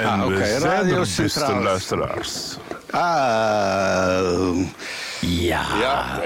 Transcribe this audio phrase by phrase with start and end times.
[0.00, 2.56] En Ah, oké, we zijn Radio er, beste luisteraars.
[2.90, 4.56] Ah,
[5.20, 5.62] Ja.
[5.80, 6.20] ja,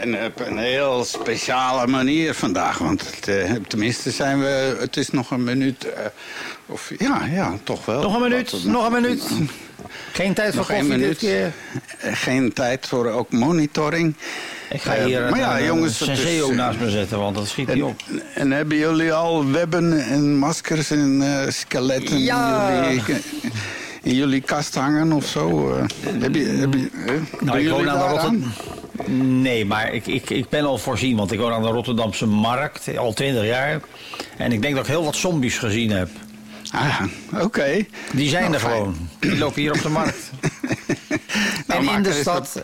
[0.00, 2.78] en, op een heel speciale manier vandaag.
[2.78, 5.84] Want het, eh, tenminste zijn we, het is nog een minuut.
[5.84, 6.04] eh,
[6.66, 8.02] of, ja, ja, toch wel.
[8.02, 9.22] Nog een minuut, Wat nog een minuut.
[10.12, 11.08] Geen tijd voor Nog koffie minuut.
[11.08, 11.52] dit keer.
[11.98, 14.14] Eh, Geen tijd voor ook monitoring.
[14.70, 17.82] Ik ga hier maar ja, jongens, een eh, naast me zetten, want dat schiet niet
[17.82, 18.00] op.
[18.34, 22.82] en hebben jullie al webben en maskers en skeletten Ja.
[22.84, 23.02] jullie,
[24.02, 25.72] in jullie kast hangen of zo?
[25.74, 25.84] eh?
[26.20, 28.04] heb je, heb je, eh, doen Nou, ik woon aan de?
[28.04, 28.52] Rotterdam.
[29.42, 32.98] Nee, maar ik, ik, ik ben al voorzien, want ik woon aan de Rotterdamse markt,
[32.98, 33.80] al 20 jaar.
[34.36, 36.08] En ik denk dat ik heel wat zombies gezien heb.
[36.72, 37.00] Ah,
[37.40, 37.86] oké.
[38.12, 38.72] Die zijn Nou, er fijn.
[38.72, 39.08] gewoon.
[39.20, 40.30] Die lopen hier op de markt.
[41.66, 42.60] Nou, en maak in de stad,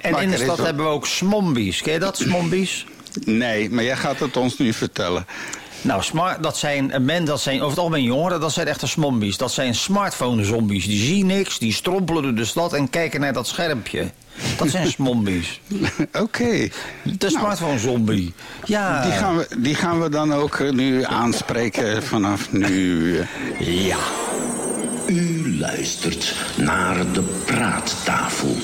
[0.00, 1.82] en in de stad hebben we ook smombies.
[1.82, 2.86] Ken je dat, smombies?
[3.24, 5.26] Nee, maar jij gaat het ons nu vertellen.
[5.82, 8.86] Nou, smart, dat zijn eh, men, dat zijn over het algemeen jongeren, dat zijn echte
[8.86, 9.36] smombies.
[9.36, 10.86] Dat zijn smartphone-zombies.
[10.86, 14.10] Die zien niks, die strompelen door de stad en kijken naar dat schermpje.
[14.56, 15.60] Dat zijn smombies.
[16.12, 16.68] Oké.
[17.02, 18.34] De smartphone-zombie.
[18.64, 19.02] Ja.
[19.02, 23.20] Die, gaan we, die gaan we dan ook eh, nu aanspreken vanaf nu.
[23.58, 23.98] Ja.
[25.06, 28.56] U luistert naar de praattafel.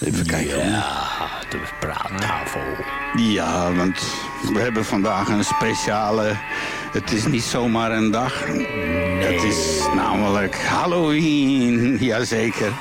[0.00, 0.70] Even kijken.
[0.70, 2.60] Ja, de praattafel.
[3.16, 4.02] Ja, want
[4.52, 6.32] we hebben vandaag een speciale.
[6.92, 8.44] Het is niet zomaar een dag.
[9.18, 12.72] Het is namelijk Halloween, jazeker.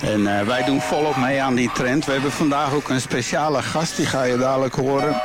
[0.00, 2.04] En eh, wij doen volop mee aan die trend.
[2.04, 5.22] We hebben vandaag ook een speciale gast, die ga je dadelijk horen.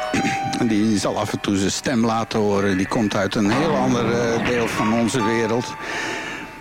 [0.59, 2.77] En Die zal af en toe zijn stem laten horen.
[2.77, 5.73] Die komt uit een heel ander eh, deel van onze wereld.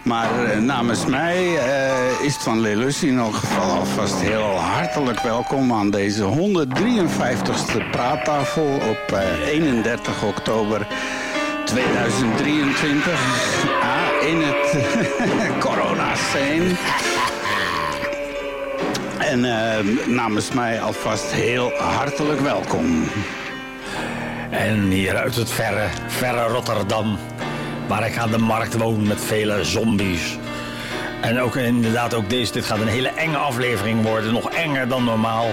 [0.08, 5.72] Maar eh, namens mij eh, is van Lelus in elk geval alvast heel hartelijk welkom
[5.72, 10.86] aan deze 153ste praattafel op eh, 31 oktober
[11.64, 13.12] 2023.
[13.82, 14.78] Ah, in het
[15.64, 16.74] corona-scene.
[19.18, 23.04] En eh, namens mij alvast heel hartelijk welkom.
[24.50, 27.18] En hier uit het verre, verre Rotterdam,
[27.88, 30.38] waar ik aan de markt woon met vele zombies.
[31.21, 35.04] En ook inderdaad, ook deze, dit gaat een hele enge aflevering worden, nog enger dan
[35.04, 35.47] normaal.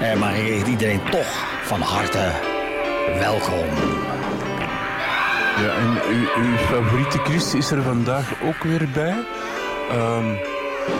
[0.00, 2.30] Eh, maar ik heet iedereen toch van harte
[3.18, 3.66] welkom.
[5.56, 9.14] Ja, en uw, uw favoriete Chris is er vandaag ook weer bij.
[9.90, 10.32] Ehm,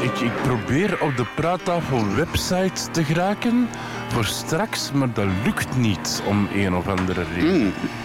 [0.01, 3.69] ik, ik probeer op de praattafel website te geraken
[4.09, 7.67] voor straks, maar dat lukt niet om een of andere reden.
[7.67, 8.02] Oh,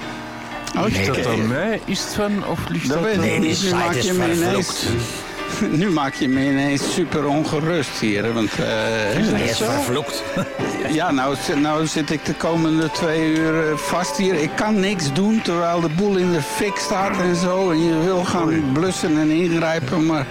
[0.74, 1.82] Ligt dat mij?
[1.86, 2.48] Is het van?
[2.48, 4.86] Of ligt Dat dat Nee, die Nu maak je me ineens-.
[5.82, 8.34] Nu maak je me ineens super ongerust hier.
[8.34, 10.24] Want, eh, is Hij dat is vervloekt.
[10.90, 14.34] Ja, nou, nou zit ik de komende twee uur eh, vast hier.
[14.34, 17.72] Ik kan niks doen terwijl de boel in de fik staat en zo.
[17.72, 20.26] En je wil gaan blussen en ingrijpen, maar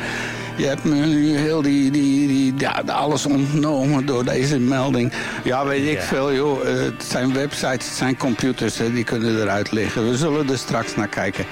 [0.57, 5.13] je hebt me nu heel die, die, die, ja, alles ontnomen door deze melding.
[5.45, 6.03] Ja, weet ik Ja.
[6.03, 6.69] veel, joh.
[6.69, 10.09] Eh, het zijn websites, het zijn computers, hè, die kunnen eruit liggen.
[10.11, 11.45] We zullen er straks naar kijken.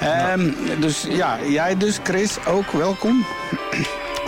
[0.00, 0.50] Ehm,
[0.80, 3.24] dus ja, jij dus, Chris, ook welkom.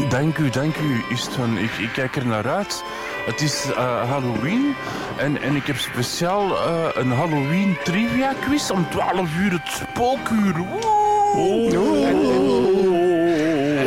[0.08, 1.14] Dank u, dank u.
[1.14, 2.82] Is het van, ik, ik kijk er naar uit.
[3.26, 4.74] Het is eh, Halloween
[5.18, 10.56] en, en ik heb speciaal eh, een Halloween trivia quiz om 12 uur het spookuur.
[10.56, 12.06] Woe!
[12.06, 12.39] En,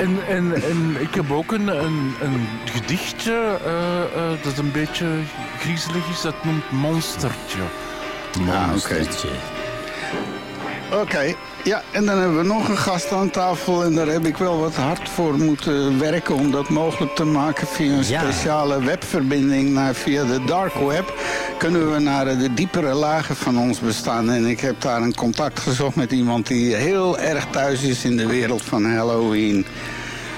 [0.03, 5.07] en, en, en ik heb ook een, een, een gedichtje eh, eh, dat een beetje
[5.59, 6.21] griezelig is.
[6.21, 7.59] Dat noemt Monstertje.
[8.49, 9.05] Ah, oké.
[11.01, 13.83] Oké, ja, en dan hebben we nog een gast aan tafel.
[13.83, 17.67] En daar heb ik wel wat hard voor moeten werken om dat mogelijk te maken
[17.67, 18.19] via een Ja.
[18.21, 21.13] speciale webverbinding naar, via de dark web.
[21.63, 24.31] Kunnen we naar de diepere lagen van ons bestaan.
[24.31, 28.17] En ik heb daar een contact gezocht met iemand die heel erg thuis is in
[28.17, 29.65] de wereld van Halloween.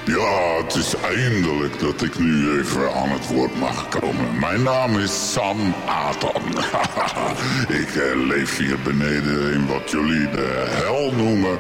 [0.06, 4.40] Ja, het is eindelijk dat ik nu even aan het woord mag komen.
[4.40, 6.41] Mijn naam is Sam Atan.
[7.81, 11.57] ik eh, leef hier beneden in wat jullie de hel noemen.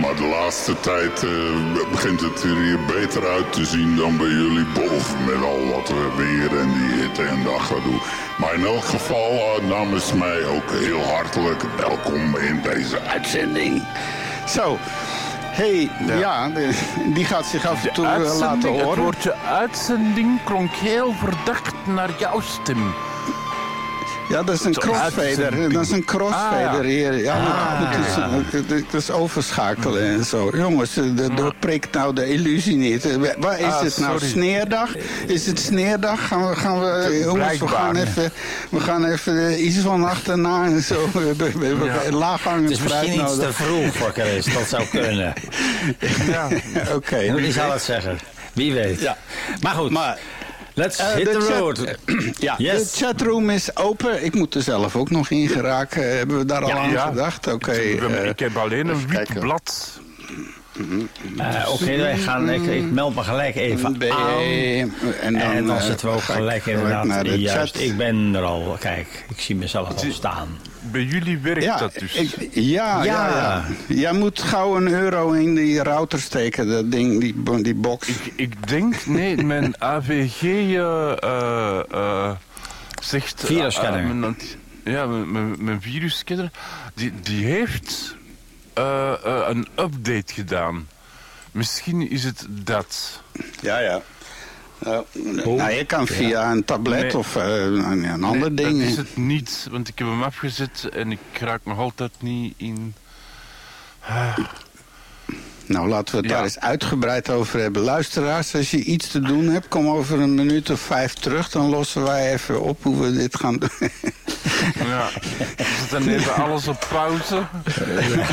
[0.00, 4.30] Maar de laatste tijd eh, begint het er hier beter uit te zien dan bij
[4.30, 5.24] jullie boven.
[5.24, 8.00] Met al wat weer en die hitte en daggedoe.
[8.38, 13.82] Maar in elk geval eh, namens mij ook heel hartelijk welkom in deze uitzending.
[14.48, 14.78] Zo,
[15.46, 16.78] hey, ja, de-
[17.14, 19.02] die gaat zich af en toe eh, laten Uitzending, het horen.
[19.02, 22.94] woordje uitzending klonk heel verdacht naar jouw stem.
[24.28, 25.72] Ja, dat is een crossfader.
[25.72, 27.16] Dat is een crossfader Ah, hier.
[27.22, 30.50] Ja, Ah, moet- het, is, het- het is overschakelen en zo.
[30.54, 33.04] Jongens, de- doorprikt nou de illusie niet.
[33.04, 34.12] Eh, Waar is Ah, het nou?
[34.12, 34.26] sorry.
[34.28, 34.94] Sneerdag?
[35.26, 36.26] Is het sneerdag?
[36.26, 38.32] Gaan we, gaan we, jongens, we gaan even,
[38.70, 41.08] we gaan even eh, iets van achterna en zo.
[41.84, 42.16] Ja.
[42.16, 44.44] laaghangend Het is misschien iets te vroeg voor Chris.
[44.54, 45.32] Dat zou kunnen.
[46.26, 46.48] Ja.
[46.94, 47.34] Oké.
[47.34, 48.18] Wie zal het zeggen?
[48.52, 49.00] Wie weet.
[49.00, 49.16] Ja.
[49.60, 50.18] Maar goed, Maar
[50.74, 51.96] let's Eh, hit de the road.
[52.38, 52.92] Ja, Yes.
[52.92, 54.24] de chatroom is open.
[54.24, 56.16] Ik moet er zelf ook nog in geraken.
[56.16, 57.06] Hebben we daar al aan Ja.
[57.06, 57.52] gedacht?
[57.52, 57.70] Oké.
[57.72, 59.98] Eh, ik heb alleen een wit blad.
[61.38, 64.40] Eh, Oké, wij gaan, ik, ik meld me gelijk even aan.
[65.20, 67.04] En dan, En dan eh, zitten we ook gelijk inderdaad.
[67.04, 67.82] naar de Juist, chat.
[67.84, 68.76] ik ben er al.
[68.80, 70.48] Kijk, ik zie mezelf al staan.
[70.90, 72.14] Bij jullie werkt Ja, dat dus.
[72.14, 73.04] ik, ja, ja.
[73.04, 73.36] Ja.
[73.36, 73.64] ja,
[73.94, 78.08] Jij moet gauw een euro in die router steken, dat ding, die, die box.
[78.08, 82.30] Ik, ik denk, nee, mijn AVG eh, eh, eh,
[83.02, 83.40] zegt...
[83.42, 84.00] eh, Virusscanner.
[84.00, 84.36] eh, mijn-
[84.84, 86.50] ja, mijn, mijn, mijn virusscanner,
[86.94, 88.16] die, die heeft
[88.74, 90.88] eh, eh, een update gedaan.
[91.52, 93.22] Misschien is het dat.
[93.60, 94.02] Ja, ja.
[95.12, 97.18] Nou, je kan via een tablet Nee.
[97.18, 98.78] of eh, een, een ander Nee, ding.
[98.80, 102.54] Dat is het niet, want ik heb hem afgezet en ik raak nog altijd niet
[102.56, 102.94] in...
[105.66, 106.34] Nou, laten we het Ja.
[106.34, 107.82] daar eens uitgebreid over hebben.
[107.82, 111.50] Luisteraars, als je iets te doen hebt, kom over een minuut of vijf terug.
[111.50, 113.70] Dan lossen wij even op hoe we dit gaan doen.
[114.88, 115.08] Ja,
[115.56, 117.42] we zetten even alles op pauze.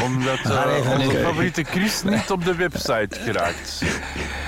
[0.03, 3.81] Omdat eh, onze favoriete Chris niet op de website geraakt.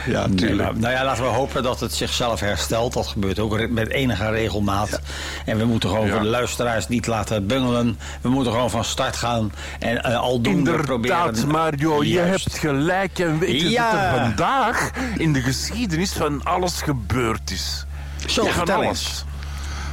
[0.06, 2.94] ja, Nee, maar- nou ja, laten we hopen dat het zichzelf herstelt.
[2.94, 5.00] Dat gebeurt ook met enige regelmaat.
[5.46, 6.12] En we moeten gewoon Ja.
[6.14, 8.00] voor de luisteraars niet laten bungelen.
[8.22, 9.52] We moeten gewoon van start gaan.
[9.80, 11.48] En eh, aldoende Inderdaad, proberen...
[11.48, 12.73] Mario, je hebt gelijk.
[12.78, 13.92] En weet je Ja.
[13.92, 17.86] dat er vandaag in de geschiedenis van alles gebeurd is?
[18.28, 18.88] Zo, Ja, van alles.
[18.88, 19.26] eens.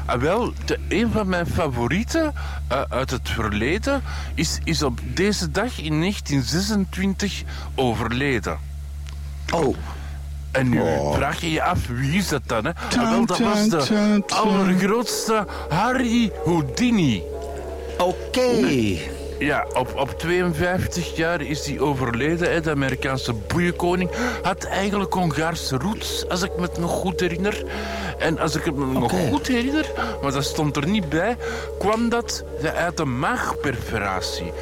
[0.07, 2.33] Ah, wel, de, een van mijn favorieten
[2.69, 4.03] eh, uit het verleden
[4.35, 7.43] is, is op deze dag in 1926
[7.75, 8.59] overleden.
[9.55, 9.77] Oh,
[10.51, 11.15] En nu Oh.
[11.15, 12.65] vraag je je af, wie is dat dan?
[12.65, 12.71] Hè?
[12.75, 17.23] Ah, wel, dat was de allergrootste Harry Houdini.
[17.99, 18.49] Oké.
[19.41, 22.53] Ja, op, op 52 jaar is hij overleden.
[22.53, 22.61] Hè.
[22.61, 24.11] De Amerikaanse boeienkoning
[24.43, 27.65] had eigenlijk Hongaarse roots, als ik me het nog goed herinner.
[28.19, 29.91] En als ik het me nog goed herinner,
[30.23, 31.37] maar dat stond er niet bij,
[31.79, 32.45] kwam dat
[32.75, 34.53] uit een maagperforatie.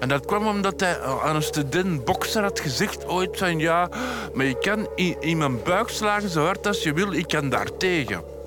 [0.00, 3.88] En dat kwam omdat hij aan een student bokser had gezegd ooit van ja,
[4.34, 7.48] maar je kan in, in mijn buik slagen zo hard als je wil, ik kan
[7.48, 8.37] daar tegen.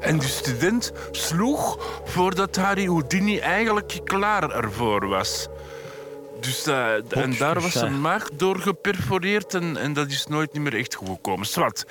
[0.00, 5.48] En die student sloeg voordat Harry Houdini eigenlijk klaar ervoor was.
[6.40, 10.62] Dus, eh, en daar was zijn maag door geperforeerd en, en dat is nooit niet
[10.62, 11.46] meer echt goed gekomen.
[11.46, 11.86] Zwat.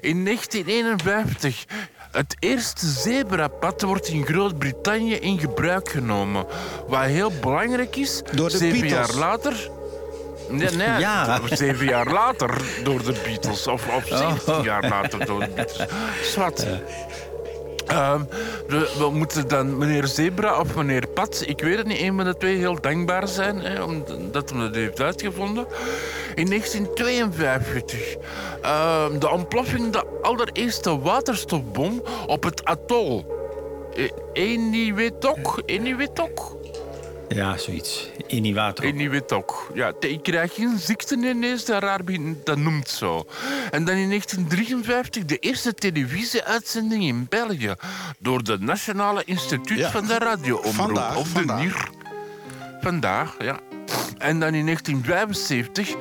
[0.00, 1.64] In 1951,
[2.10, 6.46] het eerste zebrapad wordt in Groot-Brittannië in gebruik genomen.
[6.86, 9.08] Wat heel belangrijk is, Door de zeven Beatles.
[9.08, 9.70] jaar later...
[10.48, 11.40] Nee, nee, Ja.
[11.50, 12.50] zeven jaar later
[12.84, 13.66] door de Beatles.
[13.66, 15.88] Of, of 17 jaar later door de Beatles.
[16.22, 16.66] Zwat.
[17.86, 18.22] Ehm,
[18.66, 22.24] we, we moeten dan meneer Zebra of meneer Pat, ik weet het niet, een van
[22.24, 25.66] de twee heel dankbaar zijn, hè, omdat hij dat heeft uitgevonden.
[26.34, 28.16] In 1952,
[28.62, 33.24] ehm, de ontploffing de allereerste waterstofbom op het atol.
[33.96, 36.56] Eh, Eniwetok, Eniwetok,
[37.28, 38.08] Ja, zoiets.
[38.26, 38.84] In die water.
[38.84, 39.70] Eniwetok.
[39.74, 42.00] Ja, ik krijg geen ziekte ineens, dat raar
[42.44, 43.24] dat noemt zo.
[43.70, 47.74] En dan in 1953 de eerste televisieuitzending in België
[48.18, 49.90] door de Nationale Instituut Ja.
[49.90, 50.72] van de Radioomroep.
[50.74, 51.58] Vandaag, of de vandaag.
[51.62, 51.88] NIR.
[52.80, 53.58] Vandaag, ja.
[54.18, 55.94] En dan in 1975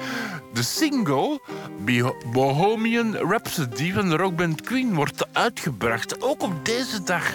[0.53, 1.39] de single
[1.85, 6.21] Bo- Bohemian Rhapsody van de rockband Queen wordt uitgebracht.
[6.21, 7.33] Ook op deze dag.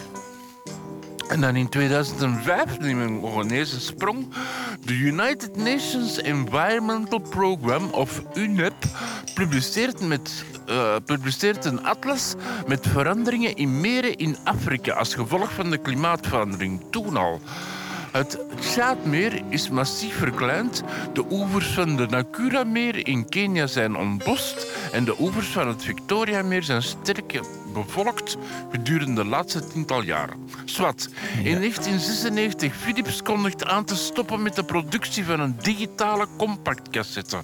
[1.29, 4.29] En dan in 2005, neem ik nog ineens een sprong.
[4.85, 8.75] De United Nations Environmental Program, of UNEP,
[9.35, 10.97] publiceert, met, eh,
[11.63, 12.35] een atlas
[12.67, 16.83] met veranderingen in meren in Afrika als gevolg van de klimaatverandering.
[16.91, 17.41] Toen al.
[18.13, 20.83] Het Tjaadmeer is massief verkleind.
[21.13, 24.67] De oevers van de Nakura-meer in Kenia zijn ontbost.
[24.93, 27.41] En de oevers van het Victoria-meer zijn sterk
[27.85, 28.37] bevolkt
[28.73, 30.37] gedurende de laatste tiental jaren.
[30.65, 31.09] Swat.
[31.43, 37.37] In 1996 Philips kondigt aan te stoppen met de productie van een digitale compactcassette.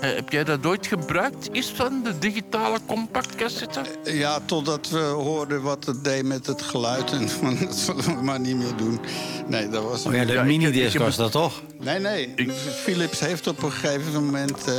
[0.00, 1.48] Eh, heb jij dat ooit gebruikt?
[1.52, 3.80] Is van de digitale compactcassette?
[4.04, 7.12] Ja, totdat we hoorden wat het deed met het geluid.
[7.12, 9.00] En van, dat zullen we maar niet meer doen.
[9.46, 10.06] Nee, dat was...
[10.06, 11.62] Oh ja, de Ja, minidisc was dat toch?
[11.80, 12.34] Nee, nee.
[12.82, 14.74] Philips heeft op een gegeven moment eh,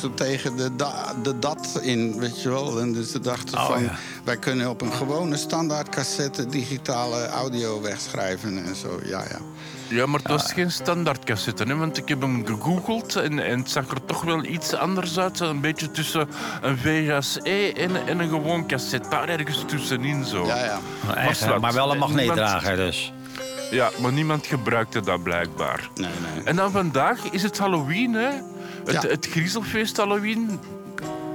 [0.00, 2.80] zo tegen de, da- de dat in, weet je wel.
[2.80, 3.98] En dus ze dachten Oh, van, ja.
[4.26, 9.00] Wij kunnen op een gewone standaard cassette digitale audio wegschrijven en zo.
[9.04, 9.38] Ja, ja.
[9.88, 13.58] Ja, maar het was geen standaard cassette, hè, want ik heb hem gegoogeld en, en
[13.58, 15.40] het zag er toch wel iets anders uit.
[15.40, 16.28] Een beetje tussen
[16.62, 19.08] een VHS-E en, en een gewoon cassette.
[19.08, 20.46] Daar ergens tussenin zo.
[20.46, 20.78] Ja, ja.
[21.06, 21.60] Maar, echt, wat.
[21.60, 23.12] maar wel een En magneetdrager dus.
[23.70, 25.90] Ja, maar niemand gebruikte dat blijkbaar.
[25.94, 26.44] Nee, nee.
[26.44, 28.30] En dan vandaag is het Halloween, hè?
[28.84, 29.08] Het, Ja.
[29.08, 30.60] het griezelfeest Halloween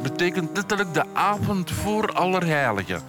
[0.03, 3.01] betekent letterlijk de avond voor Allerheiligen.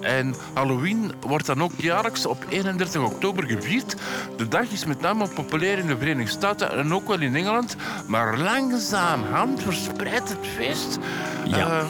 [0.00, 3.96] En Halloween wordt dan ook jaarlijks op 31 oktober gevierd.
[4.36, 7.76] De dag is met name populair in de Verenigde Staten en ook wel in Engeland.
[8.06, 10.98] Maar langzamerhand verspreidt het feest
[11.44, 11.56] Ja.
[11.56, 11.84] eh,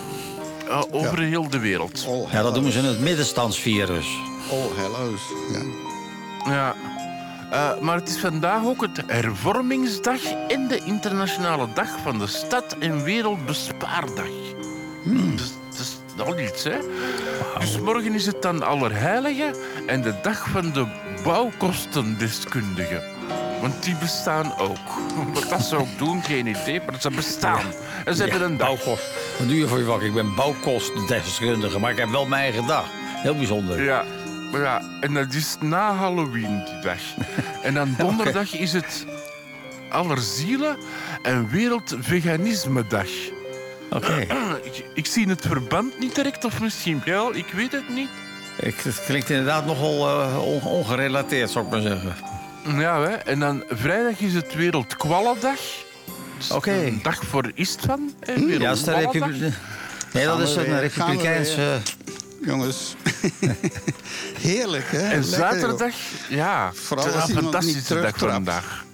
[0.68, 2.06] eh, over heel de wereld.
[2.30, 4.06] Ja, dat noemen ze het middenstandsvirus.
[4.50, 5.20] All hello's.
[5.52, 6.52] Ja.
[6.52, 6.74] Ja.
[7.50, 12.76] Eh, maar het is vandaag ook het Hervormingsdag en de Internationale Dag van de Stad
[12.78, 14.28] en Wereldbespaardag.
[15.36, 16.78] Dus dat is al iets, hè?
[17.58, 19.54] Dus morgen is het dan Allerheiligen
[19.86, 20.86] en de dag van de
[21.24, 23.02] bouwkostendeskundigen.
[23.60, 24.78] Want die bestaan ook.
[25.34, 27.64] Wat dat ze ook doen, geen idee, maar ze bestaan.
[28.04, 28.66] En ze hebben een dag.
[28.66, 29.04] Bouwkost.
[29.38, 30.02] Wat doe je voor je vak?
[30.02, 32.84] Ik ben bouwkostendeskundige, maar ik heb wel mijn eigen dag.
[33.22, 33.82] Heel bijzonder.
[33.82, 34.04] Ja,
[34.52, 36.98] ja, en dat is na Halloween die dag.
[37.62, 39.06] En dan donderdag is het
[39.90, 40.76] Allerzielen
[41.22, 43.08] en Wereldveganisme-dag.
[43.90, 44.26] Oké.
[44.62, 48.08] Ik, ik zie het verband niet direct, of misschien wel, ik weet het niet.
[48.60, 52.14] Ik- Het klinkt inderdaad nogal eh, on- ongerelateerd, zou ik maar zeggen.
[52.78, 53.08] Ja, hè.
[53.14, 55.58] en dan vrijdag is het Wereldkwallendag.
[56.38, 56.72] Dus Oké.
[56.72, 58.12] Een dag voor Istvan.
[58.20, 58.74] hè, Ja.
[58.84, 59.52] Republiek...
[60.12, 61.78] Nee, dat is een republikeinse...
[62.40, 62.94] Jongens.
[64.40, 65.08] Heerlijk, hè?
[65.08, 65.94] En zaterdag,
[66.28, 68.84] ja, Vooral het is als een fantastische dag vandaag.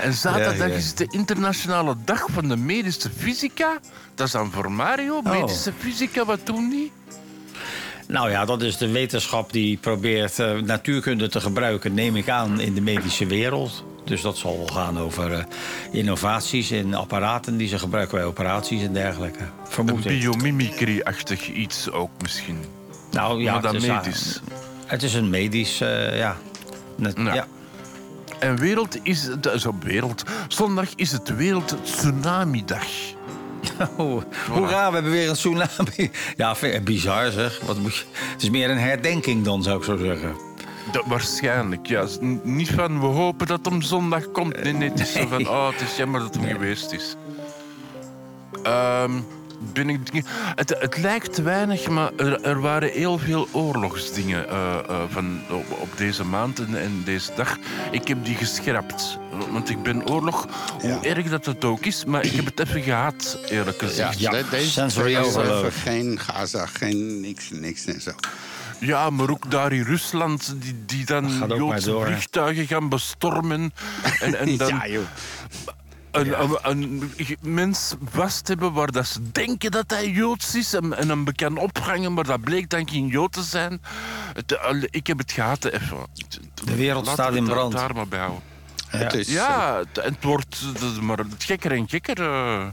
[0.00, 0.74] En zaterdag Ja, ja.
[0.74, 3.78] is de internationale dag van de medische fysica.
[4.14, 5.30] Dat is dan voor Mario, Oh.
[5.30, 6.92] medische fysica, wat doen die?
[8.08, 12.60] Nou ja, dat is de wetenschap die probeert eh, natuurkunde te gebruiken, neem ik aan,
[12.60, 13.84] in de medische wereld.
[14.04, 15.44] Dus dat zal wel gaan over eh,
[15.92, 19.38] innovaties in apparaten die ze gebruiken bij operaties en dergelijke.
[19.42, 20.20] Een Vermoed ik.
[20.20, 22.58] biomimicry-achtig iets ook misschien.
[23.10, 24.40] Nou ja, het is, medisch.
[24.86, 26.36] Het is een medisch, eh, ja.
[26.96, 27.34] Net- Ja.
[27.34, 27.46] ja.
[28.38, 29.28] En wereld is...
[29.66, 30.22] Op wereld.
[30.48, 32.86] Zondag is het Wereld Tsunami-dag.
[33.96, 36.10] Oh, hoera, we hebben weer een tsunami.
[36.36, 36.54] Ja,
[36.84, 37.60] bizar zeg.
[37.60, 38.04] Wat moet je...
[38.12, 40.34] Het is meer een herdenking dan, zou ik zo zeggen.
[40.92, 42.06] Dat, waarschijnlijk, ja.
[42.42, 44.62] Niet van we hopen dat hem zondag komt.
[44.62, 47.16] Nee, nee, het is zo van oh, het is jammer dat hem geweest is.
[48.62, 49.12] Ehm,
[49.72, 54.78] ben ik, dingen- het, het lijkt weinig, maar er, er waren heel veel oorlogsdingen eh,
[54.88, 57.56] eh, van, op, op deze maand en, en deze dag.
[57.90, 59.18] Ik heb die geschrapt.
[59.50, 60.46] Want ik ben oorlog,
[60.80, 61.02] hoe Ja.
[61.02, 64.18] erg dat het ook is, maar ik heb het even gehad, eerlijk Ja, gezegd.
[64.20, 68.10] Ja, de- deze even geen Gaza, geen niks, niks en zo.
[68.80, 73.72] Ja, maar ook daar in Rusland, die, die dan Joodse door, vliegtuigen gaan bestormen.
[74.20, 75.02] En, en dan Ja, joh.
[76.16, 80.96] Een, een, een mens vast hebben waar dat ze denken dat hij Joods is en,
[80.96, 83.80] en hem kan ophangen, maar dat bleek dan geen Jood te zijn.
[84.32, 84.58] Het,
[84.90, 85.96] ik heb het gehad, even.
[86.64, 87.72] De wereld Laten staat in het brand.
[87.72, 88.42] daar maar bij houden.
[88.88, 92.20] Het is, Ja, het, het wordt het- maar het gekker en gekker.
[92.20, 92.66] eh.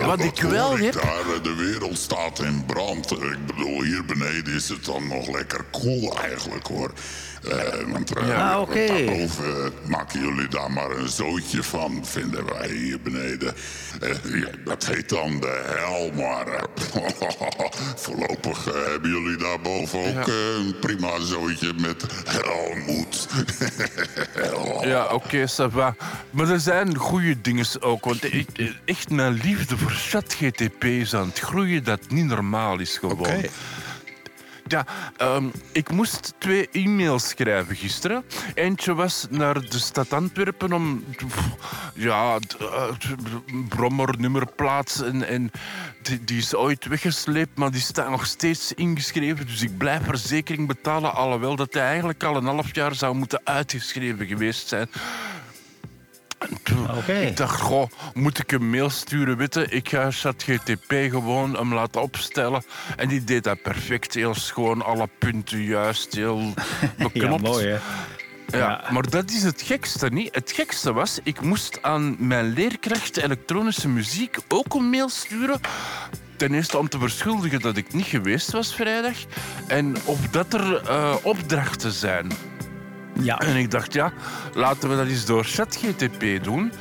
[0.00, 0.92] Ja, Wat ik wel heb...
[0.92, 1.02] Daar,
[1.34, 3.10] eh, de wereld staat in brand.
[3.10, 6.92] Ik bedoel, hier beneden is het dan nog lekker koel eigenlijk hoor.
[7.48, 8.86] Eh, want eh, Ja, Ah, oké.
[8.86, 13.54] daarboven eh, maken jullie daar maar een zootje van, vinden wij hier beneden.
[14.00, 16.64] Eh, ja, dat heet dan de hel, maar
[18.04, 20.32] voorlopig hebben jullie daarboven ook Ja.
[20.32, 23.28] een prima zootje met helmoed.
[24.80, 25.94] Ja, oké, ça va.
[26.30, 28.04] Maar er zijn goede dingen ook.
[28.04, 32.98] Want ik, echt mijn liefde voor ChatGTP is aan het groeien dat niet normaal is
[32.98, 33.18] gewoon.
[33.18, 33.40] Oké.
[34.70, 34.86] Ja,
[35.16, 38.24] ehm, ik moest twee e-mails schrijven gisteren.
[38.54, 41.04] Eentje was naar de stad Antwerpen om...
[41.94, 42.90] Ja, eh,
[43.68, 45.02] brommer, nummerplaats.
[45.02, 45.50] En, en
[46.02, 49.46] die, die is ooit weggesleept, maar die staat nog steeds ingeschreven.
[49.46, 51.14] Dus ik blijf verzekering betalen.
[51.14, 54.88] Alhoewel dat hij eigenlijk al een half jaar zou moeten uitgeschreven geweest zijn.
[56.40, 57.12] En toen, Oké.
[57.12, 59.36] Ik dacht, goh, moet ik een mail sturen?
[59.36, 59.66] Witte?
[59.66, 62.62] Ik ga ChatGTP gewoon hem laten opstellen.
[62.96, 64.14] En die deed dat perfect.
[64.14, 66.54] Heel schoon, alle punten juist, heel
[66.98, 67.14] beknopt.
[67.46, 67.78] Ja, mooi hè.
[68.58, 68.84] Ja, Ja.
[68.92, 70.34] maar dat is het gekste niet.
[70.34, 75.60] Het gekste was, ik moest aan mijn leerkracht elektronische muziek ook een mail sturen.
[76.36, 79.16] Ten eerste om te verschuldigen dat ik niet geweest was vrijdag.
[79.66, 82.32] En of dat er eh, opdrachten zijn.
[83.22, 83.38] Ja.
[83.38, 84.12] En ik dacht, ja,
[84.54, 86.72] laten we dat eens door ChatGTP doen.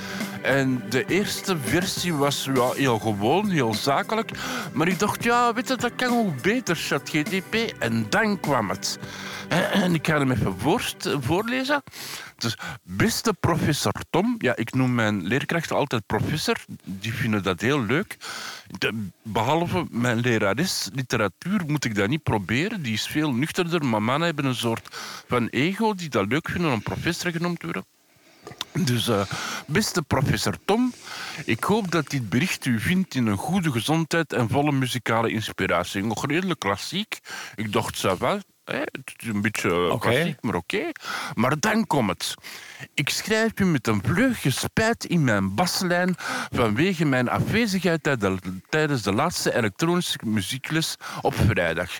[0.42, 4.32] En de eerste versie was ja, heel gewoon, heel zakelijk.
[4.74, 7.56] Maar ik dacht, ja, weet je, dat kan ook beter, ChatGTP.
[7.80, 9.00] En dan kwam het.
[9.72, 10.56] En ik ga hem even
[11.22, 11.84] voorlezen.
[12.40, 17.86] Dus, beste professor Tom, ja, ik noem mijn leerkrachten altijd professor, die vinden dat heel
[17.86, 18.18] leuk.
[19.24, 24.28] Behalve mijn lerares literatuur moet ik dat niet proberen, die is veel nuchterder, maar mannen
[24.28, 24.88] hebben een soort
[25.28, 27.86] van ego die dat leuk vinden om professor genoemd te worden.
[28.74, 29.22] Dus eh,
[29.68, 30.94] beste professor Tom,
[31.46, 36.04] ik hoop dat dit bericht u vindt in een goede gezondheid en volle muzikale inspiratie.
[36.04, 37.20] Nog redelijk klassiek.
[37.56, 38.40] Ik dacht, ça va.
[38.72, 38.80] Hè?
[38.80, 40.92] Het is een beetje eh, klassiek, maar oké.
[41.34, 42.36] Maar dan komt het.
[42.94, 46.16] Ik schrijf u met een vleugje spijt in mijn baslijn
[46.54, 48.38] vanwege mijn afwezigheid tijde-
[48.70, 51.92] tijdens de laatste elektronische muziekles op vrijdag.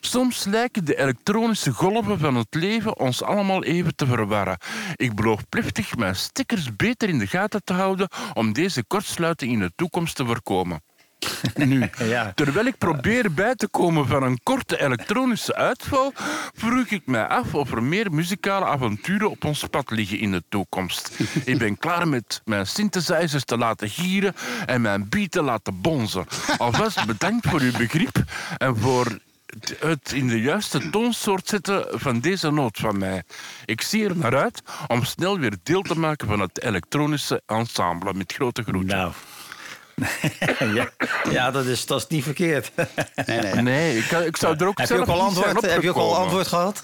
[0.00, 4.58] Soms lijken de elektronische golven van het leven ons allemaal even te verwarren.
[4.96, 9.58] Ik beloof plechtig mijn stickers beter in de gaten te houden om deze kortsluiting in
[9.58, 10.82] de toekomst te voorkomen.
[11.54, 12.32] Nu, Ja.
[12.34, 16.12] terwijl ik probeer bij te komen van een korte elektronische uitval,
[16.54, 20.42] vroeg ik mij af of er meer muzikale avonturen op ons pad liggen in de
[20.48, 21.18] toekomst.
[21.44, 24.34] Ik ben klaar met mijn synthesizers te laten gieren
[24.66, 26.26] en mijn beat te laten bonzen.
[26.58, 28.16] Alvast bedankt voor uw begrip
[28.58, 29.18] en voor
[29.78, 33.22] het in de juiste toonsoort zetten van deze noot van mij.
[33.64, 38.14] Ik zie er naar uit om snel weer deel te maken van het elektronische ensemble
[38.14, 38.96] met grote groeten.
[38.96, 39.12] Nou.
[40.74, 40.88] ja,
[41.30, 42.70] ja dat, is, dat is niet verkeerd.
[43.26, 43.54] Nee, nee.
[43.62, 45.90] Nee, ik, ik zou er ook heb, je zelf ook al zijn antwoord, heb je
[45.90, 46.82] ook al antwoord gehad?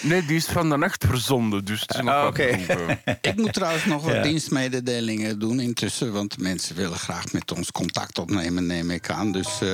[0.00, 2.58] Nee, die is van de nacht verzonden, dus het is nog Ah, wat oké.
[2.58, 3.14] vroeg, eh.
[3.30, 4.22] Ik moet trouwens nog wat Ja.
[4.22, 6.12] dienstmededelingen doen intussen.
[6.12, 9.32] Want mensen willen graag met ons contact opnemen, neem ik aan.
[9.32, 9.68] Dus eh,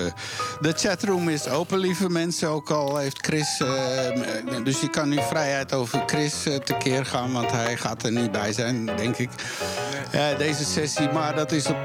[0.60, 2.48] de chatroom is open, lieve mensen.
[2.48, 3.60] Ook al heeft Chris...
[3.60, 7.32] eh, dus je kan nu vrijheid over Chris eh, tekeer gaan.
[7.32, 9.30] Want hij gaat er niet bij zijn, denk ik.
[10.38, 11.08] Deze sessie.
[11.08, 11.82] Maar dat is op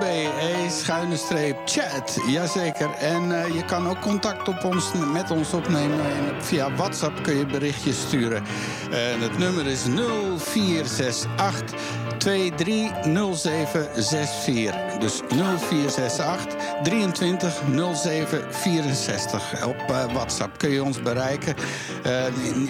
[0.00, 2.18] praattafel.be schuine streep chat.
[2.26, 2.90] Jazeker.
[2.98, 6.00] En eh, je kan ook contact op ons, met ons opnemen.
[6.00, 8.42] En via WhatsApp kun je berichtjes sturen.
[8.90, 11.80] En het nummer is 0468
[12.18, 14.98] 230764.
[14.98, 17.60] Dus 0468 23
[17.94, 19.66] 07 64.
[19.66, 21.54] Op eh, WhatsApp kun je ons bereiken.
[22.02, 22.24] Eh,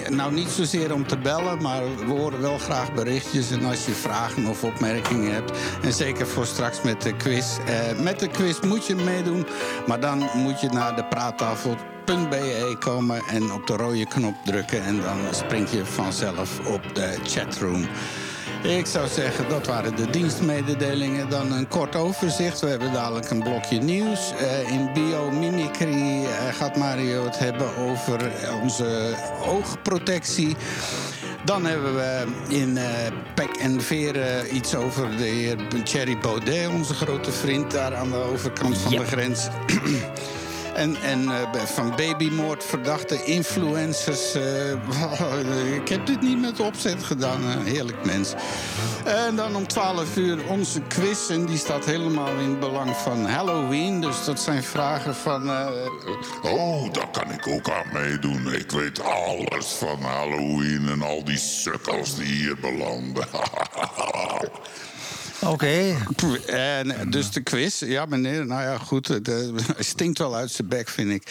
[0.09, 3.51] nou, niet zozeer om te bellen, maar we horen wel graag berichtjes.
[3.51, 5.53] En als je vragen of opmerkingen hebt.
[5.83, 7.59] En zeker voor straks met de quiz.
[7.59, 9.47] Eh, met de quiz moet je meedoen,
[9.87, 11.77] maar dan moet je naar de praattafel.
[12.05, 17.17] .be komen en op de rode knop drukken en dan spring je vanzelf op de
[17.25, 17.87] chatroom.
[18.63, 21.29] Ik zou zeggen, dat waren de dienstmededelingen.
[21.29, 22.61] Dan een kort overzicht.
[22.61, 24.33] We hebben dadelijk een blokje nieuws.
[24.33, 28.31] Eh, in biomimicry eh, gaat Mario het hebben over
[28.63, 29.15] onze
[29.47, 30.57] oogprotectie.
[31.45, 32.85] Dan hebben we in eh
[33.35, 38.17] Pek en Veren iets over de heer Thierry Baudet, onze grote vriend daar aan de
[38.33, 39.49] overkant van de grens.
[40.81, 44.35] En, en eh, van babymoord verdachte influencers.
[44.35, 47.43] eh, ik heb dit niet met opzet gedaan.
[47.43, 48.35] Een heerlijk mens.
[49.05, 51.31] En dan om 12 uur onze quiz.
[51.31, 54.01] En die staat helemaal in het belang van Halloween.
[54.01, 55.51] Dus dat zijn vragen van...
[55.51, 55.67] eh,
[56.43, 58.55] Oh, daar kan ik ook aan meedoen.
[58.55, 63.27] Ik weet alles van Halloween en al die sukkels die hier belanden.
[65.47, 65.97] Oké.
[66.47, 69.37] En dus de quiz, ja meneer, nou ja goed, het eh,
[69.79, 71.23] stinkt wel uit zijn bek vind ik.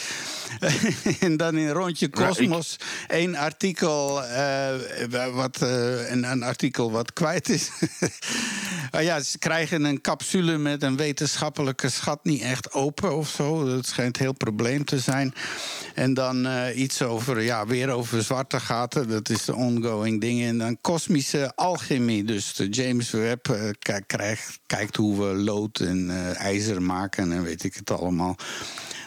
[1.19, 2.75] en dan in rondje Ja, Cosmos
[3.07, 4.73] één artikel, eh,
[5.33, 7.69] wat, eh, een, een artikel wat kwijt is.
[8.91, 13.65] Ah ja, ze krijgen een capsule met een wetenschappelijke schat niet echt open of zo.
[13.65, 15.33] Dat schijnt een heel probleem te zijn.
[15.95, 19.09] En dan eh, iets over, ja, weer over zwarte gaten.
[19.09, 20.43] Dat is de ongoing ding.
[20.43, 22.23] En dan kosmische alchemie.
[22.23, 23.69] Dus de James Webb eh,
[24.05, 28.35] krijgt, kijkt hoe we lood en eh, ijzer maken en weet ik het allemaal.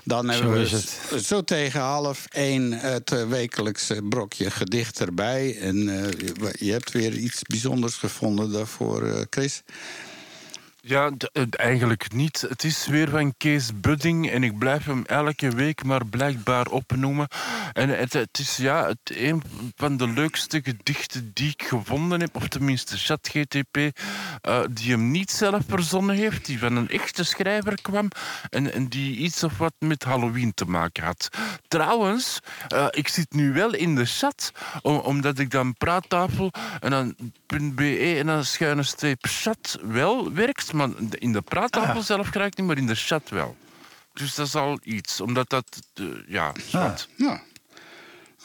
[0.04, 1.24] Dan hebben we het.
[1.24, 5.58] zo tegen half één het eh, wekelijkse brokje gedicht erbij.
[5.58, 6.10] En eh,
[6.58, 9.62] je- hebt weer iets bijzonders gevonden daarvoor, Chris.
[10.84, 12.40] Ja, eh, eigenlijk niet.
[12.48, 17.28] Het is weer van Kees Budding en ik blijf hem elke week maar blijkbaar opnoemen.
[17.72, 19.42] En het, het is ja, het, een
[19.76, 23.76] van de leukste gedichten die ik gevonden heb, of tenminste ChatGTP,
[24.40, 28.08] eh die hem niet zelf verzonnen heeft, die van een echte schrijver kwam
[28.50, 31.28] en, en die iets of wat met Halloween te maken had.
[31.68, 36.90] Trouwens, eh, ik zit nu wel in de chat, om- omdat ik dan praattafel en
[36.90, 37.14] dan
[37.74, 42.56] .be en dan schuine streep chat wel werkt, maar in de praattafel zelf krijg ik
[42.56, 43.56] niet, maar in de chat wel.
[44.12, 47.08] Dus dat is al iets, omdat dat, eh, ja, zwart.
[47.16, 47.42] Ja.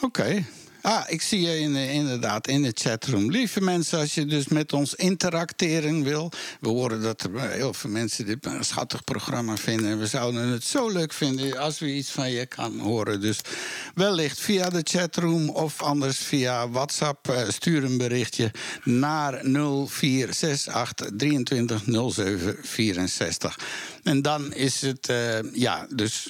[0.01, 0.45] Oké.
[0.87, 3.31] Ah, ik zie je in, de- inderdaad in de chatroom.
[3.31, 6.31] Lieve mensen, als je dus met ons interacteren wil...
[6.59, 9.91] we horen dat er heel veel mensen dit een schattig programma vinden...
[9.91, 13.21] en we zouden het zo leuk vinden als we iets van je kan horen.
[13.21, 13.39] Dus
[13.95, 17.29] wellicht via de chatroom of anders via WhatsApp...
[17.29, 18.51] eh, stuur een berichtje
[18.83, 23.59] naar 0468 23 07 64.
[24.03, 26.29] En dan is het, eh, ja, dus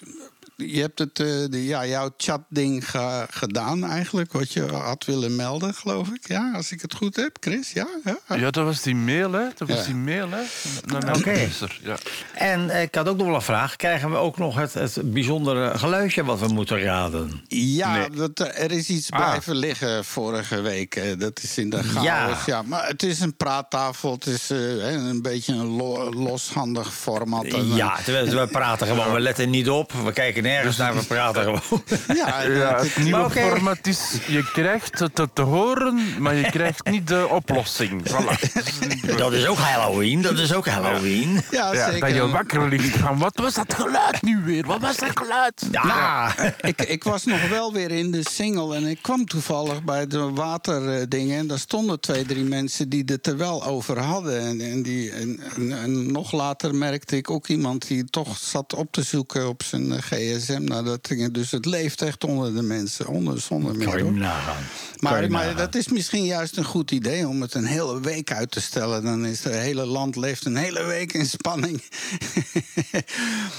[0.65, 5.35] je hebt het, eh, de, ja, jouw chatding ge- gedaan eigenlijk, wat je had willen
[5.35, 6.27] melden, geloof ik.
[6.27, 7.71] Ja, als ik het goed heb, Chris.
[7.71, 8.35] Ja, ja.
[8.35, 9.45] Ja, dat was die mail, hè?
[9.57, 9.83] Dat was Ja.
[9.83, 10.41] die mail, hè?
[10.85, 11.47] Naar mijn Oké.
[11.83, 11.95] Ja.
[12.33, 13.75] En eh, ik had ook nog wel een vraag.
[13.75, 17.41] Krijgen we ook nog het, het bijzondere geluidje wat we moeten raden?
[17.47, 18.09] Ja, Nee.
[18.09, 19.19] dat, eh, er is iets Ah.
[19.25, 21.19] blijven liggen vorige week.
[21.19, 22.03] Dat is in de chaos.
[22.03, 22.37] Ja.
[22.45, 22.61] Ja.
[22.61, 24.11] maar het is een praattafel.
[24.11, 27.43] Het is hè, een beetje een lo- loshandig format.
[27.45, 29.13] En, Ja, terwijl we praten gewoon.
[29.13, 29.91] We letten niet op.
[29.91, 30.95] We kijken nergens naar.
[30.95, 31.83] We praten gewoon.
[32.15, 37.07] ja, Ja, het- nieuwe format is, je krijgt het te, horen, maar je krijgt niet
[37.07, 38.01] de oplossing.
[38.11, 39.15] Voilà.
[39.17, 40.21] Dat is ook Halloween.
[40.21, 41.41] Dat is ook Halloween.
[41.51, 41.99] ja, Ja, zeker.
[42.07, 44.65] dat je wakker ligt van, wat was dat geluid nu weer?
[44.65, 45.65] Wat was dat geluid?
[45.71, 46.35] Ja.
[46.61, 50.19] ik, ik was nog wel weer in de single en ik kwam toevallig bij de
[50.19, 51.37] waterdingen.
[51.37, 54.39] En daar stonden twee, drie mensen die het er wel over hadden.
[54.41, 58.73] En, en, die, en, en- en nog later merkte ik ook iemand die toch zat
[58.73, 60.01] op te zoeken op zijn eh,
[60.39, 61.09] gsm naar dat.
[61.31, 63.87] Dus het leeft echt onder de mensen, onder, zonder meer.
[63.87, 64.11] Kan je hoor.
[64.13, 64.55] nagaan.
[64.55, 64.63] Kan
[65.11, 65.57] Maar, je maar nagaan.
[65.57, 69.03] dat is misschien juist een goed idee om het een hele week uit te stellen.
[69.03, 71.81] Dan is het hele land leeft een hele week in spanning.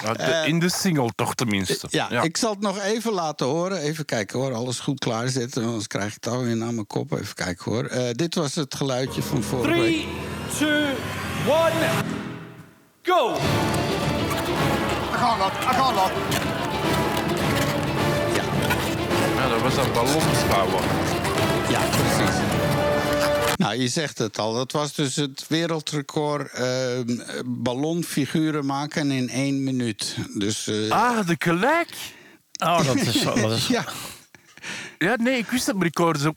[0.04, 1.86] Ja, de- in de single toch tenminste.
[1.90, 3.78] Ja, ik zal het nog even laten horen.
[3.78, 5.64] Even kijken hoor, alles goed klaarzetten.
[5.64, 7.12] Anders krijg ik het alweer naar mijn kop.
[7.12, 7.84] Even kijken hoor.
[7.84, 9.96] Eh, dit was het geluidje van vorige week.
[9.96, 10.08] 3,
[10.54, 10.94] 2, 1,
[13.02, 13.36] go!
[19.48, 20.82] Ja, dat was dat ballonsbouwen.
[21.68, 22.36] Ja, precies.
[23.56, 24.52] Nou, je zegt het al.
[24.54, 26.66] Dat was dus het wereldrecord eh,
[27.46, 30.16] ballonfiguren maken in één minuut.
[30.34, 31.88] Dus eh, Ah, de gelijk.
[32.64, 33.22] Oh, dat is...
[33.22, 33.84] Dat is ja,
[34.98, 36.32] Ja, nee, ik wist dat, ik hoorde zo...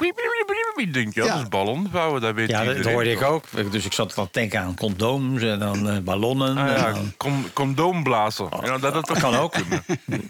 [0.75, 1.33] Ik denk, ja, Ja.
[1.33, 2.83] dat is ballonbouwen, dat weet ja, dat, iedereen.
[2.83, 3.71] dat hoorde ik ook.
[3.71, 6.57] Dus ik zat dan te denken aan condooms en dan eh, ballonnen.
[6.57, 8.47] Ah, en ja, dan- con- condoomblazen.
[8.63, 9.55] Ja, dat, dat Kan ook.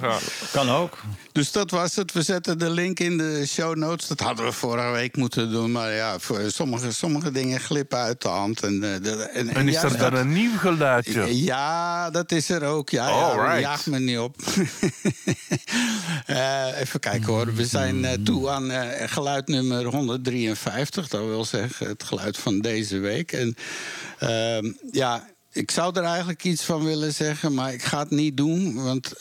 [0.02, 0.18] Ja.
[0.52, 0.98] Kan ook.
[1.32, 2.12] Dus dat was het.
[2.12, 4.08] We zetten de link in de show notes.
[4.08, 5.72] Dat hadden we vorige week moeten doen.
[5.72, 8.64] Maar ja, voor sommige, sommige dingen glippen uit de hand.
[8.64, 11.44] En, eh, de- en, En is er dan een nieuw geluidje?
[11.44, 12.90] Ja, dat is er ook.
[12.90, 14.36] Ja, ja jaag me niet op.
[16.26, 17.54] Eh, even kijken hoor.
[17.54, 18.72] We zijn eh, toe aan
[19.10, 21.08] geluid nummer 153.
[21.08, 23.32] Dat wil zeggen het geluid van deze week.
[23.32, 23.56] En
[24.20, 28.38] ehm, ja, ik zou er eigenlijk iets van willen zeggen, maar ik ga het niet
[28.38, 28.84] doen.
[28.84, 29.14] Want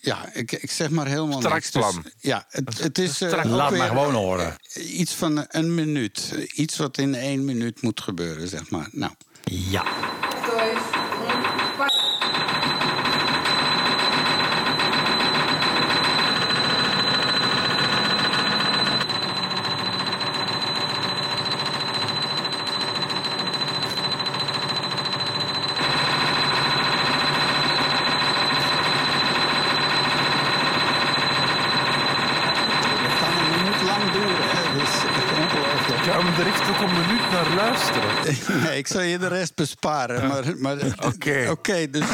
[0.00, 1.70] ja, ik, ik zeg maar helemaal Strak niks.
[1.70, 2.04] Dus, plan.
[2.18, 3.20] ja, het, het is.
[3.20, 4.56] eh, Laat maar gewoon horen.
[4.72, 6.34] eh, Iets van een minuut.
[6.54, 8.88] Iets wat in één minuut moet gebeuren, zeg maar.
[8.92, 9.12] Nou.
[9.44, 9.84] Ja.
[33.04, 34.78] Het kan een minuut lang duren, hè.
[34.78, 36.00] Dat is echt ongelooflijk.
[36.00, 38.10] Ik ga me er echt ook een minuut naar luisteren.
[38.64, 40.28] Nee, ik zal je de rest besparen.
[40.28, 41.46] Maar, maar, Oké.
[41.50, 42.04] Oké, dus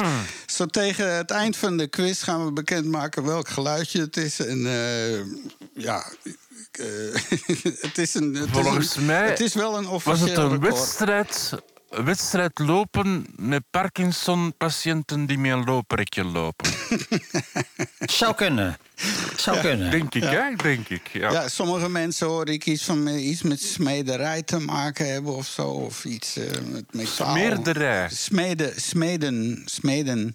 [0.47, 4.41] zo tegen het eind van de quiz gaan we bekendmaken welk geluidje het is.
[4.41, 5.19] En eh,
[5.75, 6.05] ja,
[6.71, 6.87] eh,
[7.89, 8.35] het is een.
[8.35, 11.53] Het Volgens is een, mij Het is wel een Was officieel het een wedstrijd,
[11.89, 16.71] wedstrijd lopen met Parkinson-patiënten die met een looprekje lopen?
[18.21, 18.77] Zou kunnen.
[19.37, 19.91] Zou kunnen.
[19.91, 20.55] Denk ik, hè?
[20.57, 21.09] Denk ik.
[21.13, 21.31] Ja.
[21.31, 25.67] Ja, sommige mensen hoor ik iets, van, iets met smederij te maken hebben of zo.
[25.67, 27.31] Of iets eh, met metaal.
[27.31, 28.09] Smeerderij.
[28.11, 30.35] Smeden, smeden, smeden.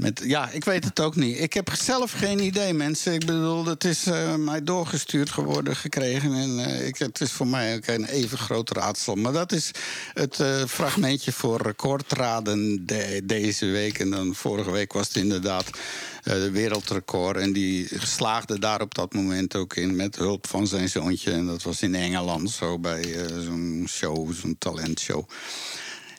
[0.00, 1.40] Met, ja, ik weet het ook niet.
[1.40, 3.12] Ik heb zelf geen idee, mensen.
[3.12, 6.32] Ik bedoel, het is eh, mij doorgestuurd geworden gekregen.
[6.34, 9.14] En eh, ik, het is voor mij ook een even groot raadsel.
[9.14, 9.70] Maar dat is
[10.14, 13.98] het eh, fragmentje voor recordraden de- deze week.
[13.98, 15.70] En dan vorige week was het inderdaad
[16.22, 17.36] de wereldrecord.
[17.36, 21.32] En die slaagde daar op dat moment ook in met hulp van zijn zoontje.
[21.32, 25.28] En dat was in Engeland zo bij zo'n show, zo'n talentshow.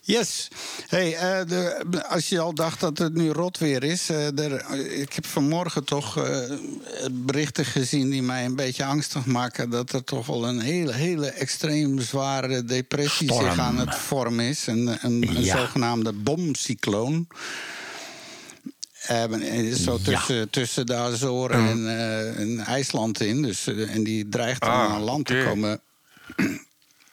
[0.03, 0.47] Yes.
[0.87, 4.09] Hey, eh, de, als je al dacht dat het nu rot weer is.
[4.09, 6.39] eh, ik heb vanmorgen toch eh,
[7.11, 9.69] berichten gezien die mij een beetje angstig maken.
[9.69, 13.45] Dat er toch wel een hele, hele extreem zware depressie Storm.
[13.49, 14.67] zich aan het vormen is.
[14.67, 15.57] Een, een, een Ja.
[15.57, 17.27] zogenaamde bomcycloon.
[19.75, 21.87] zo tussen, tussen de Azoren en,
[22.37, 23.41] en IJsland in.
[23.41, 25.81] Dus, en die dreigt dan Ah, aan land te komen.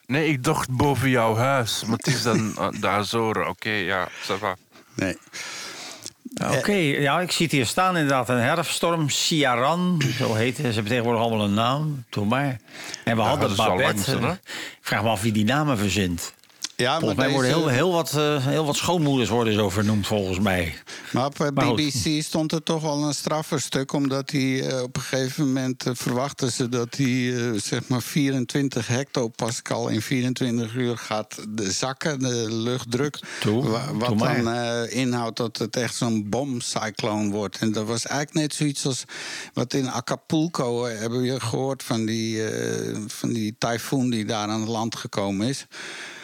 [0.09, 1.85] Nee, ik dacht boven jouw huis.
[1.85, 3.49] Maar het is dan uh, de Azoren.
[3.49, 4.57] Oké, ja, ça va.
[4.95, 5.17] Nee.
[6.57, 8.29] Oké, ja, ik zie het hier staan inderdaad.
[8.29, 10.67] Een herfststorm, Ciaran, zo heet het.
[10.67, 12.61] Ze hebben tegenwoordig allemaal een naam, doe maar.
[13.05, 14.19] En we hadden dat is wel Babette.
[14.19, 14.33] hè?
[14.33, 16.35] Ik vraag me af wie die namen verzint.
[16.83, 20.39] Ja, Volgens mij worden heel, heel, wat, eh, heel wat schoonmoeders worden zo vernoemd, volgens
[20.39, 20.75] mij.
[21.13, 21.75] Maar op eh, Maar.
[21.75, 25.85] BBC stond er toch wel een straffer stuk, omdat hij eh, op een gegeven moment
[25.93, 33.19] verwachten ze dat hij zeg maar 24 hectopascal in 24 uur gaat zakken, de luchtdruk.
[33.41, 34.43] Toe, Wa- wat maar.
[34.43, 37.59] dan inhoudt dat het echt zo'n bomcycloon wordt.
[37.59, 39.05] En dat was eigenlijk net zoiets als
[39.53, 42.43] wat in Acapulco hebben we gehoord van die,
[43.07, 45.67] van die tyfoon die daar aan het land gekomen is.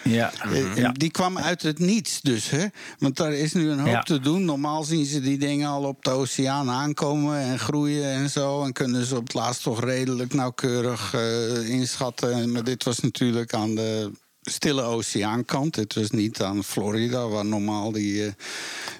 [0.05, 0.33] Ja.
[0.53, 0.93] Eh, ja.
[0.93, 2.67] Die kwam uit het niets dus, hè?
[2.99, 4.03] Want daar is nu een hoop Ja.
[4.03, 4.45] te doen.
[4.45, 8.65] Normaal zien ze die dingen al op de oceaan aankomen en groeien en zo.
[8.65, 12.53] En kunnen ze op het laatst toch redelijk nauwkeurig eh, inschatten.
[12.53, 14.11] Maar dit was natuurlijk aan de
[14.45, 15.75] stille oceaankant.
[15.75, 18.33] Dit was niet aan Florida, waar normaal die, eh,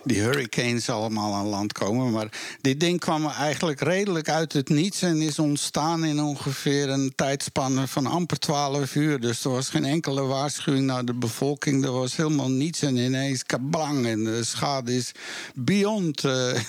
[0.05, 2.13] die hurricanes allemaal aan land komen.
[2.13, 2.29] Maar
[2.61, 7.87] dit ding kwam eigenlijk redelijk uit het niets en is ontstaan in ongeveer een tijdspanne
[7.89, 9.21] van amper 12 uur.
[9.21, 11.85] Dus er was geen enkele waarschuwing naar de bevolking.
[11.85, 14.07] Er was helemaal niets en ineens kablang.
[14.07, 15.13] En de schade is
[15.55, 16.25] beyond.
[16.25, 16.61] eh,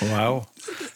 [0.00, 0.48] Wauw.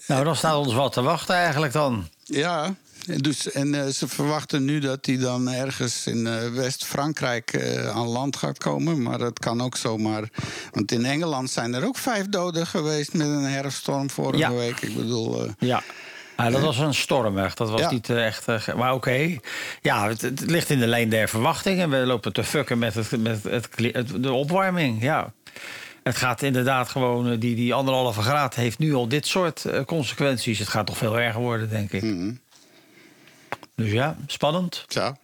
[0.06, 2.08] Nou, dan staat ons wat te wachten eigenlijk dan.
[2.24, 2.74] ja.
[3.10, 7.88] En Dus, en eh, ze verwachten nu dat hij dan ergens in eh, West-Frankrijk eh,
[7.88, 9.02] aan land gaat komen.
[9.02, 10.28] Maar het kan ook zomaar.
[10.72, 14.52] Want in Engeland zijn er ook vijf doden geweest met een herfststorm vorige Ja.
[14.52, 14.80] week.
[14.80, 15.46] Ik bedoel.
[15.58, 15.82] Ja.
[16.36, 17.56] Ah, dat was een storm, echt.
[17.56, 17.90] Dat was Ja.
[17.90, 18.46] niet echt...
[18.76, 19.36] maar oké.
[19.80, 21.90] Ja, het, het ligt in de lijn der verwachtingen.
[21.90, 23.68] We lopen te fucken met, het, met het,
[24.22, 25.32] de opwarming, ja.
[26.02, 27.38] Het gaat inderdaad gewoon...
[27.38, 30.58] Die, die anderhalve graad heeft nu al dit soort consequenties.
[30.58, 32.02] Het gaat toch veel erger worden, denk ik.
[32.02, 32.32] Mhm.
[33.80, 34.84] Dus ja, spannend.
[34.88, 35.16] Zo.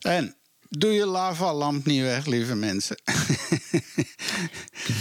[0.00, 0.34] En
[0.68, 2.96] doe je lavalamp niet weg, lieve mensen.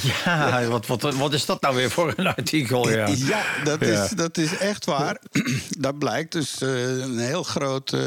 [0.03, 2.89] Ja, wat, wat, wat is dat nou weer voor een artikel?
[2.89, 4.03] Ja, Ja, dat, Ja.
[4.03, 5.21] Is, dat is echt waar.
[5.79, 8.01] dat blijkt dus eh, een heel groot eh,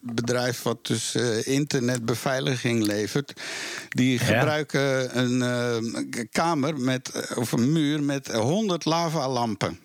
[0.00, 3.32] bedrijf wat dus eh, internetbeveiliging levert.
[3.88, 9.78] Die gebruiken een kamer met, of een muur met 100 lavalampen.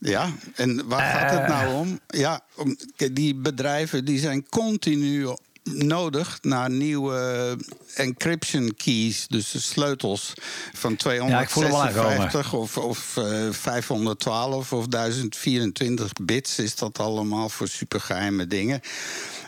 [0.00, 2.00] Ja, en waar gaat het nou om?
[2.06, 2.76] Ja, om,
[3.12, 5.28] die bedrijven die zijn continu
[5.64, 7.56] nodig naar nieuwe
[7.94, 10.32] encryption keys, dus de sleutels
[10.72, 12.28] van Ja, ik voel hem al aankomen.
[12.28, 18.80] 256 of, of eh, 512 of 1024 bits is dat allemaal voor supergeheime dingen.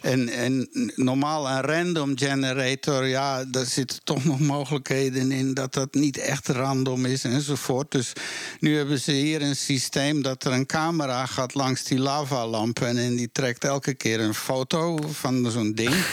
[0.03, 5.95] En, en normaal een random generator, ja, daar zitten toch nog mogelijkheden in dat dat
[5.95, 7.91] niet echt random is enzovoort.
[7.91, 8.12] Dus
[8.61, 12.97] nu hebben ze hier een systeem dat er een camera gaat langs die lavalampen en,
[12.99, 15.95] en die trekt elke keer een foto van zo'n ding.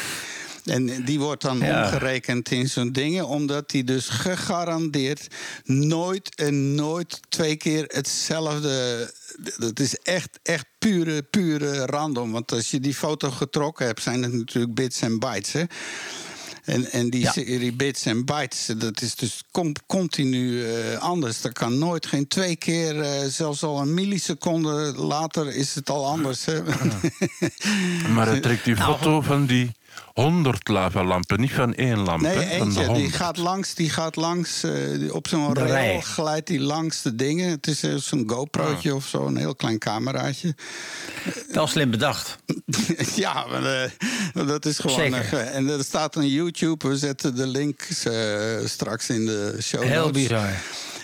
[0.66, 1.84] En die wordt dan Ja.
[1.84, 5.28] omgerekend in zo'n dingen, omdat die dus gegarandeerd
[5.64, 9.14] nooit en nooit twee keer hetzelfde.
[9.58, 12.32] Dat is echt, echt pure, pure random.
[12.32, 15.52] Want als je die foto getrokken hebt, zijn het natuurlijk bits en bytes.
[15.52, 15.64] Hè?
[16.64, 17.32] En, en die Ja.
[17.32, 21.42] serie bits en bytes, dat is dus com- continu eh, anders.
[21.42, 26.06] Dat kan nooit, geen twee keer, eh, zelfs al een milliseconde later is het al
[26.08, 26.46] anders.
[26.46, 26.62] Hè?
[28.16, 29.72] Maar hij trekt die Nou, foto van die
[30.14, 32.22] 100 lavalampen, niet van één lamp.
[32.22, 32.80] Nee, hè, van de eentje.
[32.80, 33.16] Die 100.
[33.16, 36.02] gaat langs, die gaat langs eh, op zo'n rail rij.
[36.02, 37.50] glijdt die langs de dingen.
[37.50, 40.56] Het is eh, zo'n GoPro'tje of zo, een heel klein cameraatje.
[41.52, 42.38] Wel slim bedacht.
[43.16, 45.00] ja, maar, eh, dat is gewoon...
[45.00, 45.40] Zeker.
[45.40, 50.06] en er staat een YouTube, we zetten de links eh, straks in de show Heel
[50.06, 50.22] notes.
[50.22, 50.50] bizar.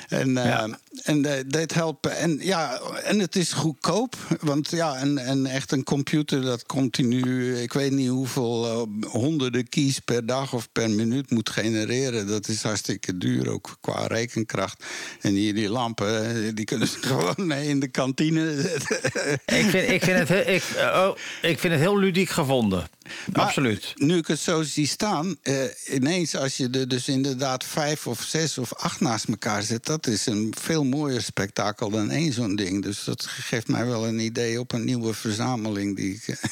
[0.09, 0.67] En, eh, Ja.
[1.03, 2.07] En eh, dit helpt.
[2.07, 4.15] En, ja, en het is goedkoop.
[4.39, 9.69] Want ja, en, en echt een computer dat continu, ik weet niet hoeveel eh, honderden
[9.69, 12.27] keys per dag of per minuut moet genereren.
[12.27, 14.83] Dat is hartstikke duur, ook qua rekenkracht.
[15.21, 19.11] En hier die lampen, eh, die kunnen ze gewoon in de kantine zetten.
[19.45, 22.87] Ik vind, ik, vind het, he- ik, oh, ik vind het heel ludiek gevonden.
[23.33, 23.91] Maar Absoluut.
[23.95, 25.55] Nu ik het zo zie staan, eh,
[25.91, 30.07] ineens als je er dus inderdaad vijf of zes of acht naast elkaar zet, dat
[30.07, 32.83] is een veel mooier spektakel dan één zo'n ding.
[32.83, 36.37] Dus dat geeft mij wel een idee op een nieuwe verzameling die ik.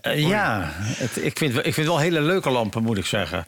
[0.00, 3.46] Eh, ja, het, ik, vind, ik vind wel hele leuke lampen, moet ik zeggen.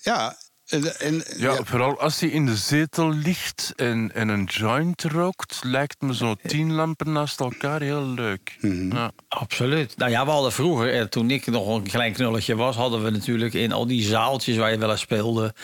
[0.00, 4.44] ja, En, en- Ja, ja, vooral als hij in de zetel ligt en, en een
[4.44, 8.56] joint rookt, lijkt me zo tien lampen naast elkaar heel leuk.
[8.60, 8.94] Mhm.
[8.96, 9.10] Ja.
[9.28, 9.96] Absoluut.
[9.96, 13.10] Nou ja, we hadden vroeger, eh, toen ik nog een klein knulletje was, hadden we
[13.10, 15.54] natuurlijk in al die zaaltjes waar je wel eens speelde,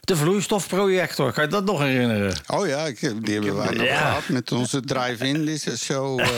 [0.00, 1.32] de vloeistofprojector.
[1.32, 2.34] Kan je dat nog herinneren?
[2.46, 3.96] Oh ja, ik, die hebben wij nog Ja.
[3.96, 6.20] gehad met onze drive-in deze show.
[6.20, 6.28] eh,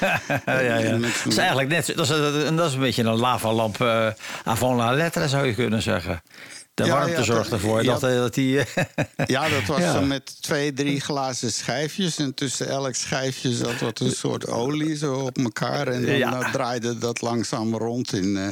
[0.46, 2.80] Ja, ja, met Dat zo'n- is eigenlijk net, zo- dat is, een- dat is een
[2.80, 4.06] beetje een lavalamp eh
[4.44, 6.22] avant la lettre, zou je kunnen zeggen.
[6.74, 7.92] De Ja, warmte zorgt ervoor ja.
[7.92, 8.58] dat, eh, dat die...
[8.58, 8.66] eh,
[9.26, 12.18] Ja, dat was zo met twee, drie glazen schijfjes.
[12.18, 15.88] En tussen elk schijfje zat wat een soort olie zo op elkaar.
[15.88, 18.12] En dan draaide dat langzaam rond.
[18.12, 18.46] In, eh,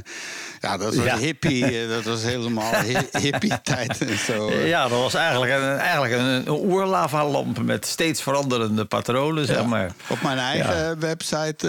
[0.60, 1.86] ja, dat was hippie.
[1.88, 4.52] dat was helemaal hi- hippie-tijd en zo.
[4.52, 9.92] ja, dat was eigenlijk een, eigenlijk een, een oerlavalamp met steeds veranderende patronen, zeg maar.
[10.08, 11.68] Op mijn eigen website,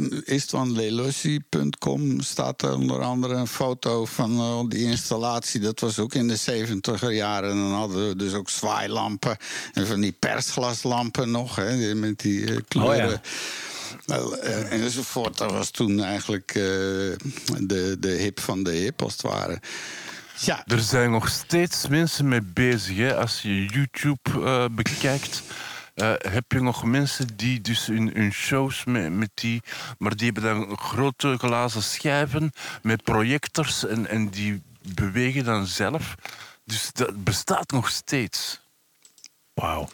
[0.00, 5.60] uh, istvanlelossi.com, staat er onder andere een foto van die installatie.
[5.60, 7.50] Dat was ook in de 70er jaren.
[7.50, 9.36] En dan hadden we dus ook zwaailampen
[9.72, 13.04] en van die persglaslampen nog, hè, met die eh, kleuren.
[13.04, 13.20] Oh ja.
[14.06, 15.38] Nou, eh, enzovoort.
[15.38, 16.62] Dat was toen eigenlijk eh,
[17.58, 19.60] de, de hip van de hip, als het ware.
[20.38, 22.96] Ja, Er zijn nog steeds mensen mee bezig.
[22.96, 23.16] Hè.
[23.16, 25.42] Als je YouTube bekijkt,
[26.18, 29.62] heb je nog mensen die dus in hun shows met, met die...
[29.98, 34.62] Maar die hebben dan grote glazen schijven met projectors en, en die
[34.94, 36.14] bewegen dan zelf.
[36.64, 38.60] Dus dat bestaat nog steeds.
[39.54, 39.88] Wauw.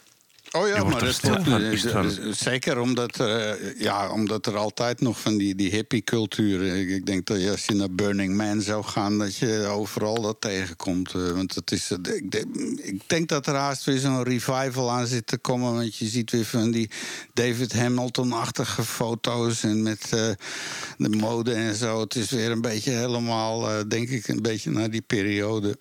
[0.53, 5.01] Oh ja, maar dat, dat- van, eh, eh, zeker omdat, eh, ja, omdat er altijd
[5.01, 6.77] nog van die, die hippie-cultuur...
[6.77, 9.19] Ik, denk dat als je naar Burning Man zou gaan...
[9.19, 11.13] dat je overal dat tegenkomt.
[11.13, 15.27] want het is, ik, denk, ik denk dat er haast weer zo'n revival aan zit
[15.27, 15.75] te komen...
[15.75, 16.91] want je ziet weer van die
[17.35, 19.63] David Hamilton-achtige foto's...
[19.63, 20.09] en met
[20.97, 22.01] de mode en zo.
[22.01, 25.79] Het is weer een beetje helemaal, denk ik, een beetje naar die periode...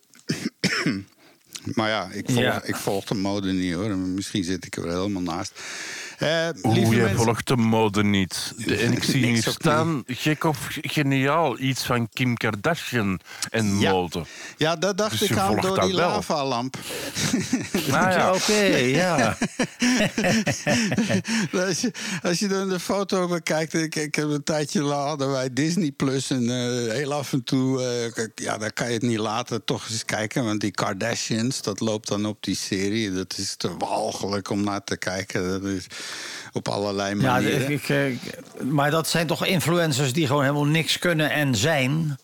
[1.73, 2.63] Maar ja, ik volg, Ja.
[2.63, 3.89] ik volg de mode niet hoor.
[3.97, 5.59] Misschien zit ik er helemaal naast.
[6.19, 8.53] Eh, Oeh, lieve jij mensen- volgt de mode niet.
[8.67, 13.91] En ik zie hier staan, gek of geniaal, iets van Kim Kardashian en Ja.
[13.91, 14.23] mode.
[14.57, 16.77] Ja, dat dacht Dus ik je aan door die lavalamp.
[17.87, 19.37] Nou ja, Oké, ja.
[21.67, 23.73] als, je, als je dan de foto bekijkt...
[23.73, 26.29] Ik, ik heb een tijdje la- hadden wij Disney Plus...
[26.29, 27.83] en eh, heel af en toe...
[28.15, 30.45] eh, ja, daar kan je het niet laten toch eens kijken.
[30.45, 33.11] Want die Kardashians, dat loopt dan op die serie.
[33.13, 35.49] Dat is te walgelijk om naar te kijken.
[35.49, 35.85] Dat is
[36.53, 37.71] op allerlei ja manieren.
[37.71, 38.19] ik, ik,
[38.63, 42.17] maar dat zijn toch influencers die gewoon helemaal niks kunnen en zijn?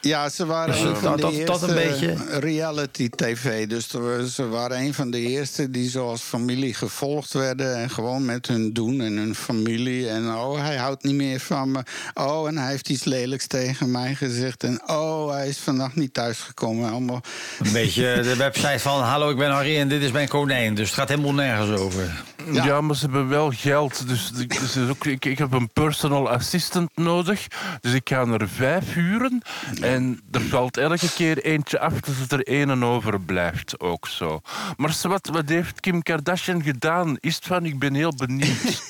[0.00, 3.66] Ja, ze waren Dus een dat- van de dat- eerste dat een beetje- reality-tv.
[3.68, 7.76] Dus er was- ze waren een van de eerste die zoals familie gevolgd werden...
[7.76, 10.08] en gewoon met hun doen en hun familie.
[10.08, 11.82] En oh, hij houdt niet meer van me.
[12.14, 14.64] Oh, en hij heeft iets lelijks tegen mij gezegd.
[14.64, 16.90] En oh, hij is vannacht niet thuisgekomen.
[16.90, 17.20] Allemaal...
[17.62, 19.00] Een beetje de website van...
[19.02, 20.74] Hallo, ik ben Harry en dit is mijn konijn.
[20.74, 22.22] Dus het gaat helemaal nergens over.
[22.52, 22.64] Ja.
[22.64, 22.80] Ja.
[22.80, 24.08] maar ze hebben wel geld.
[24.08, 27.46] Dus, ik- dus ook, ik, ik heb een personal assistant nodig.
[27.80, 29.42] Dus ik ga er vijf huren.
[29.80, 33.80] En er valt elke keer eentje af, dus er één en overblijft.
[33.80, 34.40] Ook zo.
[34.76, 37.16] Maar wat, wat heeft Kim Kardashian gedaan?
[37.20, 38.82] Is het van, ik ben heel benieuwd.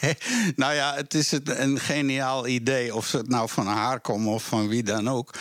[0.56, 2.94] nou ja, het is het- een geniaal idee.
[2.94, 5.34] Of ze het nou van haar komen of van wie dan ook.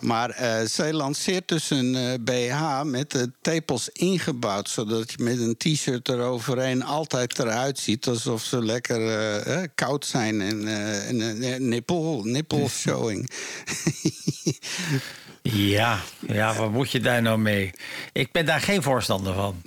[0.00, 4.68] Maar eh, zij lanceert dus een eh, BH met de tepels ingebouwd.
[4.68, 8.06] Zodat je met een t-shirt eroverheen altijd eruit ziet.
[8.06, 10.40] Alsof ze lekker eh, eh, koud zijn.
[10.40, 13.30] En eh, en, eh, nippel, nippel showing.
[15.42, 17.70] Ja, ja, wat moet je daar nou mee?
[18.12, 19.62] Ik ben daar geen voorstander van.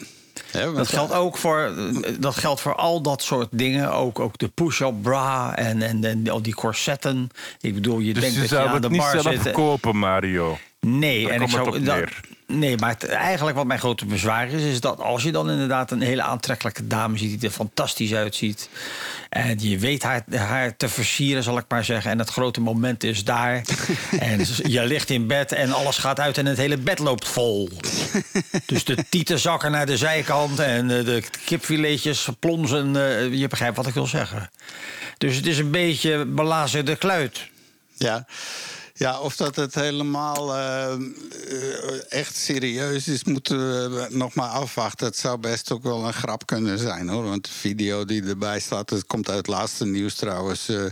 [0.52, 1.74] Want- Dat geldt ook voor,
[2.20, 3.92] dat geldt voor al dat soort dingen.
[3.92, 7.30] Ook, ook de push-up bra en, en, en al die corsetten.
[7.62, 9.42] Ik bedoel, je Dus denkt je dat je zou aan de het niet bar zelf
[9.44, 9.52] zit.
[9.54, 10.58] kopen, Mario.
[10.88, 11.84] Nee, Daar en ik zou.
[11.84, 12.04] dat-
[12.48, 15.92] nee, maar het- eigenlijk wat mijn grote bezwaar is, is dat als je dan inderdaad
[15.92, 18.70] een hele aantrekkelijke dame ziet die er fantastisch uitziet.
[19.30, 22.12] En je weet haar, haar te versieren, zal ik maar zeggen.
[22.12, 23.62] En het grote moment is daar.
[24.20, 27.70] en je ligt in bed en alles gaat uit en het hele bed loopt vol.
[28.66, 32.96] dus de tieten zakken naar de zijkant en de kipfiletjes plonzen.
[32.96, 34.50] eh, Je begrijpt wat ik wil zeggen.
[35.18, 37.48] Dus het is een beetje belazerde kluit.
[37.98, 38.26] Ja.
[38.98, 41.00] Ja, of dat het helemaal eh, eh,
[42.10, 43.58] echt serieus is, moeten
[43.92, 45.08] we nog maar afwachten.
[45.08, 47.24] Het zou best ook wel een grap kunnen zijn hoor.
[47.24, 50.70] Want de video die erbij staat, dat komt uit het laatste nieuws trouwens.
[50.70, 50.86] eh,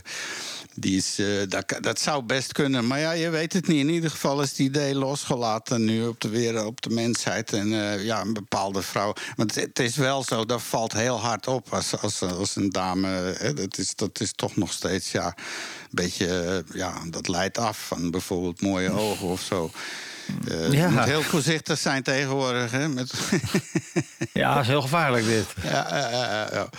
[0.75, 2.87] die is, eh, dat, dat zou best kunnen.
[2.87, 3.79] Maar ja, je weet het niet.
[3.79, 7.53] In ieder geval is het idee losgelaten nu op de, wereld, op de mensheid.
[7.53, 9.13] En eh, ja, een bepaalde vrouw.
[9.35, 13.07] Want het, is wel zo, dat valt heel hard op als, als, als een dame.
[13.37, 15.33] Hè, dat, is, dat is toch nog steeds, ja, een
[15.89, 16.27] beetje.
[16.41, 19.71] eh, ja, dat leidt af van bijvoorbeeld mooie ogen of zo.
[20.47, 20.87] Eh, Ja.
[20.87, 22.71] Je moet heel voorzichtig zijn tegenwoordig.
[22.71, 23.13] Hè, met,
[24.33, 25.45] Ja, is heel gevaarlijk dit.
[25.63, 26.69] ja, ja, ja, ja.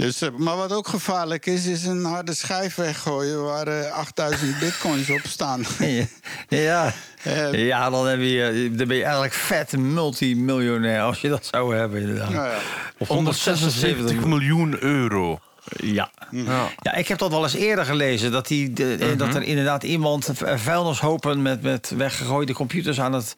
[0.00, 4.58] Dus, eh, maar wat ook gevaarlijk is, is een harde schijf weggooien waar eh, 8000
[4.58, 5.64] bitcoins op staan.
[6.48, 6.92] Ja,
[7.22, 7.66] Eh.
[7.66, 12.00] ja dan, heb je, dan ben je eigenlijk vet multimiljonair als je dat zou hebben
[12.00, 12.30] inderdaad.
[12.30, 12.58] Nou ja.
[12.98, 15.38] Of 176 miljoen euro.
[15.76, 16.10] Ja.
[16.30, 16.68] Ja.
[16.80, 18.32] ja, ik heb dat wel eens eerder gelezen.
[18.32, 23.36] Dat, die, de, eh, dat er inderdaad iemand vuilnishopen met, met weggegooide computers aan het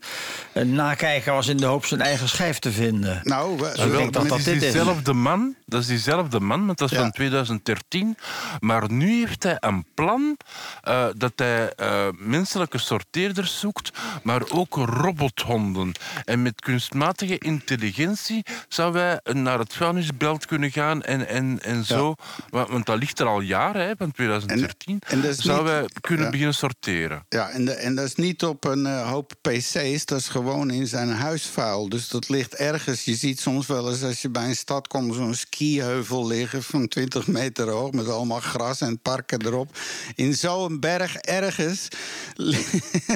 [0.53, 3.21] eh, nakijken was in de hoop zijn eigen schijf te vinden.
[3.23, 4.75] Nou, we- ik denk dat dat is dit is.
[5.13, 7.03] man, dat is diezelfde man, want dat is Ja.
[7.03, 8.17] van 2013.
[8.61, 10.37] Maar nu heeft hij een plan
[10.83, 13.91] eh, dat hij eh, menselijke sorteerders zoekt,
[14.23, 15.93] maar ook robothonden.
[16.25, 22.15] En met kunstmatige intelligentie zou hij naar het vuilnisbelt kunnen gaan en, en, en zo.
[22.51, 24.99] Want, want dat ligt er al jaren, hè, van 2013.
[25.01, 26.31] En- en dat is zou niet- hij kunnen ja.
[26.31, 27.25] beginnen sorteren.
[27.29, 30.71] Ja, en, de- en dat is niet op een eh, hoop PC's, dat is gewoon
[30.71, 31.89] in zijn huisvuil.
[31.89, 33.05] Dus dat ligt ergens.
[33.05, 35.35] Je ziet soms wel eens als je bij een stad komt, zo'n
[35.67, 39.69] skiheuvel liggen van 20 meter hoog met allemaal gras en parken erop.
[40.15, 41.89] In zo'n berg ergens
[42.35, 42.67] li-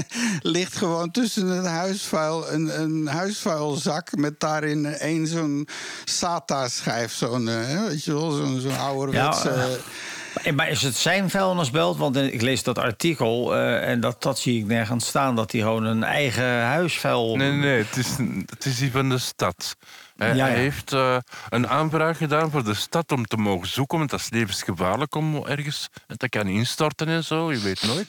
[0.57, 5.69] ligt gewoon tussen het huisvuil een, een huisvuilzak met daarin één zo'n
[6.05, 9.49] SATA-schijf, zo'n, eh, weet je wel, zo'n zo'n ouderwetse.
[9.49, 11.97] Ja, eh, Maar- Maar is het zijn vuilnisbelt?
[11.97, 15.37] Want ik lees dat artikel eh, en dat, dat zie ik nergens staan...
[15.37, 17.37] dat hij gewoon een eigen huisvuil...
[17.37, 18.07] Nee, nee, het is,
[18.47, 19.77] het is die van de stad.
[20.17, 20.57] Hij, Ja, hij ja.
[20.57, 21.17] heeft eh,
[21.49, 25.45] een aanvraag gedaan voor de stad om te mogen zoeken, want dat is levensgevaarlijk om
[25.47, 28.09] ergens dat kan instorten en zo, je weet nooit.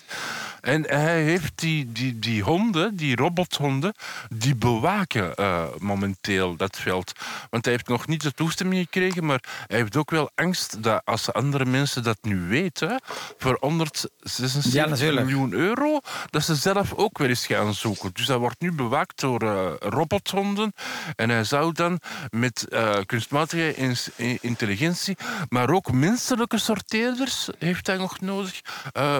[0.68, 3.93] En hij heeft die, die, die honden, die robothonden,
[4.30, 7.11] die bewaken eh, momenteel dat veld.
[7.49, 11.01] Want hij heeft nog niet de toestemming gekregen, maar hij heeft ook wel angst dat
[11.05, 13.01] als andere mensen dat nu weten,
[13.38, 15.26] voor 176 Ja, natuurlijk.
[15.28, 15.99] miljoen euro,
[16.30, 18.09] dat ze zelf ook weer eens gaan zoeken.
[18.13, 20.74] Dus dat wordt nu bewaakt door eh, robothonden.
[21.15, 21.99] En hij zou dan
[22.30, 23.95] met eh, kunstmatige
[24.41, 25.18] intelligentie,
[25.49, 28.61] maar ook menselijke sorteerders, heeft hij nog nodig,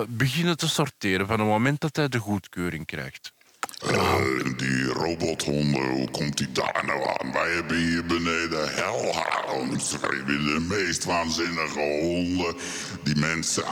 [0.07, 3.33] beginnen te sorteren van het moment dat hij de goedkeuring krijgt.
[3.77, 4.15] Eh,
[4.57, 7.31] die robothonden, hoe komt die daar nou aan?
[7.31, 9.91] Wij hebben hier beneden hellhounds.
[9.91, 12.55] We hebben de meest waanzinnige honden
[13.03, 13.63] die mensen.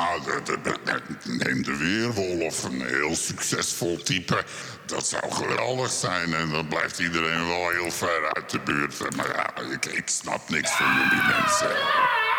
[1.24, 4.44] Neem de weerwolf, een heel succesvol type.
[4.86, 9.16] Dat zou geweldig zijn en dan blijft iedereen wel heel ver uit de buurt.
[9.16, 9.54] Maar ja,
[9.92, 12.35] ik snap niks van jullie mensen.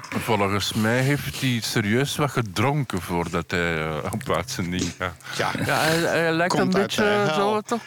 [0.00, 5.14] Volgens mij heeft hij serieus wat gedronken voordat hij eh, op uitzending gaat.
[5.36, 5.50] Ja.
[5.64, 7.80] ja hij, hij lijkt Komt een beetje eh, zo, toch?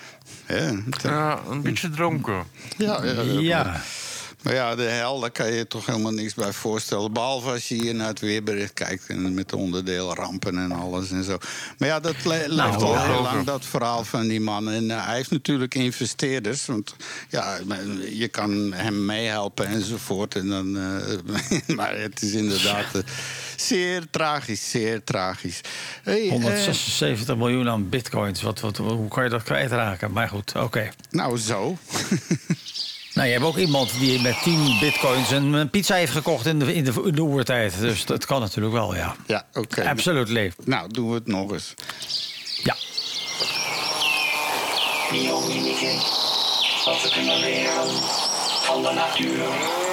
[0.48, 2.44] Ja, Ja, een beetje dronken.
[2.78, 3.82] ja, ja, ja.
[4.50, 4.76] Ja.
[4.76, 7.14] De hel, daar kan je je toch helemaal niks bij voorstellen.
[7.14, 11.24] Behalve als je hier naar het weerbericht kijkt en met de onderdeelrampen en alles en
[11.24, 11.38] zo.
[11.78, 13.06] Maar ja, dat le- leeft al ja.
[13.06, 14.70] heel lang, dat verhaal van die man.
[14.70, 16.66] En eh, hij heeft natuurlijk investeerders.
[16.66, 16.96] Want
[17.30, 17.58] ja,
[18.12, 20.36] je kan hem meehelpen enzovoort.
[20.36, 23.02] En dan, eh, maar het is inderdaad eh,
[23.56, 25.62] zeer tragisch, zeer tragisch.
[26.04, 28.42] Hey, eh, 176 miljoen aan bitcoins.
[28.42, 30.12] Wat, wat, hoe kan je dat kwijtraken?
[30.12, 30.92] Maar goed, oké.
[31.10, 31.78] nou, zo.
[33.18, 36.74] Nou, je hebt ook iemand die met 10 bitcoins een, pizza heeft gekocht in de,
[36.74, 37.80] in de, in de oertijd.
[37.80, 39.16] Dus dat kan natuurlijk wel, ja.
[39.28, 39.90] Ja, oké.
[39.90, 40.52] Absolutely.
[40.64, 41.74] Nou, doen we het nog eens.
[42.64, 42.76] Ja.
[46.86, 47.88] Wat we kunnen leren
[48.64, 49.87] van de natuur.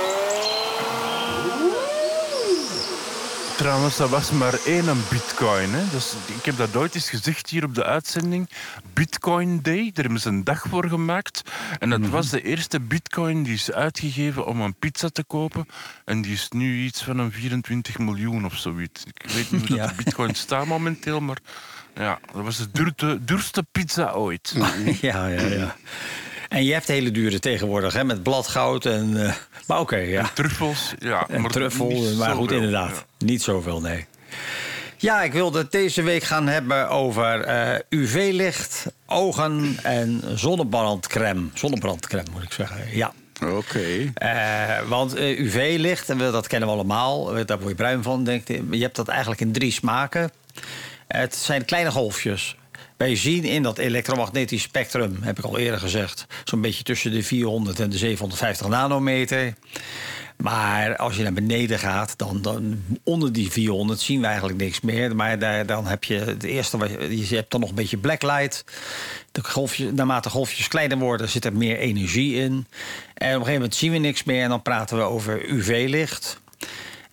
[3.57, 5.71] Trouwens, dat was maar één een bitcoin.
[5.75, 5.91] Hè.
[5.91, 8.49] Dus, ik heb dat ooit eens gezegd hier op de uitzending.
[8.93, 11.43] Bitcoin Day, daar hebben ze een dag voor gemaakt.
[11.79, 15.67] En dat was de eerste bitcoin die is uitgegeven om een pizza te kopen.
[16.05, 19.05] En die is nu iets van een 24 miljoen of zoiets.
[19.05, 21.39] Ik weet niet hoe dat de bitcoin staat momenteel, maar...
[21.95, 24.55] Ja, dat was de duurste, duurste pizza ooit.
[25.01, 25.77] ja, ja, ja.
[26.55, 29.27] En je hebt hele dure tegenwoordig, hè, met bladgoud en...
[29.27, 29.35] eh,
[29.67, 30.31] maar oké, ja.
[30.35, 31.29] Truffels, ja.
[31.29, 33.05] En maar truffel, maar goed, inderdaad.
[33.19, 34.07] Niet zoveel, nee.
[34.97, 41.49] Ja, ik wilde het deze week gaan hebben over eh, UV-licht, ogen en zonnebrandcrème.
[41.55, 42.97] Zonnebrandcrème, moet ik zeggen.
[42.97, 43.13] Ja.
[43.43, 44.13] Oké.
[44.15, 48.63] Eh, want UV-licht, en dat kennen we allemaal, daar word je bruin van, denk ik.
[48.71, 50.31] Je hebt dat eigenlijk in drie smaken.
[51.07, 52.57] Het zijn kleine golfjes.
[52.97, 57.23] Wij zien in dat elektromagnetisch spectrum, heb ik al eerder gezegd, zo'n beetje tussen de
[57.23, 59.55] 400 en de 750 nanometer.
[60.37, 64.81] Maar als je naar beneden gaat, dan, dan onder die 400 zien we eigenlijk niks
[64.81, 65.17] meer.
[65.17, 66.79] Maar daar, dan heb je het eerste,
[67.11, 68.65] je hebt dan nog een beetje blacklight.
[69.33, 72.43] De golfjes, naarmate golfjes kleiner worden, zit er meer energie in.
[72.43, 72.67] En op
[73.15, 76.41] een gegeven moment zien we niks meer en dan praten we over UV-licht.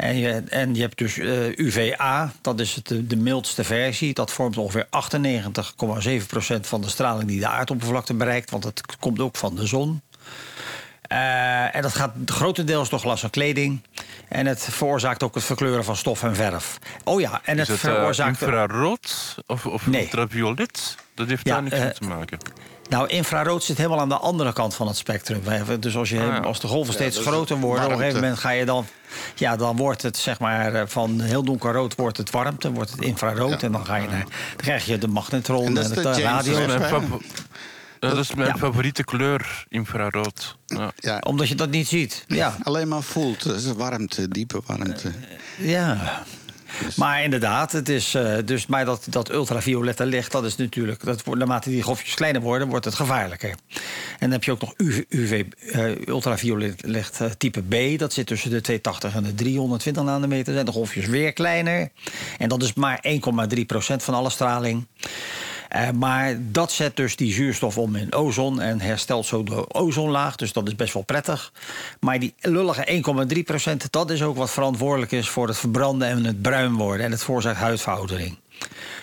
[0.02, 4.14] En je, en je hebt dus eh, UVA, dat is het, de, de mildste versie.
[4.14, 8.52] Dat vormt ongeveer 98,7% van de straling die de aardoppervlakte bereikt.
[8.52, 10.02] Want het komt ook van de zon.
[11.02, 13.82] Eh, en dat gaat grotendeels door glas en kleding.
[14.28, 16.78] En het veroorzaakt ook het verkleuren van stof en verf.
[17.04, 18.42] Oh ja, en het het eh, veroorzaakt...
[18.42, 20.02] infrarood of, of Nee.
[20.02, 20.96] ultraviolet?
[21.14, 22.38] Dat heeft Ja, daar niks eh, mee te maken.
[22.92, 25.42] Nou, infrarood zit helemaal aan de andere kant van het spectrum.
[25.80, 26.38] Dus als, je, Ah, ja.
[26.40, 28.86] als de golven steeds groter worden, op een gegeven moment ga je dan.
[29.36, 33.02] Ja, dan wordt het zeg maar eh, van heel donkerrood wordt het warmte, wordt het
[33.02, 33.64] infrarood.
[33.64, 34.20] En dan ga je naar.
[34.26, 36.68] Dan krijg je de magnetron En en, dat is de, radio.
[38.00, 38.56] Dat is mijn Ja.
[38.58, 40.58] favoriete kleur, infrarood.
[40.66, 40.92] Ja.
[40.96, 42.24] Ja, Omdat je dat niet ziet.
[42.28, 43.44] Ja, alleen maar voelt.
[43.44, 45.12] Dat is warmte, diepe warmte.
[45.58, 46.24] ja.
[46.96, 51.26] Maar inderdaad, het is, eh, dus, maar dat, dat ultraviolette licht, dat is natuurlijk, dat
[51.26, 53.50] naarmate die golfjes kleiner worden, wordt het gevaarlijker.
[53.50, 53.58] En
[54.20, 58.28] dan heb je ook nog UV, UV eh, ultraviolet licht eh, type B, dat zit
[58.28, 60.54] tussen de 280 en de 320 nanometer.
[60.54, 61.90] Zijn de golfjes weer kleiner.
[62.38, 64.88] En dat is maar 1,3% van alle straling.
[65.72, 70.36] Eh, maar dat zet dus die zuurstof om in ozon en herstelt zo de ozonlaag.
[70.36, 71.52] Dus dat is best wel prettig.
[72.00, 76.42] Maar die lullige 1,3% dat is ook wat verantwoordelijk is voor het verbranden en het
[76.42, 77.06] bruin worden.
[77.06, 78.38] En het veroorzaakt huidveroudering.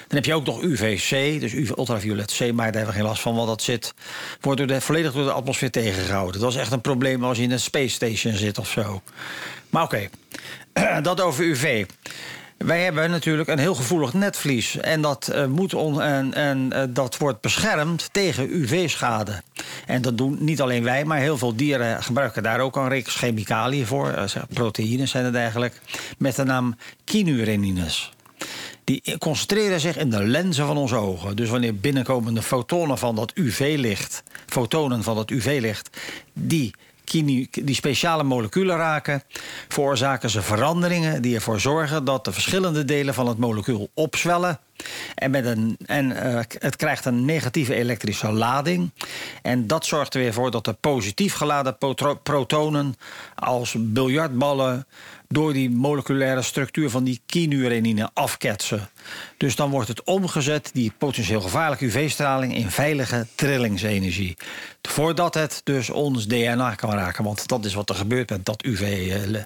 [0.08, 3.22] Dan heb je ook nog UVC, dus ultraviolet C, maar daar hebben we geen last
[3.22, 3.94] van, want dat zit,
[4.40, 6.40] wordt door de, volledig door de atmosfeer tegengehouden.
[6.40, 9.02] Dat is echt een probleem als je in een space station zit of zo.
[9.70, 10.08] Maar oké,
[11.02, 11.86] dat over UV.
[12.58, 14.76] Wij hebben natuurlijk een heel gevoelig netvlies.
[14.76, 19.42] En dat, eh, moet on, en, en, eh, dat wordt beschermd tegen UV-schade.
[19.86, 23.14] En dat doen niet alleen wij, maar heel veel dieren gebruiken daar ook een reeks
[23.14, 24.22] chemicaliën voor.
[24.26, 25.80] Zeg, proteïnes zijn het eigenlijk.
[26.18, 28.12] Met de naam kinurenines.
[28.84, 31.36] Die concentreren zich in de lenzen van onze ogen.
[31.36, 35.90] Dus wanneer binnenkomende fotonen van dat UV-licht, fotonen van dat UV-licht,
[36.32, 36.74] die,
[37.10, 39.22] die speciale moleculen raken,
[39.68, 44.58] veroorzaken ze veranderingen die ervoor zorgen dat de verschillende delen van het molecuul opzwellen.
[45.14, 48.90] En, met een, en eh, het krijgt een negatieve elektrische lading.
[49.42, 51.76] En dat zorgt er weer voor dat de positief geladen
[52.22, 52.94] protonen
[53.34, 54.86] als biljartballen
[55.28, 58.88] door die moleculaire structuur van die kinurenine afketsen.
[59.36, 64.36] Dus dan wordt het omgezet, die potentieel gevaarlijke UV-straling, in veilige trillingsenergie.
[64.82, 67.24] Voordat het dus ons DNA kan raken.
[67.24, 68.80] Want dat is wat er gebeurt met dat UV.
[69.32, 69.40] eh,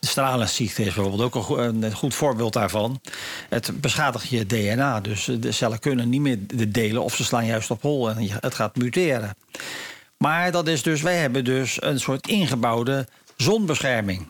[0.00, 3.00] stralingsziekte is bijvoorbeeld ook een go- een goed voorbeeld daarvan.
[3.48, 5.00] Het beschadigt je DNA.
[5.00, 8.28] Dus de cellen kunnen niet meer de delen of ze slaan juist op hol en
[8.30, 9.36] het gaat muteren.
[10.18, 13.06] Maar dat is dus, wij hebben dus een soort ingebouwde
[13.36, 14.28] zonbescherming.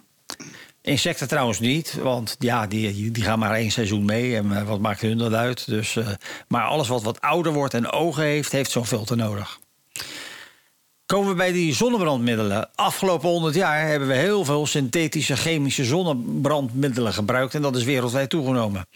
[0.83, 4.37] Insecten trouwens niet, want ja, die, die gaan maar één seizoen mee.
[4.37, 5.67] En eh, wat maakt hun dat uit?
[5.67, 6.09] Dus, eh,
[6.49, 9.59] maar alles wat wat ouder wordt en ogen heeft, heeft zo'n filter nodig.
[11.07, 12.69] Komen we bij die zonnebrandmiddelen.
[12.75, 17.55] Afgelopen 100 jaar hebben we heel veel synthetische chemische zonnebrandmiddelen gebruikt.
[17.55, 18.87] En dat is wereldwijd toegenomen.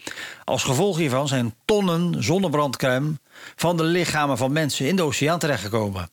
[0.43, 3.19] Als gevolg hiervan zijn tonnen zonnebrandcrème
[3.55, 6.09] van de lichamen van mensen in de oceaan terechtgekomen.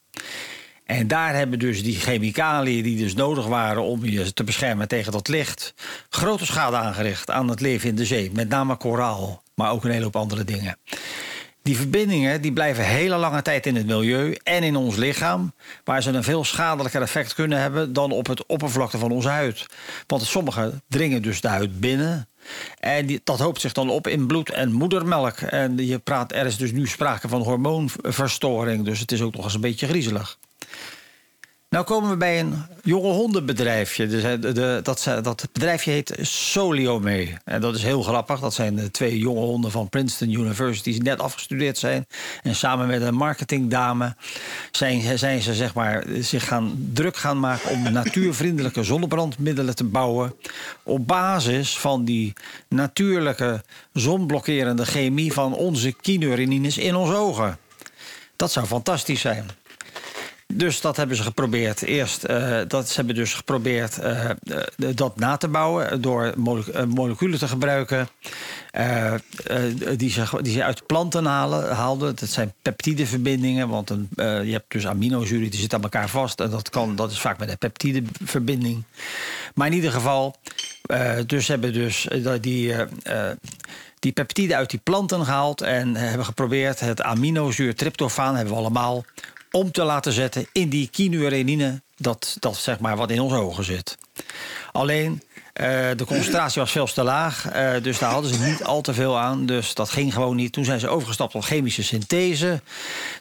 [0.91, 5.12] En daar hebben dus die chemicaliën die dus nodig waren om je te beschermen tegen
[5.12, 5.74] dat licht,
[6.09, 8.30] grote schade aangericht aan het leven in de zee.
[8.32, 10.78] Met name koraal, maar ook een hele hoop andere dingen.
[11.62, 15.53] Die verbindingen die blijven hele lange tijd in het milieu en in ons lichaam,
[15.84, 19.66] waar ze een veel schadelijker effect kunnen hebben dan op het oppervlakte van onze huid.
[20.07, 22.28] Want sommige dringen dus de huid binnen.
[22.78, 25.36] En die, dat hoopt zich dan op in bloed en moedermelk.
[25.36, 28.84] En je praat, er is dus nu sprake van hormoonverstoring.
[28.84, 30.38] Dus het is ook nog eens een beetje griezelig.
[31.70, 34.06] Nou komen we bij een jonge hondenbedrijfje.
[34.06, 37.28] Dus eh, de, dat, dat bedrijfje heet Soliome.
[37.44, 38.40] En dat is heel grappig.
[38.40, 40.90] Dat zijn de twee jonge honden van Princeton University...
[40.90, 42.06] die net afgestudeerd zijn.
[42.42, 44.16] En samen met een marketingdame...
[44.70, 47.70] zijn, zijn ze zeg maar, zich gaan, druk gaan maken...
[47.70, 50.34] om natuurvriendelijke zonnebrandmiddelen te bouwen...
[50.82, 52.32] op basis van die
[52.68, 53.62] natuurlijke
[53.92, 55.32] zonblokkerende chemie...
[55.32, 57.58] van onze kinurenines in onze ogen.
[58.36, 59.59] Dat zou fantastisch zijn.
[60.53, 61.82] Dus dat hebben ze geprobeerd.
[61.82, 64.30] Eerst, eh, dat, ze hebben dus geprobeerd eh,
[64.76, 68.09] dat na te bouwen door eh, moleculen te gebruiken
[69.96, 72.16] die, ze, die ze uit planten halen, haalden.
[72.16, 76.40] Dat zijn peptideverbindingen, want een, je hebt dus aminozuren die zitten aan elkaar vast.
[76.40, 78.82] En dat, kan, dat is vaak met een peptideverbinding.
[79.55, 80.36] Maar in ieder geval,
[81.26, 82.09] dus hebben dus
[82.40, 82.74] die,
[83.98, 89.05] die peptiden uit die planten gehaald en hebben geprobeerd het aminozuur tryptofaan hebben we allemaal
[89.51, 93.64] om te laten zetten in die kinurenine, dat, dat zeg maar wat in onze ogen
[93.64, 93.98] zit.
[94.72, 95.22] Alleen
[95.53, 98.94] eh, de concentratie was veel te laag, eh, dus daar hadden ze niet al te
[98.94, 99.46] veel aan.
[99.46, 100.53] Dus dat ging gewoon niet.
[100.53, 102.61] Toen zijn ze overgestapt op chemische synthese.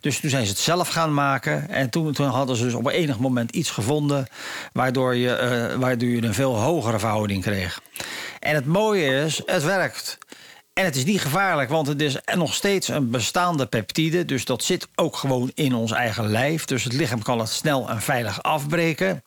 [0.02, 1.70] Dus toen zijn ze het zelf gaan maken.
[1.70, 4.28] En toen, toen hadden ze dus op enig moment iets gevonden...
[4.74, 7.82] waardoor je, eh, waardoor je een veel hogere verhouding kreeg.
[8.40, 10.18] En het mooie is, het werkt.
[10.80, 14.26] En het is niet gevaarlijk, want het is nog steeds een bestaande peptide.
[14.26, 16.66] Dus dat zit ook gewoon in ons eigen lijf.
[16.66, 19.24] Dus het lichaam kan het snel en veilig afbreken.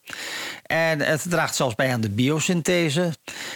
[0.67, 3.13] En het draagt zelfs bij aan de biosynthese.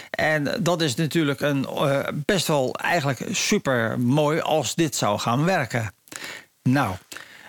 [0.09, 5.45] En dat is natuurlijk een, eh, best wel eigenlijk super mooi als dit zou gaan
[5.45, 5.93] werken.
[6.63, 6.95] Nou,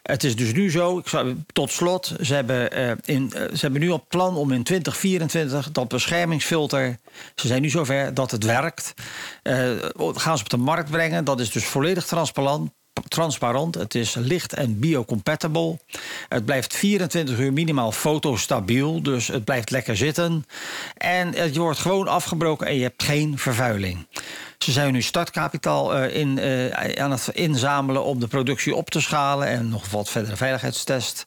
[0.08, 1.06] het is dus nu zo, ik
[1.52, 5.72] tot slot, ze hebben, eh, in, eh, ze hebben nu op plan om in 2024
[5.72, 6.98] dat beschermingsfilter,
[7.34, 8.94] ze zijn nu zover dat het werkt,
[9.42, 11.24] eh, gaan ze op de markt brengen.
[11.24, 12.70] Dat is dus volledig transparant.
[13.08, 15.78] Transparant, het is licht en biocompatible.
[16.28, 20.44] Het blijft 24 uur minimaal fotostabiel, dus het blijft lekker zitten.
[20.96, 24.06] En het wordt gewoon afgebroken en je hebt geen vervuiling.
[24.58, 29.00] Ze zijn nu startkapitaal eh, in, eh, aan het inzamelen om de productie op te
[29.00, 31.24] schalen en nog wat verdere veiligheidstest.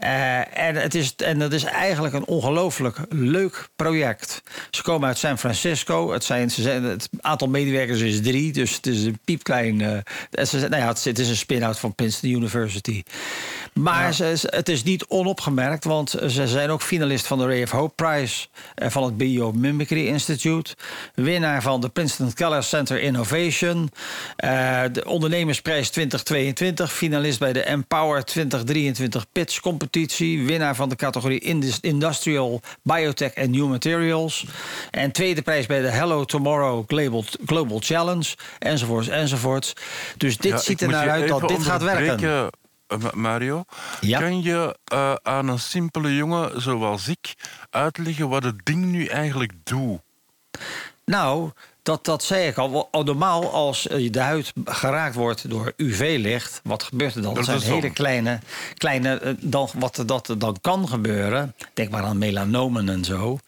[0.00, 4.42] Eh, en, het is, en dat is eigenlijk een ongelooflijk leuk project.
[4.70, 6.12] Ze komen uit San Francisco.
[6.12, 9.80] Het, zijn, ze zijn, het aantal medewerkers is drie, dus het is een piepklein.
[9.80, 13.02] Uh, ze, nou ja, het, het, is een spin-out van Princeton University.
[13.72, 17.70] Maar ze, het is niet onopgemerkt, want ze zijn ook finalist van de Ray of
[17.70, 18.46] Hope Prize
[18.76, 20.74] van het Biomimicry Institute.
[21.14, 23.90] Winnaar van de Princeton Keller Center Innovation.
[24.44, 26.92] Uh, de ondernemersprijs 2022.
[26.92, 29.60] Finalist bij de Empower 2023 Pitch
[30.00, 30.46] Competitie.
[30.46, 31.40] Winnaar van de categorie
[31.80, 34.46] Industrial Biotech and New Materials.
[34.90, 38.34] En tweede prijs bij de Hello Tomorrow Global, Global Challenge.
[38.58, 39.72] Enzovoorts, enzovoorts.
[40.16, 42.50] Dus dit Ja, ziet er naar uit dat dit gaat werken.
[42.86, 43.64] eh, Ma- Mario,
[44.00, 44.18] Ja.
[44.18, 47.34] kan je eh, aan een simpele jongen zoals ik
[47.70, 50.00] uitleggen wat het ding nu eigenlijk doet?
[51.04, 51.50] Nou,
[51.90, 52.88] dat, dat zei ik al.
[52.90, 57.34] Al Normaal, als eh, de huid geraakt wordt door UV-licht, wat gebeurt er dan?
[57.34, 58.38] Dat zijn hele kleine,
[58.74, 63.38] kleine eh, dan, wat dat dan kan gebeuren, denk maar aan melanomen en zo,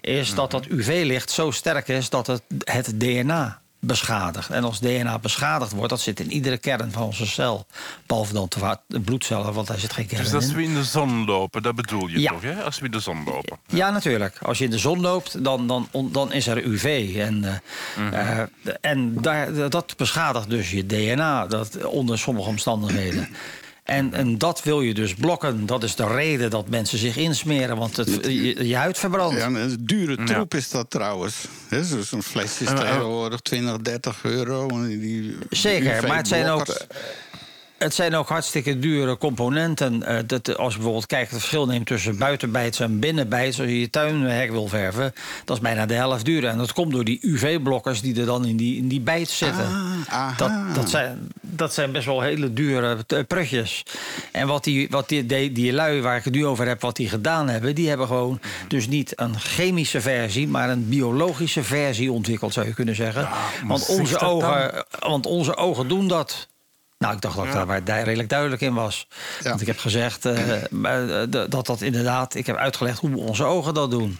[0.00, 4.50] is dat dat UV-licht zo sterk is dat het het DNA beschadigt.
[4.50, 7.66] En als DNA beschadigd wordt, dat zit in iedere kern van onze cel.
[8.06, 8.48] Behalve dan
[8.86, 10.54] de bloedcellen, want daar zit geen kern Dus als in.
[10.54, 12.30] we in de zon lopen, dat bedoel je Ja.
[12.30, 12.62] toch, hè?
[12.62, 13.58] Als we in de zon lopen.
[13.66, 14.38] Ja, natuurlijk.
[14.42, 17.14] Als je in de zon loopt, dan, dan, dan is er UV.
[17.16, 17.44] En,
[17.96, 18.46] eh, eh,
[18.80, 23.28] en daar, dat beschadigt dus je DNA dat, onder sommige omstandigheden.
[23.90, 25.66] En, en dat wil je dus blokken.
[25.66, 29.36] Dat is de reden dat mensen zich insmeren, want het, je, je huid verbrandt.
[29.36, 31.34] Ja, een dure troep is dat trouwens.
[32.00, 34.68] Zo'n flesje is eh, tegenwoordig 20, 30 euro.
[34.86, 36.76] Die Zeker, maar het zijn ook.
[37.82, 40.02] Het zijn ook hartstikke dure componenten.
[40.02, 43.60] Eh, dat, als je bijvoorbeeld kijkt, het verschil neemt tussen buitenbijts en binnenbijts.
[43.60, 45.12] Als je je tuinhek wil verven,
[45.44, 46.50] dat is bijna de helft duurder.
[46.50, 49.66] En dat komt door die UV-blokkers die er dan in die, in die bijt zitten.
[50.08, 53.82] Ah, dat, dat, zijn, dat zijn best wel hele dure eh, prutjes.
[54.32, 56.96] En wat die, wat die, die, die lui waar ik het nu over heb, wat
[56.96, 57.74] die gedaan hebben...
[57.74, 60.48] die hebben gewoon dus niet een chemische versie...
[60.48, 63.28] maar een biologische versie ontwikkeld, zou je kunnen zeggen.
[63.64, 64.28] want, onze dan?
[64.28, 66.48] ogen, want onze ogen doen dat.
[67.00, 69.06] Nou, ik dacht dat ik daar waar redelijk duidelijk in was.
[69.42, 72.34] Want ik heb gezegd eh, eh, dat dat inderdaad...
[72.34, 74.18] Ik heb uitgelegd hoe onze ogen dat doen.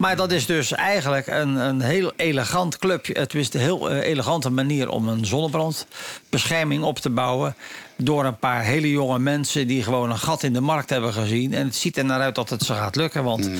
[0.00, 3.12] Maar dat is dus eigenlijk een, een heel elegant clubje.
[3.18, 7.56] Het is een heel eh, elegante manier om een zonnebrandbescherming op te bouwen.
[7.96, 11.54] Door een paar hele jonge mensen die gewoon een gat in de markt hebben gezien.
[11.54, 13.24] En het ziet er naar uit dat het ze gaat lukken.
[13.24, 13.50] Want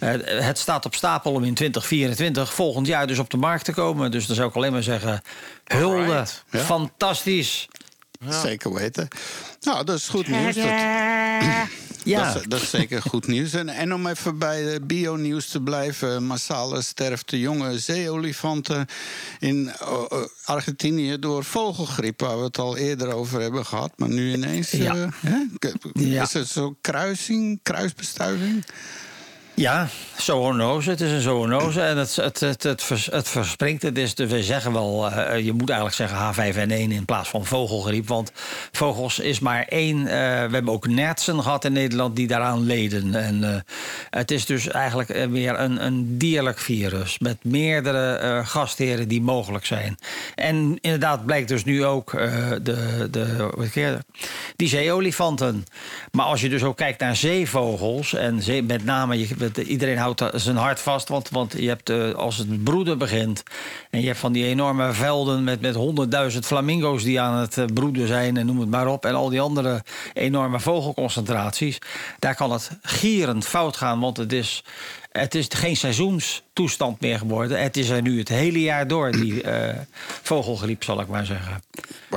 [0.00, 3.72] eh, het staat op stapel om in 2024 volgend jaar dus op de markt te
[3.72, 4.10] komen.
[4.10, 5.22] Dus dan zou ik alleen maar zeggen:
[5.64, 6.44] hulde, Alright.
[8.24, 8.40] Ja.
[8.40, 9.08] Zeker weten.
[9.60, 10.54] Nou, dat is goed nieuws.
[10.54, 10.64] Dat,
[12.04, 12.32] Ja.
[12.32, 13.52] dat, is, dat is zeker goed nieuws.
[13.52, 16.24] En, en om even bij eh, bio-nieuws te blijven.
[16.26, 18.86] Massaal sterft de jonge zeeolifanten
[19.38, 22.20] in eh, eh, Argentinië door vogelgriep.
[22.20, 23.92] Waar we het al eerder over hebben gehad.
[23.96, 24.70] Maar nu ineens...
[24.70, 24.94] Ja.
[24.94, 26.22] eh, hè?
[26.22, 28.64] Is het zo kruising, kruisbestuiving?
[29.54, 30.90] Ja, zoonose.
[30.90, 33.82] Het is een zoonose en het, het, het, het, vers- het verspringt.
[33.82, 38.08] Het is, we zeggen wel, eh, je moet eigenlijk zeggen H5N1 in plaats van vogelgriep.
[38.08, 38.32] Want
[38.72, 39.98] vogels is maar één.
[39.98, 40.04] eh,
[40.46, 43.14] we hebben ook nertsen gehad in Nederland die daaraan leden.
[43.14, 43.60] En eh,
[44.10, 47.18] het is dus eigenlijk eh, weer een, een dierlijk virus.
[47.18, 49.98] Met meerdere eh, gastheren die mogelijk zijn.
[50.34, 54.04] En inderdaad blijkt dus nu ook eh, de, de, het?
[54.56, 55.64] die zeeolifanten.
[56.12, 58.14] Maar als je dus ook kijkt naar zeevogels...
[58.14, 61.08] en met name, je, iedereen houdt zijn hart vast...
[61.08, 63.42] want, want je hebt, eh, als het broeden begint...
[63.90, 67.02] en je hebt van die enorme velden met, met honderdduizend flamingo's...
[67.02, 69.04] die aan het eh, broeden zijn en noem het maar op...
[69.04, 69.82] en al die andere
[70.12, 71.78] enorme vogelconcentraties...
[72.18, 74.64] daar kan het gierend fout gaan, want het is...
[75.10, 77.62] Het is geen seizoenstoestand meer geworden.
[77.62, 79.78] Het is er nu het hele jaar door, die eh,
[80.22, 81.62] vogelgriep, zal ik maar zeggen.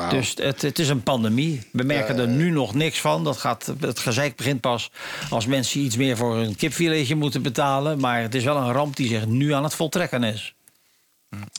[0.09, 1.61] Dus het, het is een pandemie.
[1.71, 3.23] We merken er nu nog niks van.
[3.23, 4.91] Dat gaat, het gezeik begint pas
[5.29, 7.99] als mensen iets meer voor een kipfiletje moeten betalen.
[7.99, 10.55] Maar het is wel een ramp die zich nu aan het voltrekken is.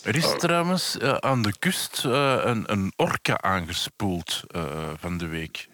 [0.02, 4.62] Er is trouwens eh, aan de kust eh, een, een orka aangespoeld eh,
[4.98, 5.68] van de week.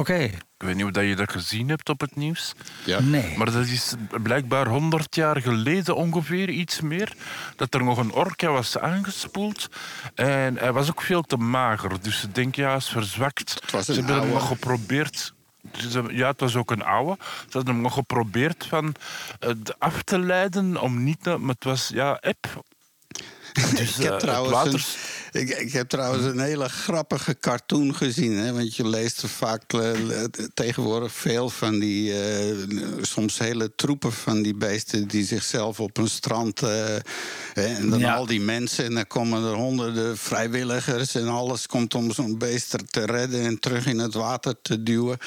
[0.00, 0.14] Oké.
[0.58, 2.52] Ik weet niet of dat je dat gezien hebt op het nieuws.
[2.84, 3.00] Ja.
[3.00, 3.36] Nee.
[3.36, 7.12] Maar dat is blijkbaar 100 jaar geleden ongeveer, iets meer,
[7.56, 9.68] dat er nog een orka was aangespoeld.
[10.14, 12.02] En hij was ook veel te mager.
[12.02, 13.54] Dus ik denk, ja, hij is verzwakt.
[13.60, 15.32] Het was een Ze hebben hem nog geprobeerd.
[15.88, 17.16] Ze- Ja, het was ook een oude.
[17.22, 18.94] Ze hadden hem nog geprobeerd van
[19.40, 21.22] het af te leiden om niet...
[21.22, 22.64] te- Maar het was, ja, app.
[23.52, 24.72] Dus, Ik heb, eh, trouwens het water...
[24.74, 24.86] een,
[25.36, 28.32] ik, ik heb trouwens een hele grappige cartoon gezien.
[28.36, 28.52] Hè?
[28.52, 29.90] Want je leest er vaak eh,
[30.54, 32.12] tegenwoordig veel van die...
[32.22, 32.56] eh,
[33.00, 35.08] soms hele troepen van die beesten...
[35.08, 36.60] die zichzelf op een strand...
[36.60, 36.96] hè,
[37.54, 38.14] en dan Ja.
[38.14, 38.84] al die mensen...
[38.84, 41.14] en dan komen er honderden vrijwilligers...
[41.14, 43.44] en alles komt om zo'n beest te redden...
[43.44, 45.18] en terug in het water te duwen.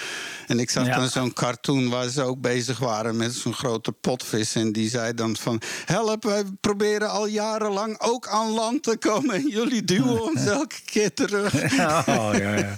[0.47, 0.95] En ik zag Ja.
[0.97, 3.15] dan zo'n cartoon waar ze ook bezig waren...
[3.17, 4.55] met zo'n grote potvis.
[4.55, 5.61] En die zei dan van...
[5.85, 9.35] help, wij proberen al jarenlang ook aan land te komen...
[9.35, 11.53] en jullie duwen ons elke keer terug.
[12.07, 12.73] Oh, ja, ja.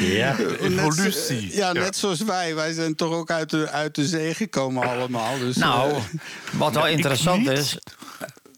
[0.00, 0.36] ja.
[0.38, 1.54] Net Evolutie.
[1.56, 2.54] ja, net zoals wij.
[2.54, 5.38] Wij zijn toch ook uit de, uit de zee gekomen allemaal.
[5.38, 5.98] Dus, Nou, eh,
[6.52, 7.78] wat wel interessant is.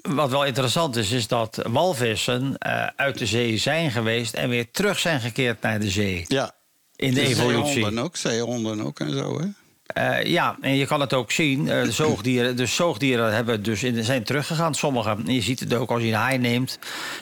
[0.02, 4.70] Wat wel interessant is, is dat walvissen eh, uit de zee zijn geweest en weer
[4.70, 6.24] terug zijn gekeerd naar de zee.
[6.28, 6.52] ja.
[6.96, 7.72] In de evolutie.
[7.72, 9.46] Zeehonden ook, zeehonden ook en zo, hè?
[9.87, 11.64] Eh, ja, en je kan het ook zien.
[11.64, 15.09] de zoogdieren, dus zoogdieren hebben dus in, zijn teruggegaan, sommige.
[15.26, 16.78] En je ziet het ook als je een haai neemt.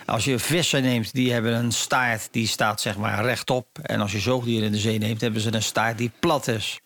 [0.06, 3.66] Als je vissen neemt, die hebben een staart die staat zeg maar rechtop.
[3.82, 6.80] En als je zoogdieren in de zee neemt, hebben ze een staart die plat is.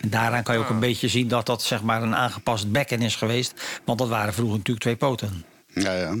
[0.00, 3.02] En daaraan kan je ook een beetje zien dat dat zeg maar een aangepast bekken
[3.02, 3.80] is geweest.
[3.84, 5.44] Want dat waren vroeger natuurlijk twee poten.
[5.72, 6.14] Ja, ja.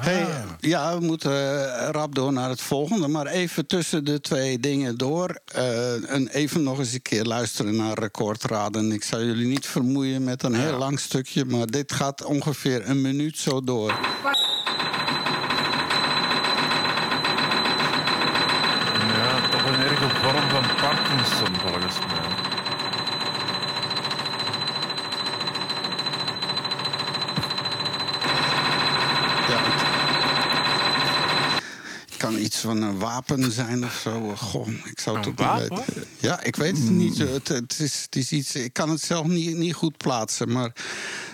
[0.00, 0.26] Hey,
[0.60, 3.08] ja, we moeten eh, rap door naar het volgende.
[3.08, 5.40] Maar even tussen de twee dingen door.
[5.44, 8.92] eh, en even nog eens een keer luisteren naar recordraden.
[8.92, 11.44] Ik zou jullie niet vermoeien met een heel lang stukje.
[11.44, 13.94] Maar dit gaat ongeveer een minuut zo door.
[19.16, 22.30] Ja, toch een erge vorm van Parkinson, volgens mij.
[29.48, 29.60] Ja,
[32.06, 34.36] het kan iets van een wapen zijn of zo.
[34.36, 35.84] Goh, ik zou het Een ook niet wapen?
[35.86, 36.04] weten.
[36.18, 37.18] Ja, ik weet het niet.
[37.18, 40.52] Het, het, is, het is iets, ik kan het zelf niet, niet goed plaatsen.
[40.52, 40.72] Maar,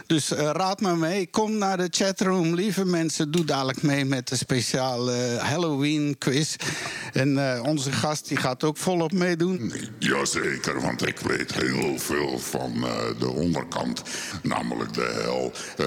[0.09, 1.27] dus eh, raad maar mee.
[1.31, 2.55] Kom naar de chatroom.
[2.55, 6.57] Lieve mensen, doe dadelijk mee met de speciale Halloween quiz.
[7.13, 9.73] En eh, onze gast die gaat ook volop meedoen.
[9.99, 14.03] Jazeker, want ik weet heel veel van eh, de onderkant,
[14.43, 15.53] namelijk de hel.
[15.77, 15.87] Eh,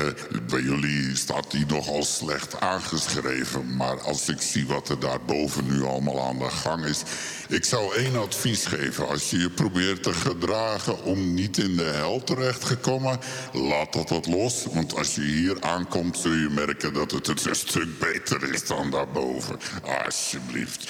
[0.49, 5.83] bij jullie staat die nogal slecht aangeschreven, maar als ik zie wat er daarboven nu
[5.83, 7.03] allemaal aan de gang is...
[7.47, 9.07] Ik zou één advies geven.
[9.07, 13.19] Als je je probeert te gedragen om niet in de hel terecht te komen...
[13.53, 16.17] laat dat wat los, want als je hier aankomt...
[16.17, 19.59] zul je merken dat het een stuk beter is dan daarboven.
[20.05, 20.89] Alsjeblieft.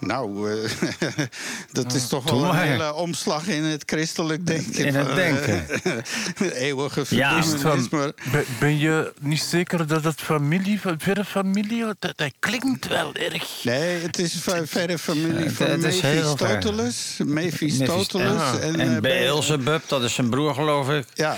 [0.00, 0.70] Nou, eh,
[1.72, 2.64] dat is toch doe wel een maar.
[2.66, 4.84] hele omslag in het christelijk denken.
[4.86, 5.66] In het van, denken.
[6.44, 7.86] eh, eeuwige Ja, Is het verdoemenis.
[7.90, 13.14] van, maar ben, je niet zeker dat het familie, verre familie, dat, dat klinkt wel
[13.14, 13.64] erg.
[13.64, 15.80] Nee, het is ver- verre familie Het- van.
[15.80, 17.16] Mephistopheles.
[17.24, 18.32] Mephistopheles.
[18.52, 18.58] Ja.
[18.58, 21.04] En, En eh, Beelzebub, dat is zijn broer, geloof ik.
[21.14, 21.36] Ja,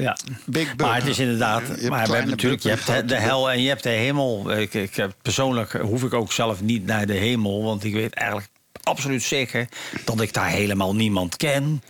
[0.00, 0.16] Ja.
[0.46, 0.76] Big.
[0.76, 1.60] Maar het is inderdaad.
[1.66, 4.50] Je hebt maar we hebben natuurlijk, je hebt de, hel en je hebt de hemel.
[4.56, 7.62] Ik, ik, heb- persoonlijk hoef ik ook zelf niet naar de hemel.
[7.62, 8.50] Want ik weet eigenlijk
[8.82, 9.68] absoluut zeker
[10.04, 11.82] dat ik daar helemaal niemand ken.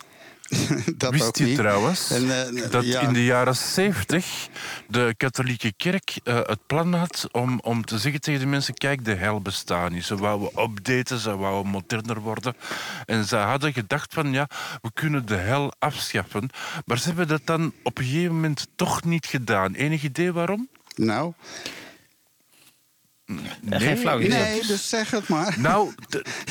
[0.96, 3.00] dat Wist je trouwens En, eh, dat ja.
[3.00, 4.48] in de jaren 70
[4.88, 9.04] de katholieke kerk eh, het plan had om, om te zeggen tegen de mensen: kijk,
[9.04, 10.04] de hel bestaat niet.
[10.04, 12.56] Ze wouden updaten, ze wouden moderner worden.
[13.06, 14.48] En ze hadden gedacht van ja,
[14.82, 16.50] we kunnen de hel afschaffen.
[16.84, 19.74] Maar ze hebben dat dan op een gegeven moment toch niet gedaan.
[19.74, 20.68] Enig idee waarom?
[20.94, 21.32] Nou,
[23.70, 24.38] En geen flauw idee.
[24.38, 25.54] nee, dus zeg het maar.
[25.58, 25.94] Nou,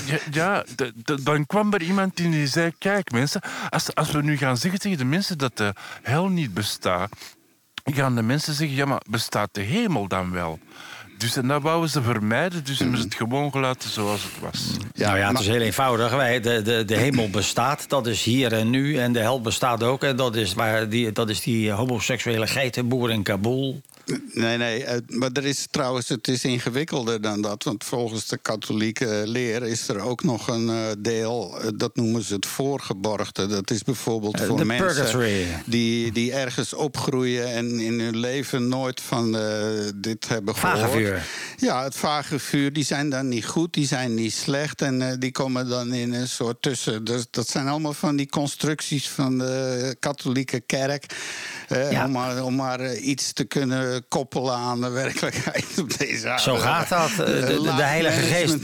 [0.05, 0.63] ja, ja
[1.23, 4.79] dan kwam er iemand in die zei: Kijk, mensen, als, als we nu gaan zeggen
[4.79, 7.09] tegen de mensen dat de hel niet bestaat,
[7.83, 10.59] gaan de mensen zeggen: Ja, maar bestaat de hemel dan wel?
[11.17, 14.77] Dus en dat wouden ze vermijden, dus hebben ze het gewoon gelaten zoals het was.
[14.93, 16.11] nou ja, het is heel eenvoudig.
[16.11, 18.97] Wij, de, de, de hemel bestaat, dat is hier en nu.
[18.97, 20.03] En de hel bestaat ook.
[20.03, 23.81] En dat is, waar die, dat is die homoseksuele geitenboer in Kabul.
[24.33, 27.63] Nee, nee, maar er is trouwens, het is ingewikkelder dan dat.
[27.63, 32.21] Want volgens de katholieke leer is er ook nog een eh, deel, eh, dat noemen
[32.23, 33.47] ze het voorgeborgde.
[33.47, 35.45] Dat is bijvoorbeeld Eh, voor de mensen purgatory.
[35.65, 39.31] die, die ergens opgroeien en in hun leven nooit van
[39.95, 40.79] dit hebben gehoord.
[40.79, 41.25] Vage vuur.
[41.57, 44.81] Ja, het vage vuur, die zijn dan niet goed, die zijn niet slecht.
[44.81, 47.03] En die komen dan in een soort tussen.
[47.03, 51.05] Dus dat zijn allemaal van die constructies van de katholieke kerk.
[51.69, 52.05] Ja.
[52.05, 56.41] Om maar, om maar iets te kunnen koppelen aan de werkelijkheid op deze aarde.
[56.43, 57.09] Zo gaat dat.
[57.09, 58.57] Eh, De, de, de Laag Heilige Geest.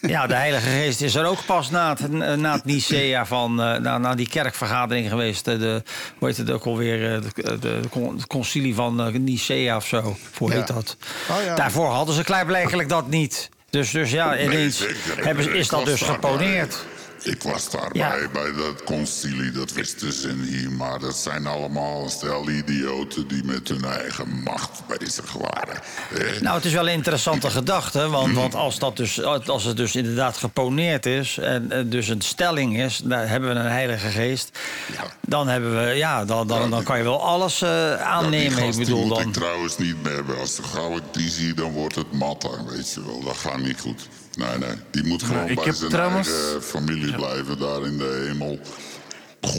[0.00, 3.78] Ja, de Heilige Geest is er ook pas na het, na het Nicea van, eh,
[3.78, 5.44] na, na die kerkvergadering geweest.
[5.44, 5.82] De,
[6.18, 7.14] hoe heet het ook alweer?
[7.14, 7.20] eh,
[7.60, 7.80] De,
[8.14, 10.16] het concilie van Nicea of zo.
[10.38, 10.74] Hoe heet Ja.
[10.74, 10.96] dat?
[11.30, 11.54] Oh ja.
[11.54, 13.48] Daarvoor hadden ze klaarblijkelijk dat niet.
[13.70, 14.84] Dus, dus ja, ineens
[15.16, 16.84] hebben, ze- is dat dus geponeerd.
[17.22, 18.28] Ik was daarbij Ja.
[18.32, 20.70] bij dat concilie, dat wisten ze hier.
[20.72, 25.80] Maar dat zijn allemaal stel idioten die met hun eigen macht bezig waren.
[26.40, 28.08] Nou, het is wel een interessante gedachte.
[28.08, 31.38] Want, want als, dat dus, als het dus inderdaad geponeerd is...
[31.38, 34.58] en eh, dus een stelling is, dan hebben we een heilige geest...
[35.20, 38.52] dan, hebben we, ja, dan, dan, dan kan je wel alles eh, Ja, aannemen.
[38.58, 39.26] gast ik bedoel moet dan...
[39.26, 40.38] ik trouwens niet meer hebben.
[40.38, 43.20] Als de gauw ik die zie, dan wordt het matter, weet je wel.
[43.24, 44.08] Dat gaat niet goed.
[44.38, 44.76] Nee, nee.
[44.90, 48.60] Die moet gewoon ik bij zijn trouwens- eigen familie blijven daar in de hemel.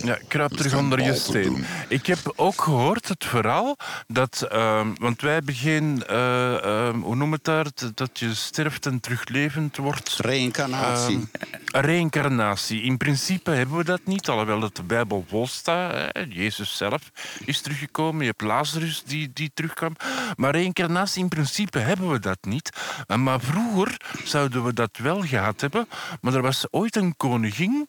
[0.04, 1.66] Ja, kruip Dat terug onder je steen.
[1.88, 3.78] Ik heb ook gehoord het verhaal
[4.08, 4.42] dat...
[4.50, 6.04] ehm, want wij hebben geen...
[6.06, 7.64] eh, ehm, hoe noem het daar?
[7.74, 10.16] Dat- Dat je sterft en teruglevend wordt.
[10.18, 11.28] Reïncarnatie.
[11.72, 12.82] Ehm, reïncarnatie.
[12.82, 16.18] In principe hebben we dat niet, alhoewel het de Bijbel vol staat.
[16.30, 17.02] Jezus zelf
[17.46, 18.22] is teruggekomen.
[18.22, 19.96] Je hebt Lazarus die, die terugkwam.
[20.36, 22.70] Maar reïncarnatie, in principe hebben we dat niet.
[23.08, 25.88] Eh, Maar vroeger zouden we dat wel gehad hebben.
[26.22, 27.88] Maar er was ooit een koningin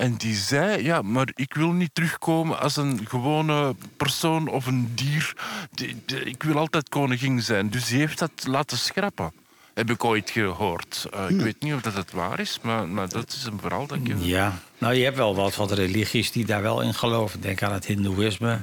[0.00, 0.82] en die zei...
[0.82, 5.32] Ja, maar ik wil niet terugkomen als een gewone persoon of een dier.
[5.70, 7.70] Die- die- Ik wil altijd koningin zijn.
[7.70, 9.32] Dus die heeft dat laten schrappen.
[9.74, 11.06] Heb ik ooit gehoord.
[11.12, 13.86] Eh, ik weet niet of dat het waar is, maar, maar dat is een verhaal
[13.86, 14.12] dat ik...
[14.18, 17.40] Ja, nou je hebt wel wat, wat religies die daar wel in geloven.
[17.40, 18.60] Denk aan het hindoeïsme.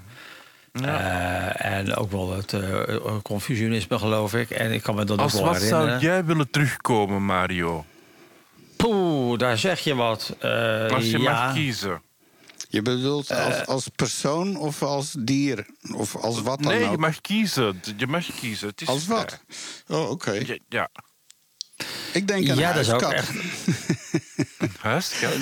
[0.71, 4.49] Eh, en ook wel het eh Confucianisme, geloof ik.
[4.49, 5.89] En ik kan me dat Als ook wel wat herinneren.
[5.99, 7.85] zou jij willen terugkomen, Mario?
[8.77, 10.35] Poeh, daar zeg je wat.
[10.39, 11.31] Eh, Als je ja.
[11.45, 12.01] mag kiezen.
[12.69, 15.65] Je bedoelt als, als persoon of als dier?
[15.95, 16.91] Of als wat dan Nee, ook?
[16.91, 17.81] je mag kiezen.
[17.97, 18.67] Je mag kiezen.
[18.67, 19.39] Het is Als wat?
[19.87, 20.43] Oh, oké.
[20.69, 20.89] ja.
[22.13, 23.29] Ik denk aan Ja, dat is ook echt...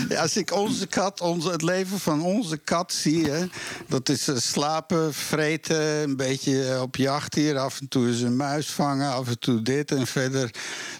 [0.10, 3.46] Ja, Als ik onze kat, onze, het leven van onze kat zie, hè,
[3.88, 7.58] dat is eh, slapen, vreten, een beetje op jacht hier.
[7.58, 10.50] Af en toe is een muis vangen, af en toe dit en verder.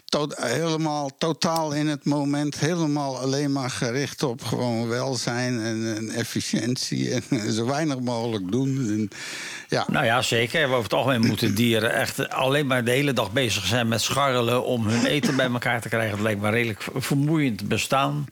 [0.04, 6.10] To- helemaal totaal in het moment, helemaal alleen maar gericht op gewoon welzijn en, en
[6.10, 7.14] efficiëntie.
[7.30, 8.76] En zo weinig mogelijk doen.
[8.76, 9.08] En,
[9.68, 9.84] ja.
[9.90, 10.64] Nou ja, zeker.
[10.68, 14.64] Over het algemeen moeten dieren echt alleen maar de hele dag bezig zijn met scharrelen
[14.64, 16.10] om hun eten bij elkaar te krijgen.
[16.10, 18.26] Dat lijkt me redelijk vermoeiend bestaan.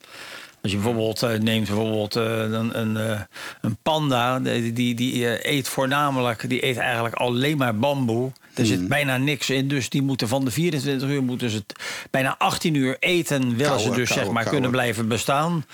[0.63, 3.21] Als je bijvoorbeeld eh, neemt bijvoorbeeld, eh, een, een, eh,
[3.61, 8.33] een panda, die, die, die eet voornamelijk, die eet eigenlijk alleen maar bamboe.
[8.55, 11.79] Er zit bijna niks in, dus die moeten van de 24 uur moeten ze het
[12.11, 15.65] bijna 18 uur eten, willen ze dus zeg maar kunnen blijven bestaan.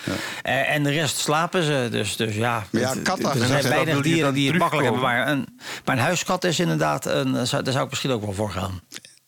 [0.43, 1.89] En de rest slapen ze.
[1.91, 5.05] Dus, dus ja, Maar ja, katten- er En zijn weinig dieren die het makkelijk hebben.
[5.05, 8.51] Maar een, maar een huiskat is inderdaad, een, daar zou ik misschien ook wel voor
[8.51, 8.81] gaan.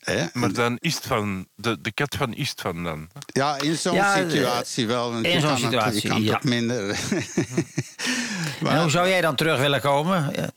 [0.04, 0.26] Hè?
[0.32, 3.08] Maar dan Istvan, de, de kat van Istvan dan.
[3.26, 5.12] Ja, in zo'n Ja, situatie wel.
[5.12, 6.32] want in zo'n het- situatie, Je kan ja.
[6.32, 6.98] toch minder.
[8.64, 10.30] En hoe zou jij dan terug willen komen?
[10.34, 10.50] Ja.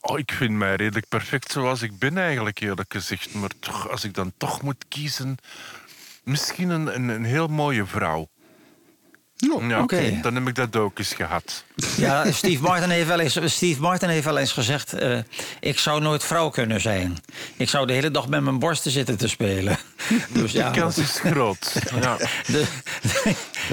[0.00, 3.34] Oh, ik vind mij redelijk perfect zoals ik ben eigenlijk, eerlijk gezegd.
[3.34, 5.36] Maar toch, als ik dan toch moet kiezen...
[6.22, 8.28] Misschien een, een, een heel mooie vrouw.
[9.50, 10.18] Oh, Ja, oké.
[10.22, 11.64] Dan heb ik dat ook eens gehad.
[11.96, 14.92] Ja, Steve Martin heeft wel eens, Steve Martin heeft wel eens gezegd...
[14.92, 15.18] eh,
[15.60, 17.18] ik zou nooit vrouw kunnen zijn.
[17.56, 19.78] Ik zou de hele dag met mijn borsten zitten te spelen.
[20.32, 21.72] Dus ja, De kans is groot.
[22.00, 22.16] Ja.
[22.46, 22.64] de-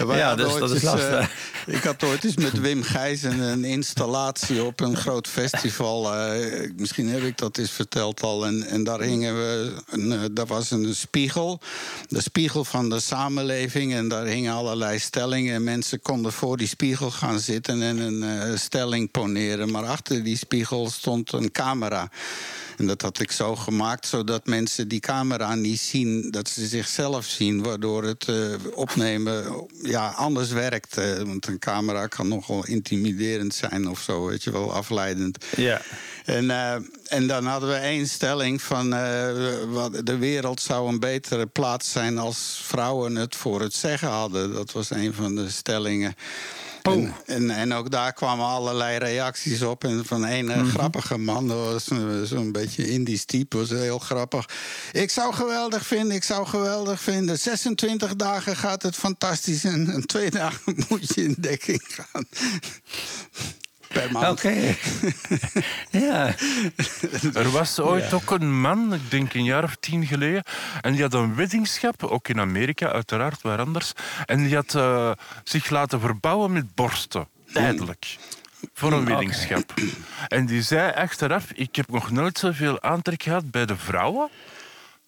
[0.08, 1.30] Ja, dus dat is eens, lastig.
[1.66, 6.14] eh, ik had ooit eens met Wim Gijzen een installatie op een groot festival.
[6.16, 8.46] eh, misschien heb ik dat eens verteld al.
[8.46, 9.74] En, en daar hingen we.
[9.90, 11.60] Een, eh, daar was een spiegel.
[12.08, 13.94] De spiegel van de samenleving.
[13.94, 15.59] En daar hingen allerlei stellingen.
[15.60, 19.72] En mensen konden voor die spiegel gaan zitten en een eh, stelling poneren.
[19.72, 22.12] Maar achter die spiegel stond een camera.
[22.78, 27.26] En dat had ik zo gemaakt, zodat mensen die camera niet zien, dat ze zichzelf
[27.26, 28.36] zien, waardoor het eh,
[28.74, 30.98] opnemen ja, anders werkt.
[30.98, 35.46] eh, want een camera kan nogal intimiderend zijn of zo, weet je wel, afleidend.
[35.56, 35.82] ja.
[36.26, 36.52] En,
[37.10, 39.32] en dan hadden we één stelling van eh,
[39.68, 44.54] wat, de wereld zou een betere plaats zijn als vrouwen het voor het zeggen hadden.
[44.54, 46.16] Dat was een van de stellingen.
[46.82, 49.84] En, en, en ook daar kwamen allerlei reacties op.
[49.84, 54.00] En van een eh, grappige man, dat was eh, zo'n beetje Indisch type, was heel
[54.00, 54.50] grappig.
[54.92, 57.40] Ik zou geweldig vinden, ik zou geweldig vinden.
[57.40, 62.26] 26 dagen gaat het fantastisch en, en twee dagen moet je in dekking gaan.
[63.94, 64.28] Per maand.
[64.28, 64.76] Oké.
[66.06, 66.34] ja.
[67.34, 70.44] Er was ooit ook een man, ik denk een jaar of tien geleden,
[70.82, 73.94] en die had een weddingschap, ook in Amerika, uiteraard, waar anders.
[74.26, 75.12] En die had eh,
[75.44, 78.18] zich laten verbouwen met borsten, tijdelijk.
[78.74, 79.74] voor een weddingschap.
[80.28, 84.30] En die zei achteraf, ik heb nog nooit zoveel aantrek gehad bij de vrouwen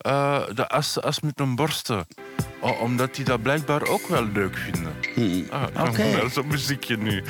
[0.02, 2.08] eh, de, als, als met een borsten.
[2.62, 4.94] O- omdat die dat blijkbaar ook wel leuk vinden.
[5.50, 6.12] Ah, dan Oké.
[6.16, 7.24] wel Zo'n muziekje nu.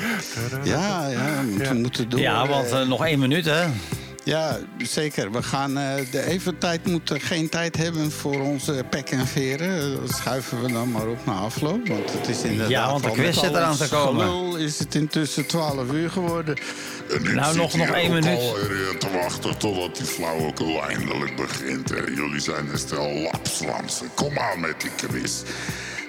[0.64, 2.20] Ja, ja, we moeten, moeten door.
[2.20, 3.66] Ja, want eh, nog één minuut, hè?
[4.24, 5.32] Ja, zeker.
[5.32, 10.00] We gaan eh, de eventijd moeten geen tijd hebben voor onze pek en veren.
[10.00, 11.88] Dat schuiven we dan maar op na afloop.
[11.88, 14.24] Want het is inderdaad Ja, want de quiz zit eraan te komen.
[14.26, 16.56] gelul is het intussen 12 uur geworden.
[17.10, 18.38] En ik Nou, zit nog- nog één ook minuut.
[18.38, 21.88] alweer te wachten totdat die flauwekul eindelijk begint.
[21.88, 21.96] Hè.
[22.14, 24.06] Jullie zijn een stel lapswansen.
[24.14, 25.32] Kom aan met die quiz.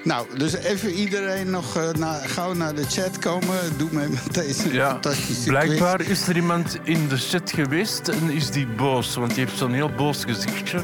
[0.03, 3.77] Nou, dus even iedereen nog eh, na- gauw naar de chat komen.
[3.77, 6.07] Doe mee met deze Ja, fantastische blijkbaar quiz.
[6.09, 9.15] is er iemand in de chat geweest en is die boos.
[9.15, 10.81] Want die heeft zo'n heel boos gezichtje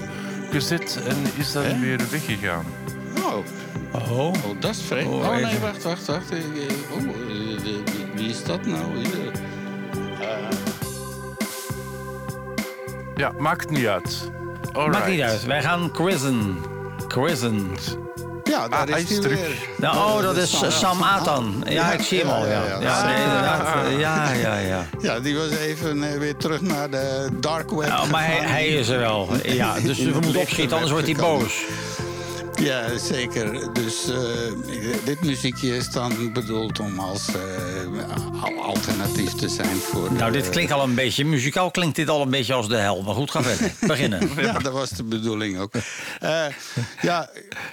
[0.51, 2.65] gezet en is dan weer weggegaan.
[3.17, 3.35] Oh,
[3.91, 4.19] Oh.
[4.27, 5.07] oh, dat is vreemd.
[5.07, 5.61] Oh, Oh, nee, even.
[5.61, 6.31] wacht, wacht, wacht.
[6.31, 6.43] Eh, eh,
[6.91, 7.15] Oh,
[8.15, 8.83] wie is dat nou?
[13.15, 14.31] Ja, maakt niet uit.
[14.73, 14.91] Alright.
[14.99, 15.45] Maakt niet uit.
[15.45, 16.57] Wij gaan quizzen.
[17.07, 17.67] Quizzen.
[18.49, 19.39] Ja, daar Ah, hij is hij terug.
[19.39, 19.67] weer.
[19.77, 21.63] Nou, oh, dat is eh, Sam Atan.
[21.67, 22.61] Ja, ik zie hem al, ja.
[22.79, 23.85] Ja, nee, inderdaad.
[23.85, 24.85] Eh, Ja, ja, ja.
[25.01, 27.87] Ja, die was even eh, weer terug naar de dark web.
[27.87, 29.29] Ja, maar hij, hij is er wel.
[29.43, 31.53] Ja, dus we moeten opschieten, anders wordt hij boos.
[32.59, 33.73] Ja, zeker.
[33.73, 34.17] Dus eh,
[35.05, 40.13] dit muziekje is dan bedoeld om als eh, al- alternatief te zijn voor...
[40.13, 42.75] Nou, dit eh, klinkt al een beetje, muzikaal klinkt dit al een beetje als de
[42.75, 43.01] hel.
[43.01, 43.71] Maar goed, ga verder.
[43.87, 44.29] Beginnen.
[44.37, 45.73] Ja, dat was de bedoeling ook.
[46.19, 46.45] Eh,
[47.01, 47.29] ja,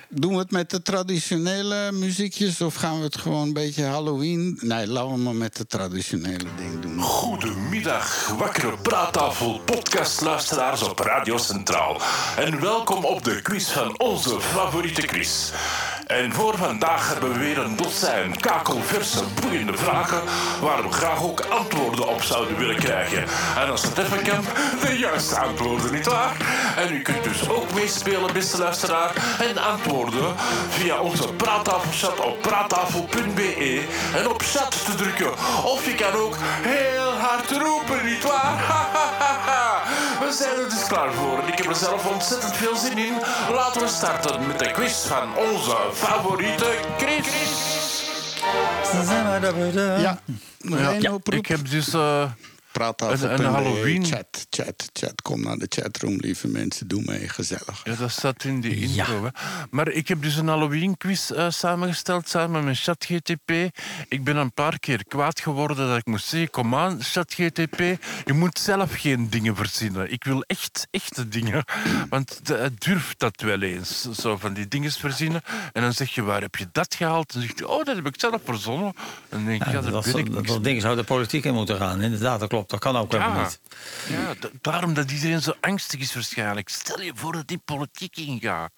[0.09, 4.59] doen we het met de traditionele muziekjes of gaan we het gewoon een beetje Halloween?
[4.61, 7.01] Nee, laten we maar met de traditionele ding doen.
[7.01, 12.01] Goedemiddag, wakkere praattafel podcastluisteraars op Radio Centraal.
[12.39, 15.51] En welkom op de quiz van onze favoriete quiz.
[16.07, 20.20] En voor vandaag hebben we weer een dozijn kakelverse, boeiende vragen...
[20.61, 23.24] waar we graag ook antwoorden op zouden willen krijgen.
[23.57, 24.45] En als het even kan,
[24.81, 26.37] de juiste antwoorden, nietwaar?
[26.77, 29.12] En u kunt dus ook meespelen, beste luisteraar...
[29.49, 30.35] en antwoorden
[30.68, 33.85] via onze praattafelchat op praattafel.be...
[34.16, 35.33] en op chat te drukken.
[35.64, 38.55] Of je kan ook heel hard roepen, nietwaar?
[40.27, 41.39] We zijn er dus klaar voor.
[41.47, 43.14] Ik heb er zelf ontzettend veel zin in.
[43.53, 47.55] Laten we starten met de quiz van onze favoriete Chris.
[50.01, 50.21] Ja,
[50.59, 51.95] Ja, ik heb dus...
[52.77, 55.22] Praattafel.be, een- een Halloween- Chat, chat, chat.
[55.22, 56.89] Kom naar de chatroom, lieve mensen.
[56.89, 57.81] Doe mee, gezellig.
[57.85, 58.87] Ja, dat staat in die Ja.
[59.07, 59.24] intro.
[59.24, 59.31] Hè.
[59.70, 63.51] Maar ik heb dus een Halloween-quiz eh, samengesteld samen met ChatGTP.
[64.09, 66.51] Ik ben een paar keer kwaad geworden dat ik moest zeggen...
[66.51, 67.79] Kom aan, ChatGTP,
[68.24, 70.12] je moet zelf geen dingen verzinnen.
[70.12, 71.64] Ik wil echt echte dingen.
[72.11, 75.43] Want de- het durft dat wel eens, zo van die dingen verzinnen.
[75.72, 77.33] En dan zeg je, waar heb je dat gehaald?
[77.33, 78.93] En dan zegt hij, oh, dat heb ik zelf verzonnen.
[79.29, 81.45] En dan denk ik, ja, dat, ben ik dat, niks dat ding zou de politiek
[81.45, 82.01] in moeten gaan.
[82.01, 82.66] Inderdaad, dat klopt.
[82.69, 83.61] Dat kan ook helemaal ja, niet.
[84.09, 86.69] ja da- daarom dat iedereen zo angstig is waarschijnlijk.
[86.69, 88.71] Stel je voor dat die politiek ingaat.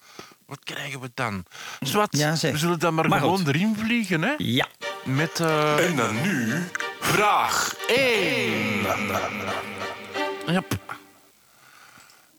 [0.45, 1.45] Wat krijgen we dan?
[1.79, 2.51] Zwat, Ja, zeg.
[2.51, 3.47] we zullen dan maar, Maar gewoon goed.
[3.47, 4.33] erin vliegen, hè?
[4.37, 4.67] Ja.
[5.03, 5.39] Met...
[5.39, 6.63] eh, En dan nu
[6.99, 8.81] vraag 1.
[10.47, 10.77] Yep.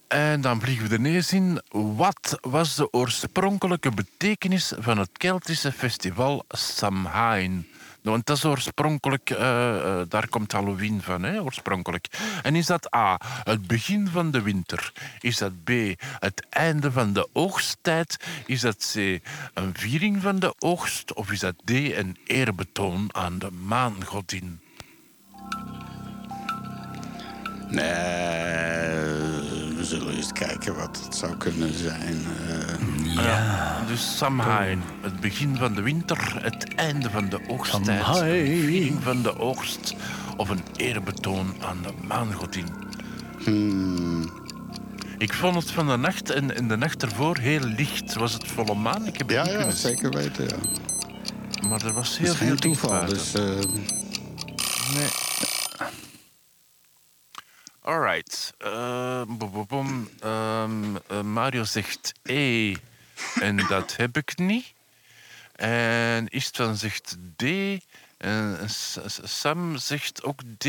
[0.08, 1.62] En dan vliegen we er ineens in.
[1.70, 7.68] Wat was de oorspronkelijke betekenis van het Keltische festival Samhain?
[8.02, 12.06] Nou, Want dat is oorspronkelijk, eh, eh, daar komt Halloween van, hè, oorspronkelijk.
[12.42, 14.92] En is dat A, het begin van de winter?
[15.20, 15.70] Is dat B,
[16.18, 18.16] het einde van de oogsttijd?
[18.46, 18.94] Is dat C,
[19.54, 21.14] een viering van de oogst?
[21.14, 24.60] Of is dat D, een eerbetoon aan de maangodin?
[27.68, 29.49] Nee,
[29.80, 32.24] we zullen eens kijken wat het zou kunnen zijn.
[32.48, 33.82] Eh, Ja.
[33.86, 39.38] Dus Samhain, het begin van de winter, het einde van de oogsttijd, viering van de
[39.38, 39.94] oogst
[40.36, 42.66] of een eerbetoon aan de maangodin.
[45.18, 48.14] Ik vond het van de nacht en, en de nacht ervoor heel licht.
[48.14, 49.06] Was het volle maan?
[49.06, 50.44] Ik heb het ja, niet ja, kunnen zeker weten.
[50.44, 51.68] Ja.
[51.68, 53.06] Maar er was heel veel toeval.
[53.06, 53.42] Dus, eh,
[54.94, 55.08] Nee.
[57.82, 58.54] Alright.
[58.58, 60.08] Eh, bom, bom.
[60.20, 62.74] Ehm, eh, Mario zegt E.
[63.40, 64.72] En dat heb ik niet.
[65.56, 67.42] En Istvan zegt D.
[68.20, 68.58] En
[69.22, 70.64] Sam zegt ook D.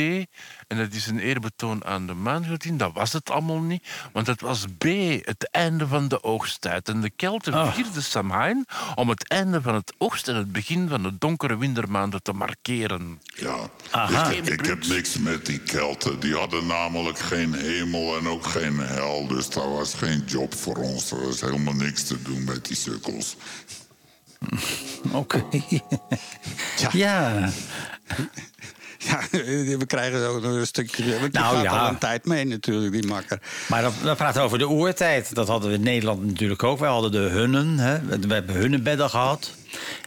[0.67, 2.77] En dat is een eerbetoon aan de maangodin.
[2.77, 3.87] Dat was het allemaal niet.
[4.13, 4.83] Want het was B,
[5.25, 6.89] het einde van de oogsttijd.
[6.89, 7.73] En de Kelten Ah.
[7.73, 12.23] vierden Samhain om het einde van het oogst en het begin van de donkere wintermaanden
[12.23, 13.21] te markeren.
[13.35, 14.29] Ja, Aha.
[14.29, 16.19] ik, ik heb niks met die Kelten.
[16.19, 19.27] Die hadden namelijk geen hemel en ook geen hel.
[19.27, 21.11] Dus dat was geen job voor ons.
[21.11, 23.35] Er was helemaal niks te doen met die sukkels.
[25.13, 25.43] Oké.
[26.81, 26.89] Ja.
[26.93, 27.49] Ja,
[29.79, 31.03] we krijgen zo nog een stukje...
[31.03, 31.71] Die Nou, ja.
[31.71, 33.39] al een tijd mee natuurlijk, die makker.
[33.67, 35.35] Maar dan, dan praten we over de oertijd.
[35.35, 36.79] Dat hadden we in Nederland natuurlijk ook.
[36.79, 37.79] Wij hadden de hunnen.
[37.79, 37.99] Hè.
[38.19, 39.51] We hebben hunnenbedden gehad.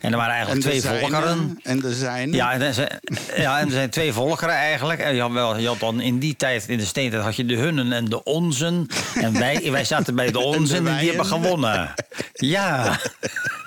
[0.00, 1.60] En er waren En eigenlijk twee volkeren.
[1.62, 2.32] En de zijn.
[2.32, 3.00] Ja en, er zijn,
[3.36, 5.00] ja, en er zijn twee volkeren eigenlijk.
[5.00, 7.46] En je had, wel, je had dan in die tijd, in de steentijd, had je
[7.46, 8.86] de hunnen en de onzen.
[9.14, 11.94] En wij, wij zaten bij de onzen en, die hebben gewonnen.
[12.32, 13.00] Ja.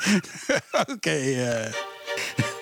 [0.94, 1.74] Oké, eh,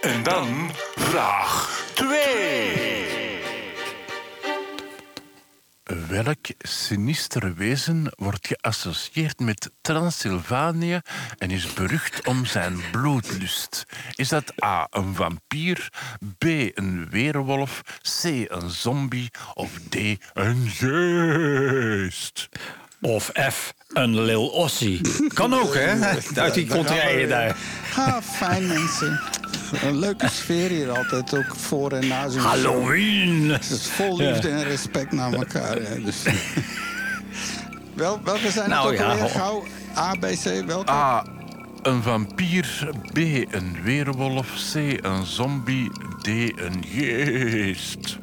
[0.06, 3.42] En dan vraag 2.
[6.08, 11.00] Welk sinister wezen wordt geassocieerd met Transylvanië
[11.38, 13.86] en is berucht om zijn bloedlust?
[14.16, 15.90] Is dat A, een vampier,
[16.38, 16.44] B,
[16.74, 17.82] een weerwolf,
[18.22, 19.96] C, een zombie of D,
[20.34, 22.50] een geest?
[23.02, 25.02] Of F, een Lil Ossie.
[25.34, 26.18] Kan ook, hè?
[26.36, 27.56] Uit die contraien daar.
[27.96, 29.22] ah, fijn mensen.
[29.84, 32.42] Een leuke sfeer hier altijd, ook voor en na zo'n.
[32.42, 33.50] Halloween.
[33.50, 35.76] Het is vol liefde en respect naar elkaar.
[35.82, 36.24] hè, dus.
[37.94, 39.30] Wel, welke zijn Nou het ook ja, alweer?
[39.30, 39.64] Gauw,
[39.98, 40.92] A, B, C, welke?
[40.92, 41.26] A,
[41.82, 44.76] een vampier, B, een weerwolf, C,
[45.06, 45.92] een zombie,
[46.22, 48.18] D, een geest.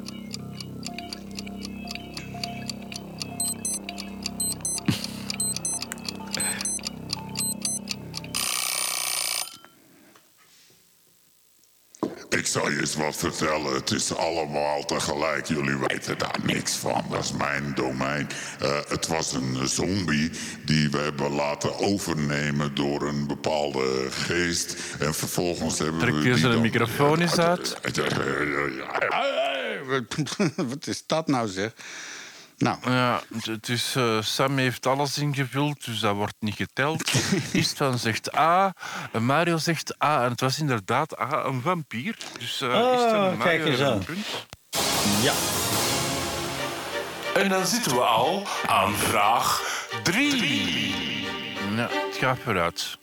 [12.37, 13.73] Ik zal je eens wat vertellen.
[13.73, 15.45] Het is allemaal tegelijk.
[15.47, 17.05] Jullie weten daar niks van.
[17.09, 18.29] Dat is mijn domein.
[18.59, 20.31] Eh, het was een zombie
[20.65, 24.75] die we hebben laten overnemen door een bepaalde geest.
[24.99, 26.17] En vervolgens hebben Trek we.
[26.17, 27.77] je die zijn dan- microfoon eens uit.
[30.55, 31.71] Wat is dat nou zeg?
[32.63, 37.11] Nou, Ja, het- het is, eh, Sam heeft alles ingevuld, dus dat wordt niet geteld.
[37.51, 38.73] Istvan zegt A,
[39.11, 40.23] eh, Mario zegt A.
[40.23, 42.17] En het was inderdaad A, een vampier.
[42.39, 43.99] Dus eh Oh, Istvan en Mario kijk eens hebben aan.
[43.99, 44.25] een punt.
[45.21, 45.33] Ja.
[47.41, 49.61] En dan zitten we al aan vraag
[50.03, 51.25] 3.
[51.75, 52.97] Ja, het gaat vooruit.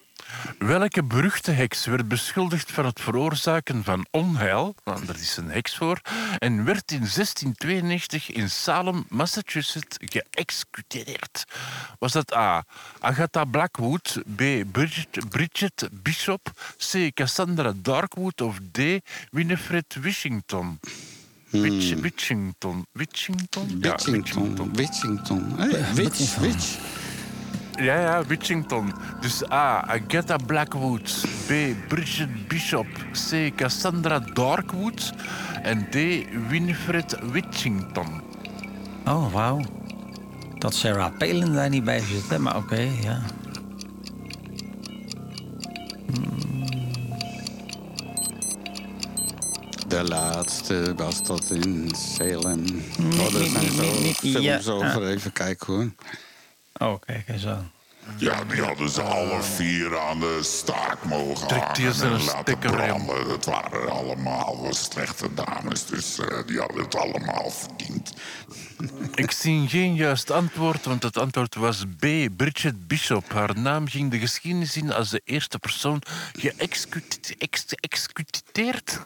[0.58, 4.74] Welke beruchte heks werd beschuldigd van het veroorzaken van onheil?
[4.84, 6.00] Nou, daar is een heks voor.
[6.38, 11.44] En werd in 1692 in Salem, Massachusetts, geëxecuteerd.
[11.98, 12.64] Was dat A.
[12.98, 14.42] Agatha Blackwood, B.
[14.72, 17.10] Bridget, Bridget Bishop, C.
[17.14, 18.78] Cassandra Darkwood of D.
[19.30, 20.78] Winifred Wishington?
[21.50, 22.86] Witch, Witchington.
[22.92, 23.78] Witchington?
[23.80, 24.74] Ja, Witchington.
[24.74, 25.52] Witchington.
[25.56, 26.78] Hey, Witch, Witch.
[27.74, 28.92] Ja, ja, Witchington.
[29.20, 29.80] Dus A.
[29.86, 31.24] Agatha Blackwood.
[31.46, 31.52] B.
[31.88, 32.86] Bridget Bishop.
[33.12, 33.52] C.
[33.56, 35.12] Cassandra Darkwood.
[35.62, 35.94] En D.
[36.48, 38.22] Winifred Witchington.
[39.06, 39.60] Oh, wauw.
[40.58, 42.38] Dat Sarah Palin daar niet bij zit, hè?
[42.38, 43.20] maar oké, ja.
[49.88, 52.64] De laatste was dat in Salem.
[53.18, 53.84] Oh, er zijn zo
[54.20, 54.60] Ja.
[54.60, 55.06] films over.
[55.06, 55.90] Even kijken hoor.
[56.80, 57.70] Oh, kijk eens aan.
[58.16, 63.30] Ja, die hadden ze alle vier aan de staak mogen hangen en een laten branden.
[63.30, 68.14] Het waren allemaal slechte dames, dus eh, die hadden het allemaal verdiend.
[69.14, 72.06] Ik zie geen juist antwoord, want het antwoord was B.
[72.36, 73.32] Bridget Bishop.
[73.32, 76.02] Haar naam ging de geschiedenis in als de eerste persoon
[76.32, 79.02] geëxecuteerd.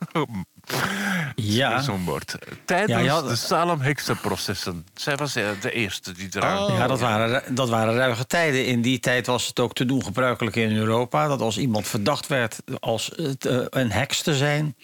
[1.37, 1.81] Ja.
[1.81, 2.35] Zo'n woord.
[2.65, 4.87] Tijdens Ja, je had- de Salem-heksenprocessen.
[4.95, 8.67] Zij was eh, de eerste die eraan Ja, dat waren, dat waren ruige tijden.
[8.67, 11.29] In die tijd was het ook te doen gebruikelijk in Europa...
[11.29, 14.77] dat als iemand verdacht werd als het, eh, een heks te zijn...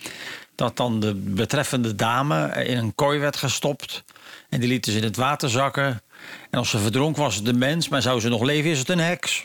[0.55, 4.05] dat dan de betreffende dame in een kooi werd gestopt...
[4.49, 6.03] en die lieten ze in het water zakken.
[6.51, 8.89] En als ze verdronken was het de mens, maar zou ze nog leven is het
[8.89, 9.45] een heks.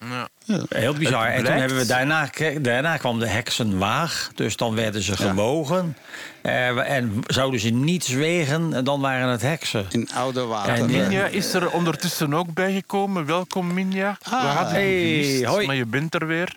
[0.00, 0.28] Ja.
[0.68, 1.26] Heel bizar.
[1.26, 2.30] En toen hebben we daarna,
[2.60, 4.30] daarna kwam de heksenwaag.
[4.34, 5.96] Dus dan werden ze gewogen.
[6.42, 9.86] Eh, en zouden ze niets wegen, dan waren het heksen.
[9.90, 10.74] In oude water.
[10.74, 13.26] En Minja is er ondertussen ook bijgekomen.
[13.26, 14.16] Welkom, Minja.
[14.24, 15.66] We hadden je Hey, gemist, hoi.
[15.66, 16.56] maar je bent er weer.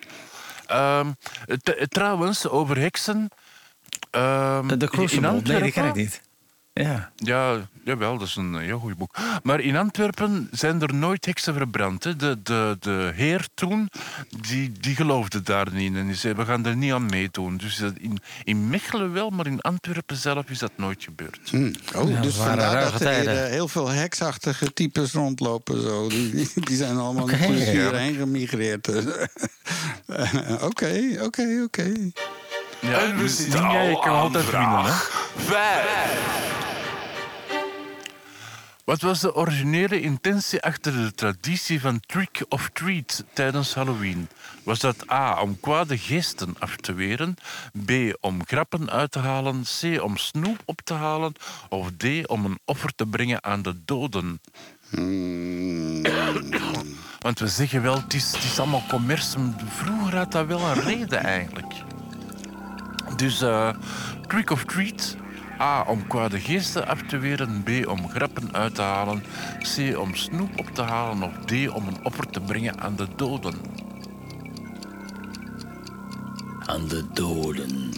[0.68, 1.08] Ehm,
[1.90, 3.30] trouwens, over heksen.
[4.12, 6.22] ehm, De, de in nee, die ken ik niet.
[6.82, 7.12] Ja.
[7.16, 9.16] Ja, jawel, dat is een heel goed boek.
[9.44, 12.04] Maar in Antwerpen zijn er nooit heksen verbrand.
[12.04, 12.16] Hè.
[12.16, 13.90] De, de, de heer toen,
[14.42, 15.96] die, die geloofde daar niet in.
[15.98, 17.58] En die zei, we gaan er niet aan meedoen.
[17.58, 21.40] Dus dat in, in Mechelen wel, maar in Antwerpen zelf is dat nooit gebeurd.
[21.50, 21.74] Hm.
[21.96, 25.82] Oh, Ja, dus vandaar dat er hier eh, heel veel heksachtige types rondlopen.
[25.82, 26.10] Zo.
[26.10, 27.72] Die, die- zijn allemaal natuurlijk ja.
[27.72, 28.90] hierheen gemigreerd.
[30.06, 31.94] Eh, Oké, oké, oké.
[32.80, 34.84] Ja, dus je al kan altijd winnen.
[34.84, 34.92] Hè.
[35.36, 36.44] 5.
[38.86, 44.30] Wat was de originele intentie achter de traditie van trick of treat tijdens Halloween?
[44.64, 45.42] Was dat A.
[45.42, 47.36] om kwade geesten af te weren,
[47.86, 47.92] B.
[48.20, 50.02] om grappen uit te halen, C.
[50.02, 51.34] om snoep op te halen
[51.70, 52.28] of D.
[52.28, 54.42] om een offer te brengen aan de doden?
[57.20, 59.40] Want we zeggen wel, het is, het is allemaal commerce.
[59.40, 61.74] maar Vroeger had dat wel een reden eigenlijk.
[63.16, 63.70] Dus eh,
[64.28, 65.16] trick of treat.
[65.60, 65.82] A.
[65.82, 67.64] Om kwade geesten af te weren.
[67.64, 67.88] B.
[67.88, 69.24] Om grappen uit te halen.
[69.76, 69.98] C.
[69.98, 71.24] Om snoep op te halen.
[71.24, 71.70] Of D.
[71.70, 73.54] Om een offer te brengen aan de doden.
[76.66, 77.94] Aan de doden.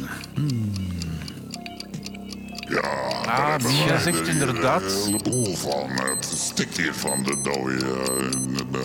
[2.69, 2.79] Ja,
[3.25, 3.55] Ah,
[3.87, 5.89] wij zegt er inderdaad- Een heleboel van.
[5.89, 7.85] Het stikt hier van de dode.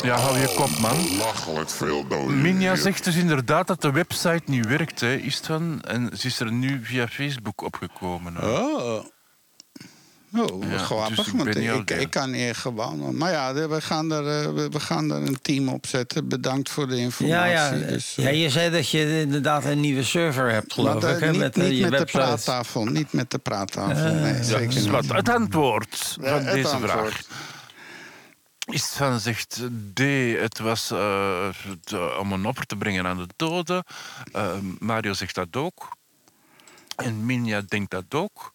[0.02, 1.16] Ja, hou je kop, man.
[1.16, 2.40] Lachelijk veel doden.
[2.42, 2.82] Minja hier.
[2.82, 5.80] zegt dus inderdaad dat de website niet werkt, hè, is het van.
[5.80, 8.34] En ze is er nu via Facebook opgekomen.
[8.34, 8.46] hè.
[8.46, 9.04] Oh.
[10.36, 11.16] Oh, Ja, grappig.
[11.16, 11.96] dus ik want niet ik, ja.
[11.96, 13.16] ik kan niet gewoon.
[13.16, 16.28] Maar ja, we gaan, er, eh, we, we gaan er een team op zetten.
[16.28, 17.78] Bedankt voor de Ja, informatie.
[17.78, 17.86] ja.
[17.86, 21.10] Dus, eh, ja, je zei dat je inderdaad een nieuwe server hebt, maar geloof de-
[21.10, 21.20] ik.
[21.20, 22.84] Hè, niet met, eh, je met de praattafel.
[22.84, 24.12] Niet met de praattafel.
[24.14, 24.86] nee, Ja, zeker dus niet.
[24.90, 26.90] wat, het antwoord Ja, van het deze antwoord.
[26.92, 27.20] vraag.
[28.66, 29.60] Is van zegt
[29.94, 29.98] D,
[30.40, 31.48] het was eh,
[31.84, 33.84] de- om een offer te brengen aan de doden.
[34.32, 35.96] Eh, Mario zegt dat ook.
[36.96, 38.54] En Minja denkt dat ook.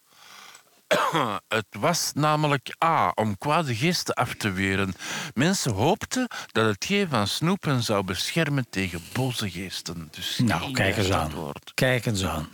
[1.48, 4.94] Het was namelijk A, om kwade geesten af te weren.
[5.34, 10.08] Mensen hoopten dat het geven van snoepen zou beschermen tegen boze geesten.
[10.10, 11.32] Dus Nou, kijk eens aan.
[11.74, 12.48] Kijk eens aan.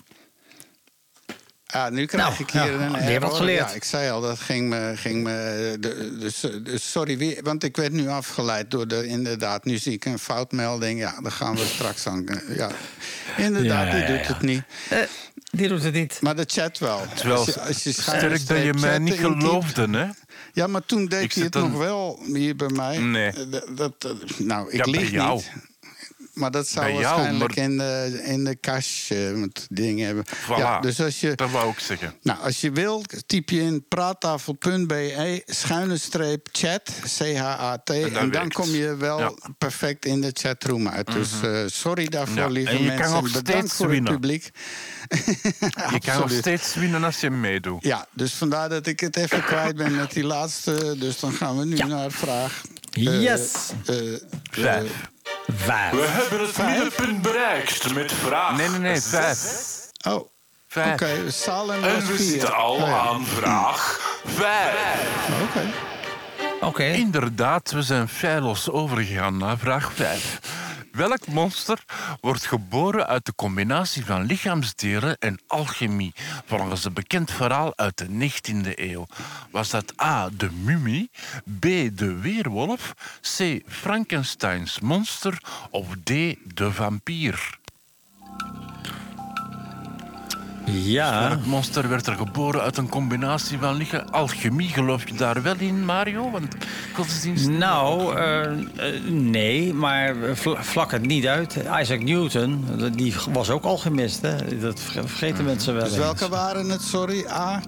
[1.67, 3.69] Ja, nu krijg Nou, ik hier een weer wat geleerd.
[3.69, 4.93] Ja, ik zei al, dat ging me...
[4.97, 9.07] Ging me de, dus, dus sorry, wie, want ik werd nu afgeleid door de...
[9.07, 10.99] Inderdaad, nu zie ik een foutmelding.
[10.99, 12.27] Ja, dan gaan we straks aan...
[12.49, 12.71] Ja,
[13.37, 14.33] inderdaad, Ja, die ja, doet ja.
[14.33, 14.63] het niet.
[14.91, 14.99] Eh,
[15.57, 16.19] die doet het niet.
[16.21, 17.01] Maar de chat wel.
[17.23, 20.07] Wel Als je- als je sterk dat je mij niet geloofde, hè?
[20.53, 22.99] Ja, maar toen Ik deed hij zit het dan- nog wel hier bij mij.
[22.99, 23.31] Nee.
[23.31, 25.35] Eh, Dat, nou, ik Ja, bij lieg jou.
[25.35, 25.51] niet.
[26.35, 30.25] Maar dat zou jou, waarschijnlijk maar- in de, in de cache eh, met dingen hebben.
[30.27, 30.57] Voilà.
[30.57, 32.15] Ja, dus als je, Dat wou ik zeggen.
[32.23, 36.83] nou, als je wilt, typ je in praattafel.be schuine streep chat,
[37.19, 37.91] C-H-A-T.
[37.91, 38.55] En, dan werkt.
[38.55, 39.33] kom je wel Ja.
[39.59, 41.13] perfect in de chatroom uit.
[41.13, 43.13] Dus eh, sorry daarvoor, Ja, lieve en je kan mensen.
[43.23, 44.13] nog Bedankt steeds voor winnen.
[44.13, 44.51] het publiek.
[45.93, 47.83] Je kan nog steeds winnen als je meedoet.
[47.85, 50.95] Ja, dus vandaar dat ik het even kwijt ben met die laatste.
[50.99, 52.63] Dus dan gaan we nu naar vraag.
[52.95, 53.53] Eh, Yes.
[53.87, 54.91] eh, eh, Vijf.
[55.57, 55.91] Vijf.
[55.93, 59.39] We hebben het middenpunt bereikt met vraag Nee, nee, nee, vijf.
[60.09, 60.29] oh, oké.
[60.69, 61.33] Vijf.
[61.35, 62.27] Salem En was we vier.
[62.31, 62.99] zitten al Oh, ja.
[62.99, 64.73] aan vraag 5.
[65.43, 65.71] Oké.
[66.61, 66.85] Oké.
[66.85, 70.39] Inderdaad, we zijn feilloos overgegaan naar vraag 5.
[70.95, 71.85] Welk monster
[72.21, 76.13] wordt geboren uit de combinatie van lichaamsdelen en alchemie,
[76.47, 79.07] volgens een bekend verhaal uit de 19e eeuw?
[79.51, 81.11] Was dat A, de mummie,
[81.59, 81.63] B,
[81.93, 82.95] de weerwolf,
[83.37, 85.39] C, Frankensteins monster
[85.71, 86.09] of D,
[86.55, 87.63] de vampier?
[90.67, 91.29] Ja.
[91.29, 94.03] Welk monster werd er geboren uit een combinatie van lichaam...
[94.11, 96.31] Alchemie, geloof je daar wel in, Mario?
[96.31, 96.47] Want
[96.93, 97.49] godsdienst...
[97.49, 98.59] Nou, eh, eh,
[99.11, 101.57] nee, maar vl- vlak het niet uit.
[101.81, 102.65] Isaac Newton,
[102.95, 104.59] die was ook alchemist, hè?
[104.59, 106.03] Dat ver- vergeten mensen wel Dus eens.
[106.03, 106.83] welke waren het?
[106.83, 107.61] Sorry, A.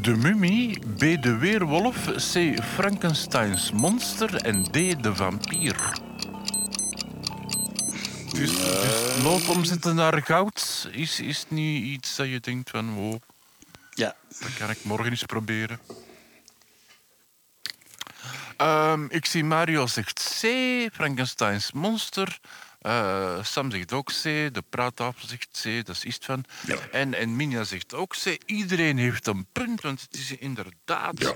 [0.00, 1.22] De mummie, B.
[1.22, 1.96] de weerwolf,
[2.32, 2.62] C.
[2.74, 4.72] Frankensteins monster en D.
[4.72, 5.76] de vampier.
[8.32, 12.94] Dus, dus lood omzetten naar goud is, is niet iets dat je denkt van...
[12.94, 13.20] Wow,
[13.90, 14.14] Ja.
[14.40, 15.80] dat kan ik morgen eens proberen.
[18.56, 20.46] Ehm, ik zie Mario zegt C,
[20.92, 22.38] Frankensteins monster.
[22.80, 26.44] Eh, Sam zegt ook C, de praattafel zegt C, dat is Istvan.
[26.92, 28.38] En, en Minja zegt ook C.
[28.46, 31.18] Iedereen heeft een punt, want het is inderdaad...
[31.18, 31.34] Ja.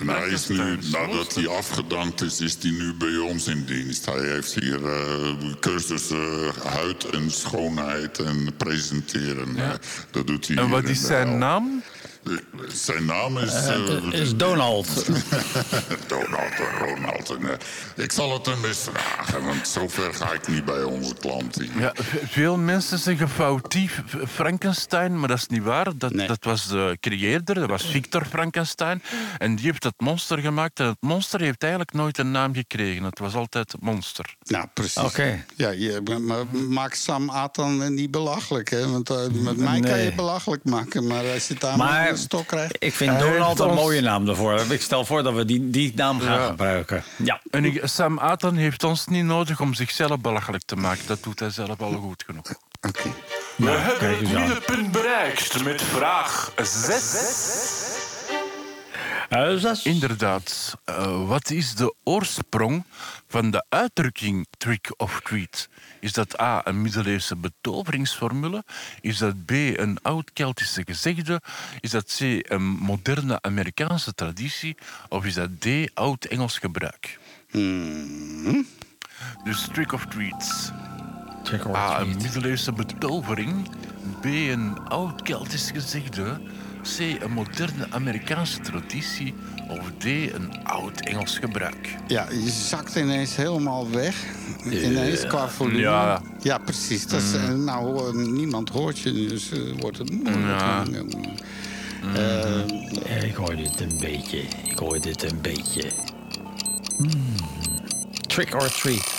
[0.00, 4.06] En hij is nu, nadat hij afgedankt is, is hij nu bij ons in dienst.
[4.06, 9.56] Hij heeft hier eh cursussen huid en schoonheid en presenteren.
[9.56, 9.70] Eh,
[10.10, 11.82] dat doet hij En wat is zijn naam?
[12.68, 13.52] Zijn naam is...
[13.66, 14.86] eh, is Donald.
[16.06, 17.30] Donald en Ronald.
[17.30, 21.14] En, eh, ik zal het hem eens vragen, want zover ga ik niet bij onze
[21.20, 21.80] klant hier.
[21.80, 21.92] Ja,
[22.28, 25.96] veel mensen zeggen foutief Frankenstein, maar dat is niet waar.
[25.96, 26.26] Dat, Nee.
[26.26, 29.02] dat was de creëerder, dat was Victor Frankenstein.
[29.38, 30.80] En die heeft het monster gemaakt.
[30.80, 33.02] En het monster heeft eigenlijk nooit een naam gekregen.
[33.04, 34.34] Het was altijd het monster.
[34.42, 35.02] Nou, precies.
[35.02, 35.44] Oké.
[35.56, 38.88] Ja, je, maar maak Sam Atan niet belachelijk, hè?
[38.90, 42.17] Want eh, met mij kan je belachelijk maken, maar als je het aan Maar een
[42.18, 42.76] stok krijgt...
[42.78, 44.60] ik vind Hij Donald een ons- mooie naam daarvoor.
[44.70, 46.46] Ik stel voor dat we die, die naam gaan Ja.
[46.46, 47.02] gebruiken.
[47.16, 47.40] Ja.
[47.50, 51.06] En ik- Sam Atan heeft ons niet nodig om zichzelf belachelijk te maken.
[51.06, 52.44] Dat doet hij zelf al goed genoeg.
[52.88, 53.02] Oké.
[53.02, 57.14] We Nou, hebben het middenpunt bereikt met vraag 6.
[59.28, 59.82] Eh, Elzas?
[59.84, 60.74] Inderdaad.
[60.84, 62.84] Eh, wat is de oorsprong
[63.28, 65.68] van de uitdrukking trick of treat?
[66.00, 68.64] Is dat A, een middeleeuwse betoveringsformule?
[69.00, 71.40] Is dat B, een oud-Keltische gezegde?
[71.80, 72.20] Is dat C,
[72.50, 74.76] een moderne Amerikaanse traditie?
[75.08, 77.18] Of is dat D, oud-Engels gebruik?
[77.50, 78.66] Hmm.
[79.44, 80.70] Dus trick of treats.
[81.66, 83.68] Or A, een middeleeuwse betovering.
[84.20, 86.40] B, een oud-Keltisch gezegde.
[86.82, 89.34] C, een moderne Amerikaanse traditie.
[89.68, 91.94] Of D, een oud-Engels gebruik.
[92.06, 94.16] Ja, je zakt ineens helemaal weg.
[94.64, 95.78] Ineens qua volume.
[95.78, 96.22] ja.
[96.40, 97.06] Ja, precies.
[97.06, 100.60] Dat is, eh, nou, eh, niemand hoort je, dus eh, wordt het moeilijk.
[100.60, 100.84] Ja.
[102.14, 102.66] Eh,
[103.08, 104.38] Ja, ik hoor dit een beetje.
[104.64, 105.90] Ik hoor dit een beetje.
[106.96, 107.34] Hmm.
[108.26, 109.16] Trick or treat.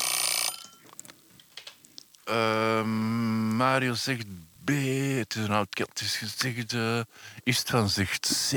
[2.23, 4.25] Ehm, Mario zegt
[4.69, 4.71] B.
[5.17, 7.07] Het is een oud-Keltisch gezegde.
[7.43, 8.51] Istvan zegt C.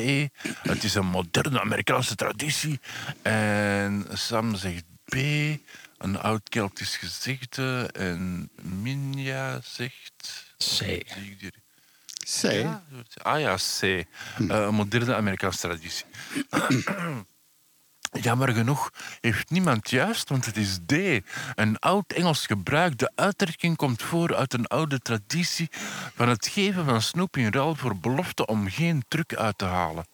[0.63, 2.81] Het is een moderne Amerikaanse traditie.
[3.23, 5.15] En Sam zegt B.
[5.99, 7.91] Een oud-Keltisch gezegde.
[7.93, 10.45] En Minja zegt...
[10.57, 10.63] C.
[10.63, 11.61] Zie ik hier-
[12.41, 12.43] C.
[12.53, 12.83] Ja,
[13.23, 13.83] ah ja, C.
[13.83, 14.05] Eh,
[14.37, 16.05] een moderne Amerikaanse traditie.
[18.21, 18.91] Jammer genoeg
[19.21, 20.93] heeft niemand juist, want het is D.
[21.55, 22.99] Een oud Engels gebruik.
[22.99, 25.69] De uitdrukking komt voor uit een oude traditie
[26.15, 30.07] van het geven van snoep in ruil voor belofte om geen truc uit te halen.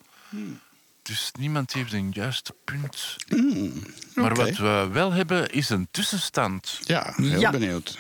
[1.02, 3.16] Dus niemand heeft een juiste punt.
[4.14, 4.40] Maar oké.
[4.44, 6.78] wat we wel hebben is een tussenstand.
[6.84, 7.50] Ja, heel Ja.
[7.50, 7.98] benieuwd.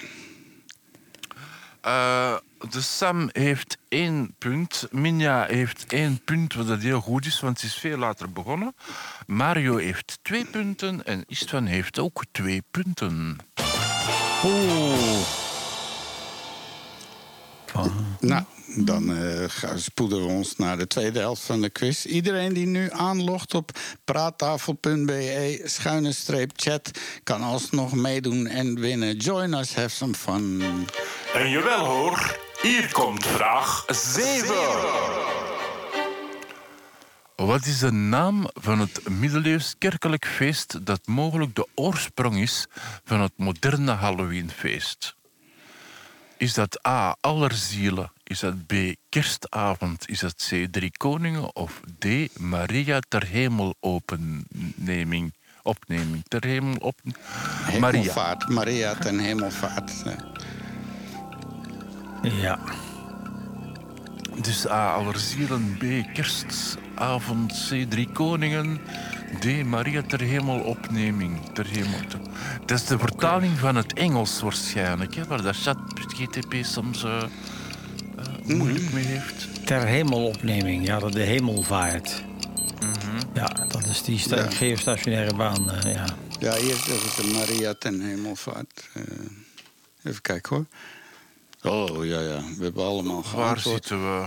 [1.80, 2.36] Eh,
[2.70, 4.86] de Sam heeft één punt.
[4.90, 8.74] Minja heeft één punt, wat dat heel goed is, want ze is veel later begonnen.
[9.26, 13.38] Mario heeft twee punten en Istvan heeft ook twee punten.
[14.44, 15.46] Oeh.
[18.20, 18.44] Nou,
[18.76, 22.04] dan eh, spoeden we ons naar de tweede helft van de quiz.
[22.04, 23.70] Iedereen die nu aanlogt op
[24.04, 26.90] praattafel.be schuine streep chat
[27.22, 29.16] kan alsnog meedoen en winnen.
[29.16, 30.62] Join us, have some fun.
[31.34, 34.54] En jawel hoor, hier komt vraag 7.
[37.36, 42.66] Wat is de naam van het middeleeuws kerkelijk feest dat mogelijk de oorsprong is
[43.04, 45.16] van het moderne Halloweenfeest?
[46.36, 47.16] Is dat A.
[47.20, 48.12] Allerzielen?
[48.24, 48.72] Is dat B.
[49.08, 50.08] Kerstavond?
[50.08, 50.66] Is dat C.
[50.70, 51.56] Drie Koningen?
[51.56, 52.04] Of D.
[52.38, 55.32] Maria ter hemelopneming?
[55.62, 56.22] Opneming.
[56.28, 57.00] Ter hemel op...
[57.78, 58.36] Maria.
[58.48, 59.92] Maria ten hemelvaart.
[62.22, 62.58] Ja.
[64.42, 64.92] Dus A.
[64.92, 65.76] Allerzielen.
[65.78, 66.14] B.
[66.14, 67.52] Kerstavond.
[67.68, 67.90] C.
[67.90, 68.80] Drie Koningen.
[69.40, 69.64] D.
[69.64, 71.40] Maria ter hemelopneming.
[71.52, 71.98] Ter hemel.
[72.66, 77.16] Dat is de vertaling van het Engels waarschijnlijk, hè, waar dat chat GTP soms eh,
[77.22, 77.26] eh,
[78.56, 79.66] moeilijk mee heeft.
[79.66, 80.86] Ter hemelopneming.
[80.86, 82.22] Ja, dat de hemelvaart.
[83.34, 84.50] Ja, dat is die sta- Ja.
[84.50, 85.70] geostationaire baan.
[85.70, 86.04] eh, ja.
[86.40, 86.84] Ja, hier is
[87.16, 88.88] de Maria ten hemelvaart.
[88.92, 89.02] Eh,
[90.02, 90.66] even kijken hoor.
[91.62, 92.40] Oh, ja, ja.
[92.56, 94.26] We hebben allemaal Waar zitten we?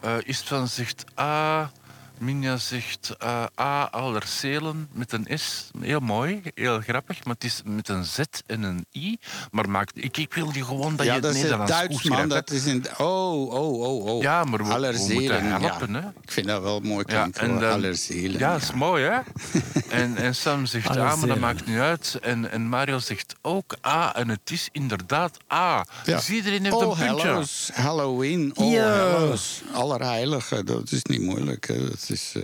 [0.00, 1.70] Eh Istvan zegt A.
[2.18, 3.84] Minja zegt eh, A.
[3.90, 5.70] Allerselen met een S.
[5.80, 9.18] Heel mooi, heel grappig, maar het is met een Z en een I.
[9.50, 11.72] Maar maakt, ik, ik wil die gewoon dat je Ja, het dat is het Nederlands
[11.72, 12.18] Duits, goed man.
[12.28, 12.46] schrijft.
[12.48, 12.84] Dat is in...
[12.98, 14.22] Oh, oh, oh, oh.
[14.22, 16.00] Ja, maar we- we moeten helpen, ja.
[16.00, 16.06] hè.
[16.22, 18.38] Ik vind dat wel mooi Ja, en dan- Allerzelen.
[18.38, 19.18] Ja, dat is mooi, hè?
[20.02, 22.18] en, en Sam zegt A, maar dat maakt niet uit.
[22.22, 25.84] En, en Mario zegt ook A, en het is inderdaad A.
[26.04, 26.14] Ja.
[26.16, 27.26] Dus iedereen heeft All een puntje.
[27.28, 29.10] Hallows, Halloween, All Ja.
[29.10, 29.62] Hallows.
[29.72, 31.66] Allerheiligen, dat is niet moeilijk.
[31.66, 31.74] Hè.
[32.08, 32.32] Dat is...
[32.34, 32.42] eh,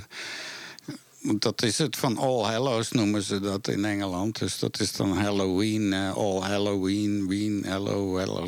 [1.38, 4.38] dat is het van All Hallows noemen ze dat in Engeland.
[4.38, 8.46] Dus dat is dan Halloween, eh, All Halloween, Ween, Hello, Hello.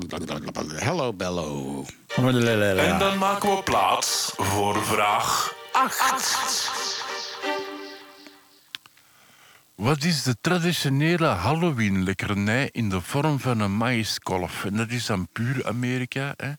[0.74, 1.84] Hello Bello.
[2.16, 6.83] En dan maken we plaats voor vraag 8.
[9.74, 14.64] Wat is de traditionele Halloween-lekkernij in de vorm van een maïskolf?
[14.64, 16.34] En dat is dan puur Amerika.
[16.36, 16.52] Hè?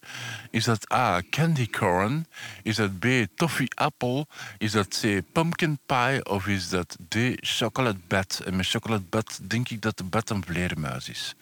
[0.52, 2.28] Is dat A, candy corn?
[2.64, 3.06] Is dat B,
[3.36, 4.28] toffee apple?
[4.58, 6.26] Is dat C, pumpkin pie?
[6.26, 8.42] Of is dat D, chocolate bat?
[8.46, 11.36] En met chocolate bat denk ik dat de bat een vleermuis is.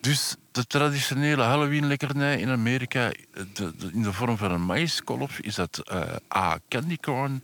[0.00, 3.12] Dus de traditionele Halloween-lekkernij in Amerika,
[3.92, 6.02] in de vorm van een maïskolf, is dat eh,
[6.36, 7.42] A, candy corn?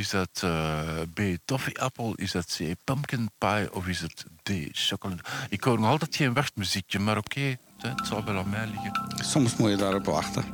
[0.00, 0.80] Is dat eh,
[1.14, 2.14] B, toffee-appel?
[2.14, 3.74] Is dat C, pumpkin pie?
[3.74, 5.22] Of is het D, chocolate?
[5.48, 9.24] Ik hoor nog altijd geen wachtmuziekje, maar oké, het zal wel aan mij liggen.
[9.24, 10.44] Soms moet je daarop wachten.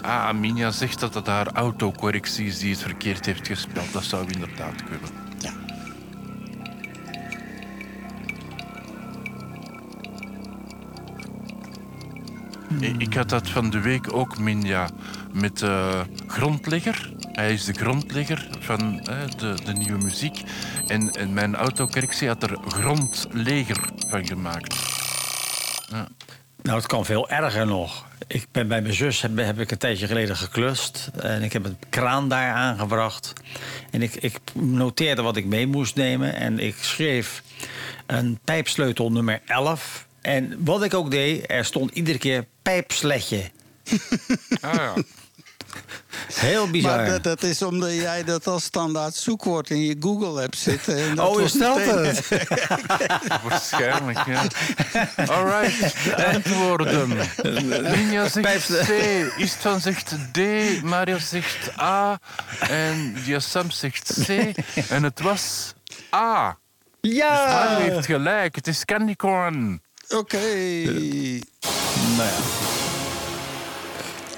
[0.00, 3.92] Ah, Minja zegt dat het haar autocorrectie is die het verkeerd heeft gespeeld.
[3.92, 5.10] Dat zou inderdaad kunnen.
[5.38, 5.52] Ja.
[12.80, 14.88] Ik, ik had dat van de week ook, Minja,
[15.32, 17.14] met de grondlegger.
[17.36, 20.42] Hij is de grondlegger van hè, de, de nieuwe muziek.
[20.86, 23.76] En, en mijn autocorrectie had er grondleger
[24.08, 24.74] van gemaakt.
[26.62, 28.04] Nou, het kan veel erger nog.
[28.26, 31.10] Ik ben bij mijn zus heb, heb ik een tijdje geleden geklust.
[31.20, 33.32] En ik heb een kraan daar aangebracht.
[33.90, 36.34] En ik, ik noteerde wat ik mee moest nemen.
[36.34, 37.42] En ik schreef
[38.06, 40.06] een pijpsleutel nummer 11.
[40.20, 43.50] En wat ik ook deed, er stond iedere keer pijpsletje.
[44.60, 44.94] Ah ja.
[46.34, 46.96] Heel bizar.
[46.96, 50.96] Maar dat, dat is omdat jij dat als standaard zoekwoord in je Google hebt zitten.
[50.96, 52.28] En dat oh, je stelt het.
[53.48, 54.42] Waarschijnlijk, ja.
[55.34, 57.08] Alright, antwoorden.
[57.82, 58.90] Ninja zegt C,
[59.36, 60.38] Istvan zegt D,
[60.82, 62.18] Mario zegt A
[62.68, 64.28] en Sam zegt C.
[64.88, 65.74] En het was
[66.14, 66.58] A.
[67.00, 67.46] Ja!
[67.46, 69.82] Mario heeft gelijk, het is Candy Corn.
[70.08, 70.38] Oké.
[72.16, 72.85] Nou ja.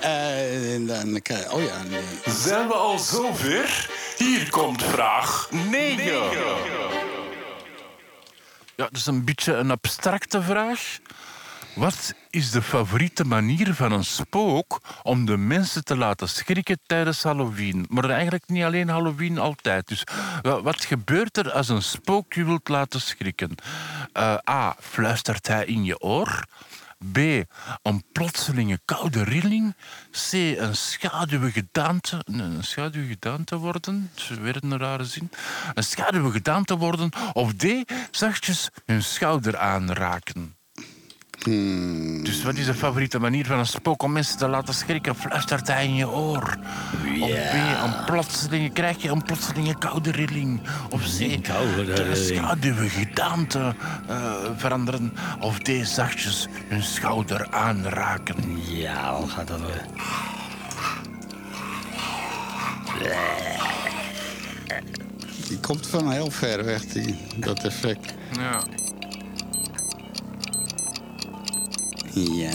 [0.00, 2.34] Eh, en dan krijg Oh ja, nee.
[2.34, 3.90] Zijn we al zover?
[4.16, 6.04] Hier komt vraag 9.
[8.76, 10.98] Ja, dat is een beetje een abstracte vraag.
[11.74, 17.22] Wat is de favoriete manier van een spook om de mensen te laten schrikken tijdens
[17.22, 17.86] Halloween?
[17.88, 19.88] Maar eigenlijk niet alleen Halloween, altijd.
[19.88, 20.04] Dus
[20.42, 23.54] wa- wat gebeurt er als een spook je wilt laten schrikken?
[24.12, 24.76] Eh, A.
[24.80, 26.44] Fluistert hij in je oor?
[27.12, 27.18] B.
[27.82, 29.74] Een plotselinge koude rilling.
[30.10, 30.32] C.
[30.32, 32.18] Een schaduwige gedaante.
[32.24, 32.64] Een
[33.08, 34.10] gedaante worden.
[34.40, 35.30] Weer een rare zin.
[35.74, 37.10] Een schaduwige gedaante worden.
[37.32, 37.66] Of D.
[38.10, 40.57] Zachtjes hun schouder aanraken.
[41.44, 45.14] Dus wat is de favoriete manier van een spook om mensen te laten schrikken?
[45.16, 46.58] Fluistert hij in je oor?
[47.20, 47.54] Of B,
[47.84, 50.60] een plotselinge, krijg je een plotselinge koude rilling?
[50.90, 52.16] Of C, koude de rilling.
[52.16, 53.74] schaduwige gedaante
[54.08, 55.12] eh, veranderen?
[55.40, 58.36] Of D, zachtjes hun schouder aanraken?
[58.66, 59.84] Ja, hoe gaat dat weer?
[65.48, 68.14] Die komt van heel ver weg, die, dat effect.
[68.32, 68.62] Ja.
[72.24, 72.52] Ja.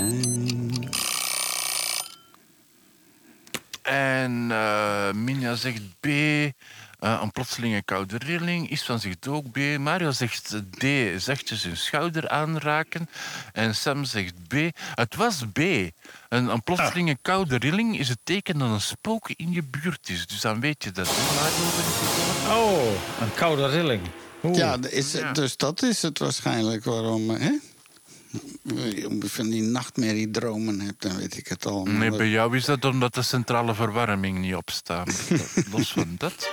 [3.82, 6.52] En eh Minja zegt B, eh,
[7.00, 8.70] een plotselinge koude rilling.
[8.70, 9.58] Isvan zegt ook B.
[9.78, 10.86] Mario zegt D,
[11.18, 13.10] zachtjes hun schouder aanraken.
[13.52, 14.54] En Sam zegt B.
[14.94, 15.60] Het was B.
[15.60, 15.92] Een,
[16.30, 20.28] een plotselinge koude rilling is het teken dat een spook in je buurt is.
[20.28, 21.08] Dus dan weet je dat.
[22.48, 22.92] Oh,
[23.22, 24.02] een koude rilling.
[24.44, 24.58] Oeh.
[24.58, 27.30] Ja, is, dus dat is het waarschijnlijk waarom...
[27.30, 27.52] Hè?
[28.64, 31.86] Je van die nachtmerriedromen hebt, dan weet ik het al.
[31.86, 35.30] Nee, bij jou is dat omdat de centrale verwarming niet opstaat.
[35.72, 36.50] Los van dat.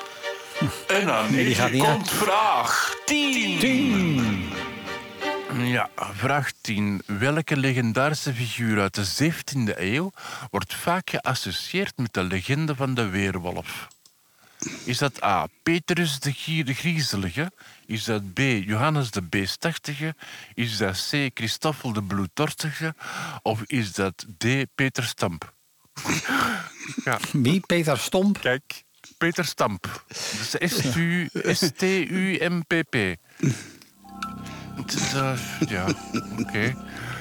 [0.89, 4.49] En aan die gaat 9 niet komt vraag 10.
[5.55, 7.03] Ja, vraag 10.
[7.07, 10.13] Welke legendarische figuur uit de 17e eeuw
[10.51, 13.89] wordt vaak geassocieerd met de legende van de weerwolf?
[14.85, 15.47] Is dat A.
[15.63, 17.53] Petrus de Gier- de Griezelige?
[17.91, 18.39] Is dat B.
[18.39, 20.15] Johannes de Beestachtige?
[20.55, 21.31] Is dat C.
[21.35, 22.95] Christoffel de Bloeddorstige?
[23.43, 24.45] Of is dat D.
[24.75, 25.55] Peter Stamp?
[27.05, 27.61] ja, Wie?
[27.61, 28.41] Peter Stomp?
[28.41, 28.85] kijk.
[29.19, 30.05] Peter Stamp.
[30.09, 30.57] Dus
[31.59, 32.95] S-T-U-M-P-P.
[35.15, 35.39] Eh,
[35.69, 35.87] Ja,
[36.39, 36.77] oké.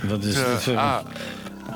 [0.08, 0.38] Dat is...
[0.68, 1.04] A.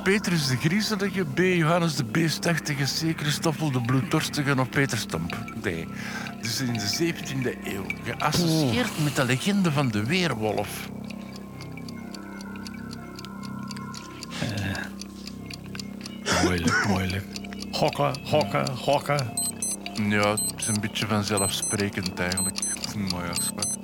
[0.01, 1.37] Petrus de Griezelige, B.
[1.37, 3.19] Johannes de Beestachtige, C.
[3.19, 5.37] Christoffel de Bloeddorstige of Peter Stamp.
[5.61, 5.67] D.
[6.41, 10.89] Dus in de 17e eeuw, geassocieerd met de legende van de weerwolf.
[16.43, 17.25] Moeilijk, moeilijk.
[17.71, 19.33] Gokken, gokken, gokken.
[20.09, 22.59] Ja, het is een beetje vanzelfsprekend eigenlijk.
[23.11, 23.77] Maar ja, schat.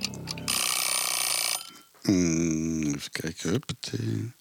[2.02, 4.34] Hmm, even kijken, huppatee.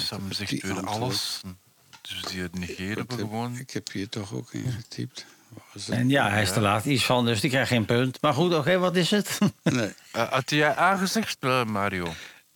[0.00, 1.00] Sam zegt die weer antwoord.
[1.00, 1.40] alles.
[2.02, 3.56] Dus die negeren we Ik heb, gewoon.
[3.58, 5.26] ik heb hier toch ook ingetypt.
[5.72, 5.88] Het?
[5.88, 8.18] En ja, hij is te laat iets van, dus die krijgt geen punt.
[8.20, 9.38] Maar goed, oké, wat is het?
[9.62, 9.92] Nee.
[10.12, 12.14] Eh, had jij aangezegd, eh, Mario?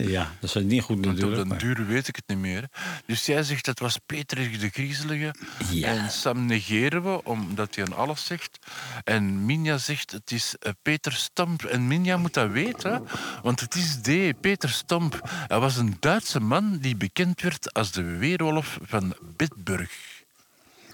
[0.09, 1.49] Ja, dat is niet goed Want op natuurlijk.
[1.49, 2.69] den duur weet ik het niet meer.
[3.07, 5.35] Dus jij zegt dat was Peter de Griezelige.
[5.71, 5.89] Ja.
[5.89, 8.59] En Sam negeren we, omdat hij aan alles zegt.
[9.05, 11.65] En Minja zegt het is eh, Peter Stamp.
[11.65, 13.07] En Minja moet dat weten,
[13.43, 14.41] want het is D.
[14.41, 15.21] Peter Stamp.
[15.47, 20.10] Hij was een Duitse man die bekend werd als de weerwolf van Bitburg.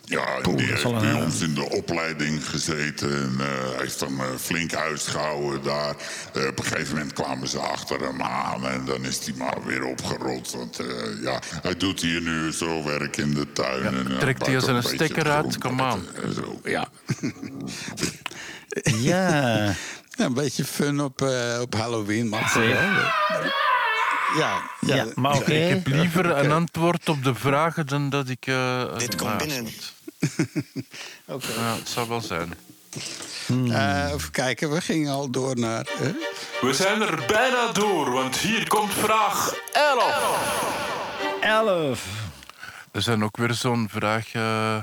[0.09, 3.11] Ja, Poeh, die dat heeft een bij hele- ons in de opleiding gezeten.
[3.11, 5.95] En eh, hij heeft hem eh, flink uitgehouden daar.
[6.35, 8.67] Eh, op een gegeven moment kwamen ze achter hem aan.
[8.67, 10.51] En dan is hij maar weer opgerold.
[10.53, 10.87] Want eh,
[11.23, 13.83] ja, hij doet hier nu zo werk in de tuin.
[13.83, 15.59] Ja, en, eh, trekt hij zijn een beetje stekker uit?
[15.59, 16.07] Kom aan.
[16.65, 16.89] Ja.
[19.01, 19.75] Ja,
[20.11, 22.55] Ja, een beetje fun op, eh, op Halloween mag.
[22.55, 22.63] Ja,
[24.37, 25.53] ja, Ja, maar oké.
[25.53, 28.47] Ik heb liever een antwoord op de vragen dan dat ik...
[28.47, 29.67] eh, Dit een komt binnen.
[31.27, 31.53] Oké.
[31.57, 32.55] Ja, het zou wel zijn.
[33.49, 35.87] Eh, even kijken, we gingen al door naar...
[36.61, 41.41] We zijn er bijna door, want hier komt vraag 11.
[41.41, 42.05] 11.
[42.93, 44.33] Er zijn ook weer zo'n vraag...
[44.33, 44.79] eh,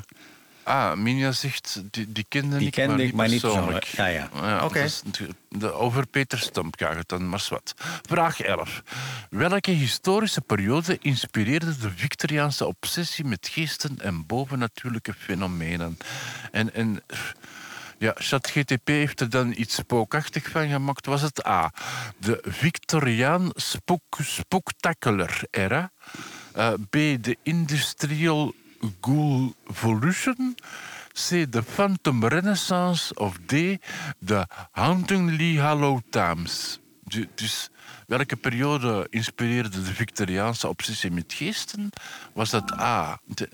[0.64, 3.80] Ah, Minja zegt, die, die kende Die ik, kende maar ik, niet maar niet persoonlijk.
[3.80, 4.32] persoonlijk.
[4.34, 4.70] Ja, ja.
[5.06, 7.74] Natuurlijk- de, over Peter Stump gaat het dan, maar zwart.
[8.02, 8.84] Vraag 11.
[9.30, 15.98] Welke historische periode inspireerde de Victoriaanse obsessie met geesten en bovennatuurlijke fenomenen?
[16.52, 17.04] En, en
[17.98, 21.06] ja, ChatGTP heeft er dan iets spookachtig van gemaakt.
[21.06, 21.72] Was het A,
[22.18, 25.92] de Victoriaan spook, Spectacular era?
[26.54, 28.54] Eh, B, de Industrial
[29.02, 30.56] Gulvolution?
[31.14, 33.14] C, de Phantom Renaissance?
[33.16, 33.52] Of D,
[34.20, 36.80] de Hauntingly Hollow Times?
[37.04, 37.70] Du- Dus
[38.08, 41.90] welke periode inspireerde de Victoriaanse obsessie met geesten?
[42.34, 43.50] Was dat A, de,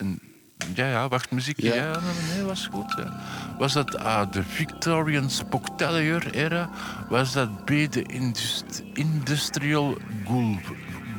[0.75, 1.59] ja, ja, wacht, muziek.
[1.61, 1.99] Ja, Ja.
[2.33, 2.93] nee, was goed.
[2.97, 3.21] Ja.
[3.57, 6.69] Was dat A, de Victorian Spectacular era?
[7.09, 10.59] Was dat B, de indust- Industrial Gul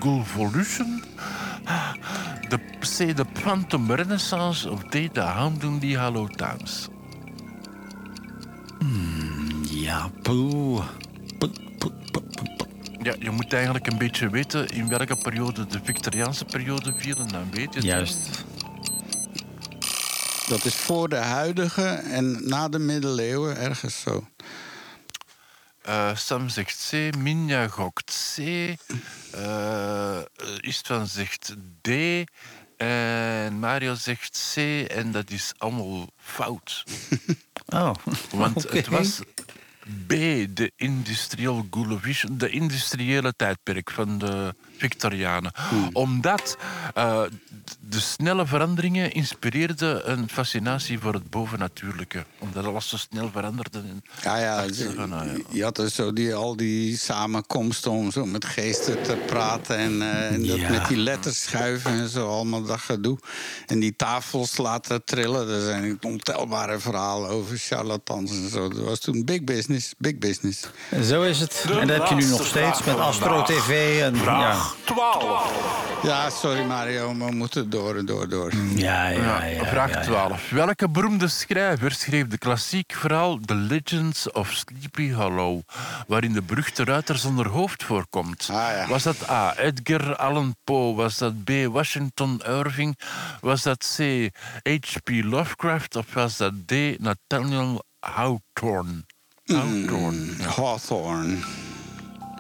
[0.00, 0.99] Gulvolution?
[2.50, 4.70] De C, de Phantom Renaissance?
[4.70, 6.88] Of D, de Hounding Hollow Times?
[9.70, 10.84] Ja, poeh.
[13.02, 17.16] Ja, je moet eigenlijk een beetje weten in welke periode de Victoriaanse periode viel.
[17.16, 17.84] En dan weet je het.
[17.84, 18.44] Juist.
[20.48, 24.26] dat is voor de huidige en na de middeleeuwen, ergens zo.
[25.82, 28.38] Eh, Sam zegt C, Minja gokt C,
[29.34, 30.18] eh
[30.60, 31.88] Istvan zegt D
[32.76, 34.56] en Mario zegt C
[34.90, 36.84] en dat is allemaal fout.
[37.72, 37.94] Oh,
[38.34, 39.20] Want het was
[40.06, 40.08] B,
[40.50, 45.52] de industrial Gullivision, de industriële tijdperk van de Victorianen.
[45.92, 46.56] Omdat
[46.94, 47.22] eh,
[47.88, 52.24] de snelle veranderingen inspireerden een fascinatie voor het bovennatuurlijke.
[52.38, 53.78] Omdat alles zo snel veranderde.
[53.78, 54.64] En Ja, ja,
[54.96, 55.36] van, nou ja.
[55.50, 59.76] je had dus zo die, al die samenkomsten om zo met geesten te praten.
[59.76, 60.70] En, eh, en dat Ja.
[60.70, 63.18] met die letters schuiven en zo, allemaal dat gedoe.
[63.66, 65.48] En die tafels laten trillen.
[65.48, 68.68] Er zijn ontelbare verhalen over charlatans en zo.
[68.68, 70.66] Dat was toen big business, big business.
[71.04, 71.64] Zo is het.
[71.66, 73.42] De en dat heb je nu nog steeds met Astro.
[73.42, 74.00] TV.
[74.02, 74.69] En, ja.
[74.70, 76.02] Vraag 12.
[76.02, 78.52] Ja, sorry Mario, we moeten door en door, door.
[78.74, 80.04] Ja, ja, Ja, ja, vraag ja, ja.
[80.04, 80.50] 12.
[80.50, 85.60] Welke beroemde schrijver schreef de klassiek verhaal The Legends of Sleepy Hollow,
[86.06, 88.48] waarin de beruchte ruiter zonder hoofd voorkomt?
[88.50, 88.86] Ah, ja.
[88.88, 89.56] Was dat A.
[89.56, 90.94] Edgar Allan Poe?
[90.94, 91.50] Was dat B.
[91.70, 92.98] Washington Irving?
[93.40, 94.28] Was dat C.
[94.62, 95.08] H.P.
[95.08, 95.96] Lovecraft?
[95.96, 96.72] Of was dat D.
[96.98, 99.04] Nathaniel Hawthorne?
[99.44, 100.26] Hawthorne.
[100.56, 101.36] Hawthorne.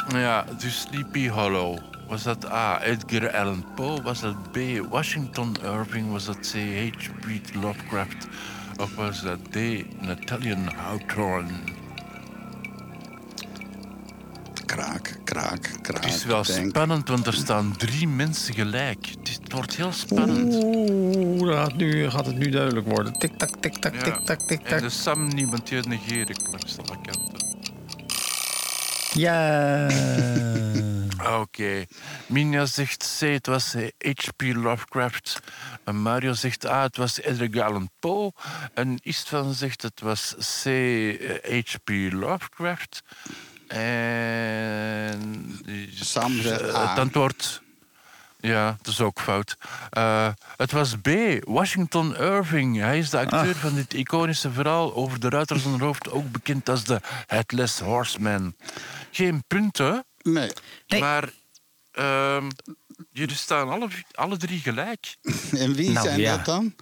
[0.08, 1.89] Ja, dus Sleepy Hollow.
[2.10, 2.80] Was dat A.
[2.82, 4.02] Edgar Allan Poe?
[4.02, 4.56] Was dat B.
[4.90, 6.10] Washington Irving?
[6.10, 6.54] Was dat C.
[6.54, 7.54] H.P.
[7.62, 8.26] Lovecraft?
[8.76, 9.56] Of was dat D.
[10.00, 11.48] Nathaniel Hawthorne?
[14.66, 16.04] Kraak, kraak, kraak.
[16.04, 16.68] Het is wel denk.
[16.68, 19.06] spannend, want er staan drie mensen gelijk.
[19.18, 20.54] Het, is- het wordt heel spannend.
[20.64, 23.12] Oeh, gaat, nu, gaat het nu duidelijk worden.
[23.12, 24.00] Tik-tak, tik-tak, Ja.
[24.02, 24.80] tik-tak, En tik-tak.
[24.80, 27.48] de Sam niemand negeer ik langs alle kanten.
[29.12, 29.86] Ja.
[31.26, 31.84] Oké.
[32.26, 34.42] Minja zegt C, het was H.P.
[34.42, 35.40] Lovecraft.
[35.84, 38.32] En Mario zegt A, het was Edgar Allan Poe.
[38.74, 40.66] En Istvan zegt het was C,
[41.42, 41.90] H.P.
[42.12, 43.02] Lovecraft.
[43.66, 45.60] En...
[45.94, 46.88] Sam zegt Eh, A.
[46.88, 47.62] Het antwoord...
[48.42, 49.56] Ja, dat is ook fout.
[49.90, 51.08] Eh, het was B,
[51.40, 52.78] Washington Irving.
[52.78, 56.68] Hij is de acteur van dit iconische verhaal over de ruiter zonder hoofd, ook bekend
[56.68, 58.54] als de Headless Horseman.
[59.10, 60.50] Geen punten, Nee.
[60.86, 61.00] Nee.
[61.00, 61.32] maar
[61.92, 62.50] ehm,
[63.12, 65.16] jullie staan alle, alle drie gelijk.
[65.52, 66.36] En wie Nou, zijn ja.
[66.36, 66.74] dat dan?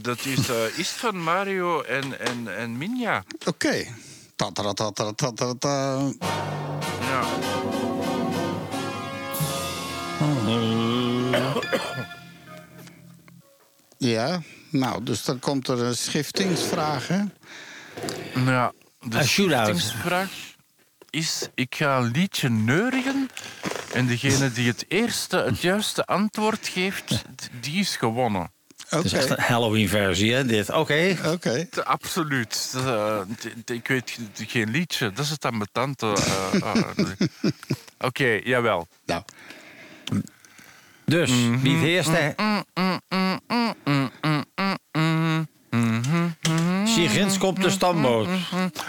[0.00, 3.24] Dat is uh, Ist van Mario en, en, en Minja.
[3.44, 3.84] Oké.
[4.36, 5.98] Tataratatatatatata.
[7.00, 7.24] Ja.
[13.98, 14.40] Ja,
[14.70, 17.22] nou, dus dan komt er een schiftingsvraag, hè?
[18.34, 19.66] ja de Een shootout.
[19.78, 20.30] schiftingsvraag
[21.16, 23.30] is: ik ga een liedje neurigen.
[23.92, 27.22] En degene die het eerste het juiste antwoord geeft,
[27.60, 28.50] die is gewonnen.
[28.86, 30.70] Oké, Het is echt een Halloween-versie, hè, dit.
[30.70, 31.16] Oké.
[31.26, 31.66] oké.
[31.84, 32.70] Absoluut.
[32.72, 32.84] Dat,
[33.66, 35.12] eh, ik weet geen liedje.
[35.12, 36.06] Dat is het ambetante.
[36.06, 37.52] eh, eh, nee.
[37.98, 38.86] Oké, jawel.
[39.06, 39.22] Nou,
[41.04, 41.58] Dus, Mhm.
[41.60, 42.34] wie het eerste...
[46.96, 48.28] Sigrid ginds komt de stamboot.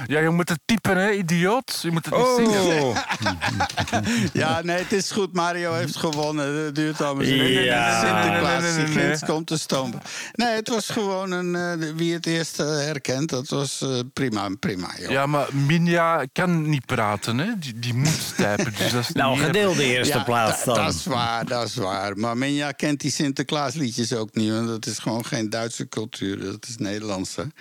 [0.08, 1.80] Ja, je moet het typen, hè, idioot.
[1.82, 2.82] Je moet het niet zingen.
[2.84, 2.98] Oh,
[4.34, 5.34] Ja, nee, het is goed.
[5.34, 6.66] Mario heeft gewonnen.
[6.66, 7.34] Het duurt allemaal zo.
[7.34, 8.00] Ja.
[8.00, 9.06] Sinterklaas, Nee, nee, nee, die nee.
[9.06, 10.02] ginds komt te stomen.
[10.34, 11.56] Nee, het was gewoon een...
[11.82, 15.10] eh, wie het eerst eh, herkent, dat was eh, prima, prima, joh.
[15.12, 17.58] Ja, maar Minja kan niet praten, hè.
[17.60, 20.86] Die, die moet typen, dus dat is nou, gedeelde eerste Ja, plaats da- dan.
[20.86, 22.18] Dat is waar, dat is waar.
[22.18, 24.52] Maar Minja kent die Sinterklaasliedjes ook niet.
[24.52, 26.40] Want dat is gewoon geen Duitse cultuur.
[26.44, 27.52] Dat is Nederlandse.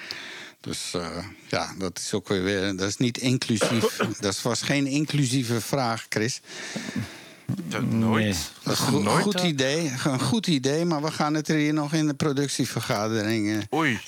[0.67, 1.07] Dus eh,
[1.49, 2.77] ja, dat is ook weer- weer...
[2.77, 3.97] Dat is niet inclusief.
[4.21, 6.41] Dat was geen inclusieve vraag, Chris.
[7.69, 8.25] Ja, nooit.
[8.25, 8.35] Nee.
[8.63, 9.23] Dat is Goed, nooit.
[9.23, 10.85] goed idee, een goed idee.
[10.85, 13.57] Maar we gaan het er hier nog in de productievergadering...
[13.71, 13.99] eh, Oei.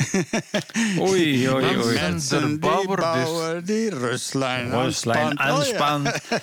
[0.98, 1.94] Oei, oei, Mensen oei.
[2.00, 2.96] Mensen die Bauer dus.
[2.96, 6.06] bouwen, die Rustlijn Roslijn aanspant.
[6.08, 6.38] Oh.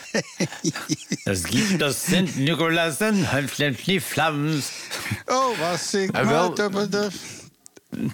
[1.23, 3.15] Es gibt das Sint Nikolasen,
[3.85, 4.71] die Flams.
[5.25, 7.07] Oh, was ik wel- maar te de...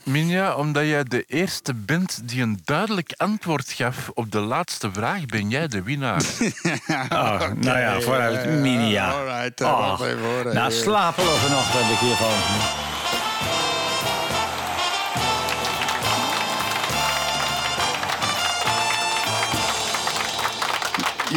[0.03, 5.25] Minja, omdat jij de eerste bent die een duidelijk antwoord gaf op de laatste vraag,
[5.25, 6.21] ben jij de winnaar.
[7.09, 9.11] Oh, nou ja, vooruit, Minia.
[9.11, 9.99] alright, eh, Oh,
[10.53, 12.29] nou, slapeloze nacht heb ik hiervan.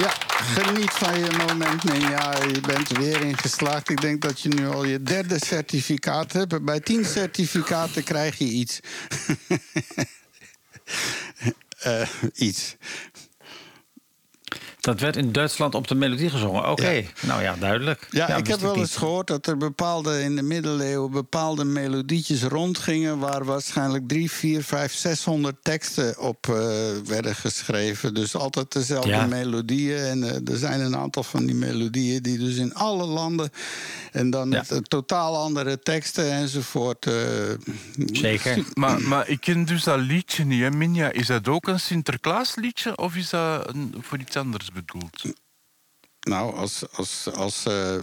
[0.02, 0.11] Ja,
[0.45, 2.37] geniet van je moment, Minja.
[2.37, 3.91] Je bent er weer in geslaagd.
[3.91, 6.65] Ik denk dat je nu al je derde certificaat hebt.
[6.65, 8.81] Bij tien certificaten krijg je iets.
[11.85, 12.77] Eh, iets.
[14.85, 16.70] Dat werd in Duitsland op de melodie gezongen.
[16.70, 18.06] Oké, nou ja, duidelijk.
[18.11, 22.43] Ja, ik wist heb wel eens gehoord dat er bepaalde in de middeleeuwen bepaalde melodietjes
[22.43, 23.19] rondgingen.
[23.19, 26.55] waar waarschijnlijk drie, vier, vijf, zeshonderd teksten op eh,
[27.05, 28.15] werden geschreven.
[28.15, 29.27] Dus altijd dezelfde Ja.
[29.27, 29.98] melodieën.
[29.98, 33.51] En eh, er zijn een aantal van die melodieën die dus in alle landen.
[34.12, 34.65] en dan Ja.
[34.69, 37.06] met totaal andere teksten enzovoort.
[37.06, 37.15] eh,
[38.12, 38.65] Zeker.
[38.74, 41.12] Maar, maar ik ken dus dat liedje niet, hè, Minja.
[41.12, 45.25] Is dat ook een Sinterklaasliedje of is dat een, voor iets anders bedoeld?
[46.21, 46.85] Nou, als.
[46.97, 47.97] als, als eh,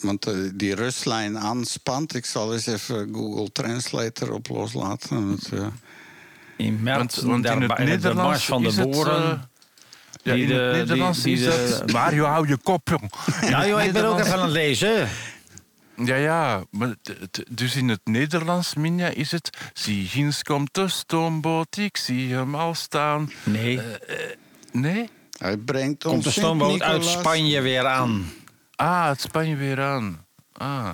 [0.00, 2.14] want eh, die rustlijn aanspant.
[2.14, 5.26] Ik zal eens even Google Translate erop loslaten.
[5.28, 5.66] Want, eh,
[6.56, 9.32] In Want, want daar in het Nederlands Mars van de het, eh,
[10.22, 11.92] ja, die in de- het Nederlands die- die is de- het...
[12.00, 13.10] Mario, hou je kop, jong.
[13.50, 15.08] nou joh, ik ben ook even aan het lezen.
[16.04, 16.64] Ja, ja.
[16.70, 19.50] Maar het- het- dus in het Nederlands, Minja, is het...
[19.72, 23.30] Zie, ginds komt de stoomboot, ik zie hem al staan.
[23.44, 23.80] Nee,
[24.72, 25.10] Nee?
[25.40, 28.32] Hij brengt ons komt de stoomboot uit Spanje weer aan.
[28.74, 30.26] Ah, het Spanje weer aan.
[30.52, 30.88] Ah.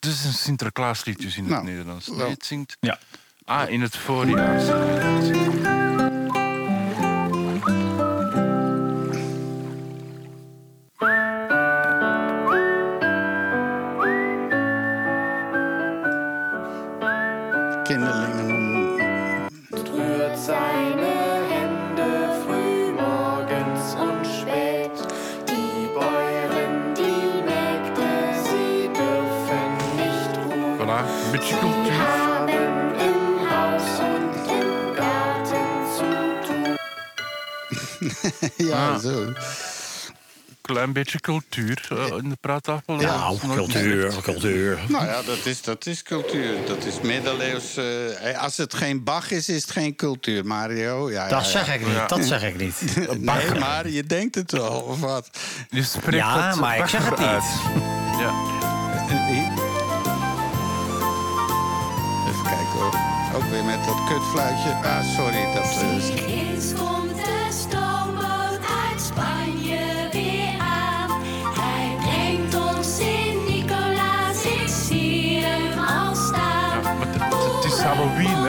[0.00, 2.08] Het is een Sinterklaaslied dus in het Nou, Nederlands.
[2.08, 2.76] Nee, het zingt...
[2.80, 2.98] Ja.
[3.44, 5.88] Ah, in het voorjaar.
[38.70, 38.98] ja, Ah.
[38.98, 39.32] zo.
[40.60, 42.94] Klein beetje cultuur eh, in de praattafel.
[42.94, 44.78] Nou, is nooit cultuur, cultuur.
[44.88, 46.54] Nou ja, dat is, dat is cultuur.
[46.66, 47.76] Dat is middeleeuws.
[47.76, 51.10] eh, als het geen Bach is, is het geen cultuur, Mario.
[51.10, 52.74] Ja, Dat ja, zeg ik niet, dat zeg ik niet.
[53.08, 53.14] ja.
[53.34, 55.30] Nee, maar je denkt het wel, of wat?
[55.70, 57.28] Je spreekt Ja, het maar ik zeg het niet.
[57.28, 57.44] uit.
[58.18, 58.32] Ja.
[62.28, 62.94] Even kijken hoor.
[63.34, 64.70] Ook weer met dat kutfluitje.
[64.70, 65.44] Ah, sorry.
[65.54, 67.09] Dat, eh,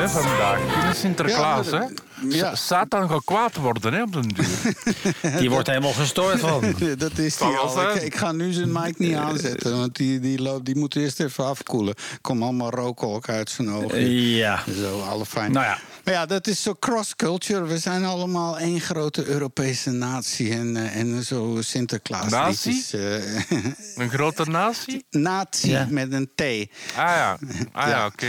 [0.02, 0.60] hè, vandaag.
[0.64, 1.86] Het is Sinterklaas, Ja, hè?
[2.30, 2.56] ja.
[2.56, 4.74] Satan gaat kwaad worden hè, op den duur.
[5.40, 6.76] Die wordt helemaal gestoord van.
[6.98, 7.96] dat is die al.
[7.96, 11.20] Ik, ik ga nu zijn mic niet aanzetten, want die, die, loopt, die moet eerst
[11.20, 11.94] even afkoelen.
[12.22, 14.10] Kom allemaal rookwolk uit zijn ogen.
[14.12, 14.64] Ja.
[14.82, 15.52] Zo, alle fijn.
[15.52, 15.78] Nou ja.
[16.04, 17.64] Maar ja, dat is zo cross-culture.
[17.64, 20.52] We zijn allemaal één grote Europese natie.
[20.54, 22.30] En, eh, en zo Sinterklaas.
[22.32, 22.72] Natie?
[22.74, 23.60] liedjes, eh,
[24.04, 25.06] Een grote natie?
[25.10, 25.88] natie Ja.
[25.90, 26.42] met een T.
[26.42, 26.66] Ah
[26.96, 27.38] ja,
[27.72, 27.90] ah, ja.
[27.90, 28.06] Ja.
[28.06, 28.28] oké.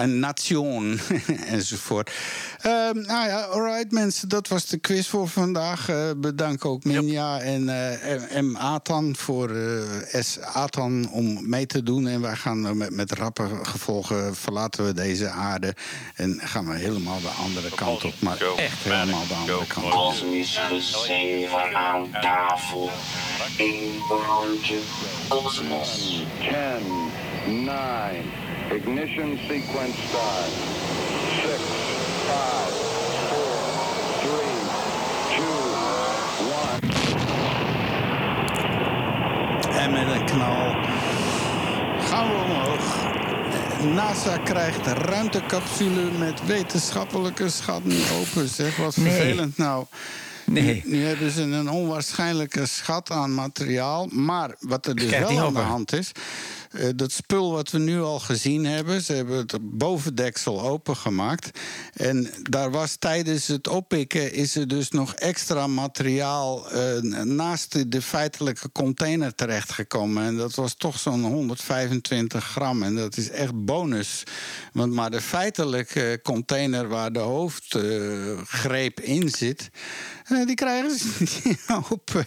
[0.00, 1.00] Een nation
[1.46, 2.10] enzovoort.
[2.60, 5.88] Ehm, nou ja, alright mensen, dat was de quiz voor vandaag.
[5.88, 8.56] Eh, bedank ook Minja en eh, M.
[8.56, 10.40] Atan voor eh, S.
[10.40, 12.06] Atan om mee te doen.
[12.06, 15.74] En wij gaan met, met rappe gevolgen verlaten we deze aarde.
[16.14, 18.14] En gaan we helemaal de andere kant op.
[18.18, 20.14] Maar echt helemaal de andere kant op.
[20.80, 22.90] Zeven aan tafel.
[23.58, 24.00] Eén
[25.28, 26.22] kosmos.
[26.38, 28.39] 10, 9,
[28.70, 30.50] Ignition sequence 5,
[31.42, 31.60] 6,
[32.26, 32.72] 5,
[33.30, 33.50] 4,
[34.20, 34.38] 3,
[35.28, 35.46] 2,
[39.72, 39.78] 1.
[39.78, 40.74] En met een knal.
[42.00, 43.08] gaan we omhoog.
[43.94, 48.48] NASA krijgt ruimtecapsule met wetenschappelijke schatten niet open.
[48.48, 49.84] Zeg wat vervelend nou.
[50.46, 50.82] Nee.
[50.84, 54.06] Nu hebben ze een onwaarschijnlijke schat aan materiaal.
[54.06, 56.12] Maar wat er dus wel aan de hand is
[56.70, 59.02] eh, dat spul wat we nu al gezien hebben...
[59.02, 61.58] ze hebben het bovendeksel opengemaakt.
[61.92, 64.32] En daar was tijdens het oppikken...
[64.32, 70.24] is er dus nog extra materiaal eh, naast de, feitelijke container terechtgekomen.
[70.24, 72.82] En dat was toch zo'n 125 gram.
[72.82, 74.22] En dat is echt bonus.
[74.72, 79.70] Want maar de feitelijke container waar de hoofdgreep in zit...
[80.24, 81.58] eh, die krijgen ze niet
[81.90, 82.26] open.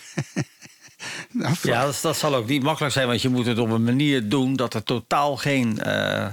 [1.62, 4.30] Ja, dat, dat zal ook niet makkelijk zijn, want je moet het op een manier
[4.30, 6.28] doen dat er totaal geen eh,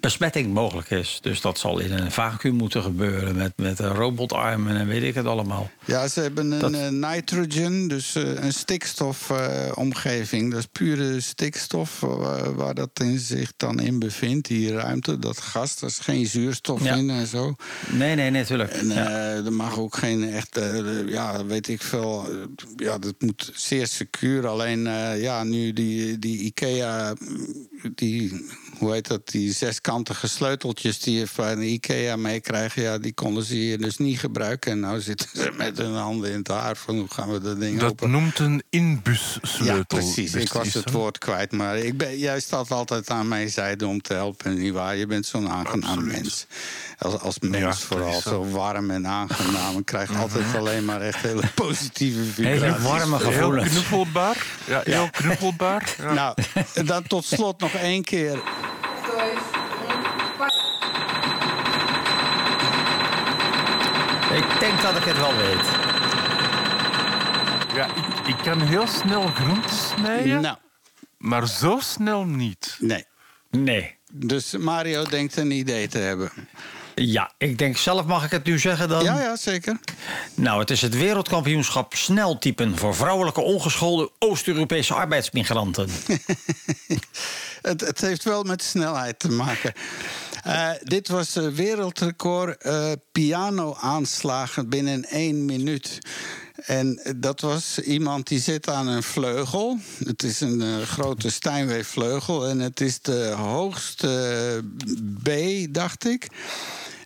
[0.00, 1.18] besmetting mogelijk is.
[1.22, 5.26] Dus dat zal in een vacuüm moeten gebeuren met, met robotarmen en weet ik het
[5.26, 5.70] allemaal.
[5.84, 10.50] Ja, ze hebben een Dat- nitrogen, dus eh, een stikstofomgeving.
[10.50, 15.38] dat is pure stikstof eh, waar dat in zich dan in bevindt, die ruimte, dat
[15.38, 15.80] gas.
[15.80, 16.94] Er is geen zuurstof Ja.
[16.94, 17.54] in en zo.
[17.90, 18.70] Nee, nee, natuurlijk.
[18.72, 20.60] En eh, er mag ook geen echt,
[21.06, 22.26] ja, weet ik veel.
[22.76, 24.46] ja, dat moet zeer secuur.
[24.46, 24.80] Alleen,
[25.20, 27.14] ja, nu die, die IKEA,
[27.94, 28.46] die,
[28.82, 33.54] hoe heet dat, die zeskantige sleuteltjes die je van IKEA meekrijgen, ja, die konden ze
[33.54, 34.72] hier dus niet gebruiken.
[34.72, 37.60] En nou zitten ze met hun handen in het haar van hoe gaan we dat
[37.60, 38.10] ding Dat open.
[38.10, 39.76] noemt een inbussleutel.
[39.76, 40.34] Ja, precies.
[40.34, 41.52] Ik was het woord kwijt.
[41.52, 44.58] Maar ik ben, jij staat altijd aan mijn zijde om te helpen.
[44.58, 44.96] Niet waar?
[44.96, 46.12] Je bent zo'n aangenaam Absoluut.
[46.22, 46.46] mens.
[47.02, 48.12] Als, als mens Ja, vooral.
[48.20, 48.28] zo.
[48.30, 49.78] Zo warm en aangenaam.
[49.78, 52.82] Ik krijg altijd alleen maar echt hele positieve Hele vibraties.
[52.88, 53.70] warme Heel gevoelens.
[53.70, 54.36] knuffelbaar.
[54.66, 55.94] Ja, heel knuffelbaar.
[56.02, 56.12] Ja.
[56.12, 56.34] Nou,
[56.74, 58.40] en dan tot slot nog één keer.
[64.36, 65.66] Ik denk dat ik het wel weet.
[67.74, 70.56] Ja, ik, ik kan heel snel groenten snijden, Nou,
[71.18, 72.76] maar zo snel niet.
[72.80, 73.04] nee.
[73.50, 73.98] Nee.
[74.12, 76.30] Dus Mario denkt een idee te hebben.
[76.94, 79.04] Ja, ik denk zelf, mag ik het nu zeggen dan?
[79.04, 79.78] Ja, ja, zeker.
[80.34, 85.88] Nou, het is het wereldkampioenschap sneltypen voor vrouwelijke ongeschoolde Oost-Europese arbeidsmigranten.
[87.62, 89.72] Het, het heeft wel met snelheid te maken.
[90.42, 95.98] Eh, dit was wereldrecord eh, piano-aanslagen binnen één minuut.
[96.66, 99.78] En dat was iemand die zit aan een vleugel.
[100.04, 102.46] Het is een eh, grote Steinway-vleugel.
[102.46, 104.64] En het is de hoogste
[105.22, 105.30] B,
[105.70, 106.26] dacht ik.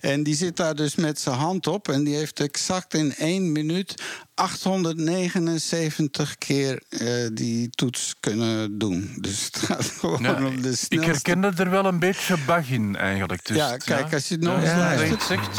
[0.07, 1.89] En die zit daar dus met zijn hand op.
[1.89, 4.03] En die heeft exact in één minuut
[4.35, 9.17] 879 keer eh, die toets kunnen doen.
[9.21, 11.11] Dus het gaat gewoon Ja, om de ik snelste...
[11.11, 13.47] herkende er wel een beetje bag in eigenlijk.
[13.47, 15.11] Dus, Ja, kijk, als je het nog eens ja, luistert.
[15.11, 15.59] het zegt.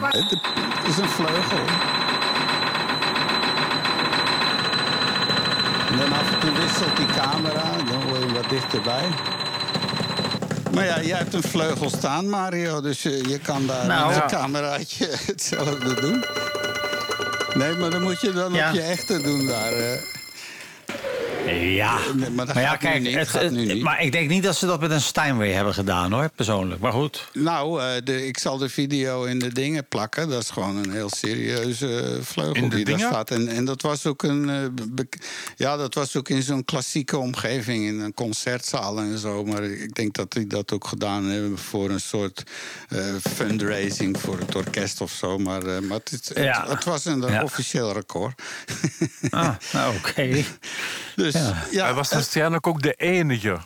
[0.00, 1.64] Het is een vleugel.
[5.90, 9.08] En dan af en toe wisselt die camera, dan word je wat dichterbij.
[10.74, 14.22] Maar ja, jij hebt een vleugel staan, Mario, dus je, kan daar Nou, met ja.
[14.22, 16.24] een cameraatje hetzelfde doen.
[17.54, 18.68] Nee, maar dan moet je dan Ja.
[18.68, 19.72] op je echte doen daar.
[21.52, 21.98] Ja.
[22.34, 23.82] Maar dat Maar ja, gaat nu kijk, niet, het, gaat nu niet.
[23.82, 26.80] maar ik denk niet dat ze dat met een Steinway hebben gedaan, hoor, persoonlijk.
[26.80, 27.28] Maar goed.
[27.32, 30.28] Nou, eh, de, ik zal de video in de dingen plakken.
[30.28, 33.10] Dat is gewoon een heel serieuze eh, vleugel In de die daar dingen?
[33.10, 33.30] staat.
[33.30, 34.48] En, en dat was ook een.
[34.50, 35.04] eh,
[35.56, 39.44] ja, dat was ook in zo'n klassieke omgeving, in een concertzaal en zo.
[39.44, 42.42] Maar ik denk dat die dat ook gedaan hebben voor een soort
[43.34, 45.38] fundraising voor het orkest of zo.
[45.38, 46.64] Maar, maar het, het, Ja.
[46.68, 47.42] het was een Ja.
[47.42, 48.42] officieel record.
[49.30, 50.44] Ah, nou, oké.
[51.16, 51.64] dus Ja.
[51.70, 53.58] ja, Hij was eh, waarschijnlijk ook de enige.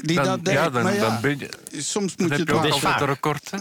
[0.00, 0.54] die Dan, dat deed.
[0.54, 1.48] ja, dan, maar ja, dan ben je,
[1.82, 3.00] soms dan moet je het je ook vaak.
[3.00, 3.50] een record.
[3.50, 3.58] Hè?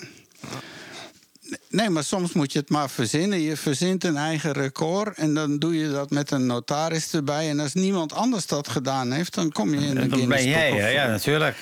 [1.69, 3.39] Nee, maar soms moet je het maar verzinnen.
[3.41, 7.49] Je verzint een eigen record en dan doe je dat met een notaris erbij.
[7.49, 10.43] En als niemand anders dat gedaan heeft, dan kom je in de En dan Guinness
[10.43, 11.57] ben jij, of- ja, natuurlijk.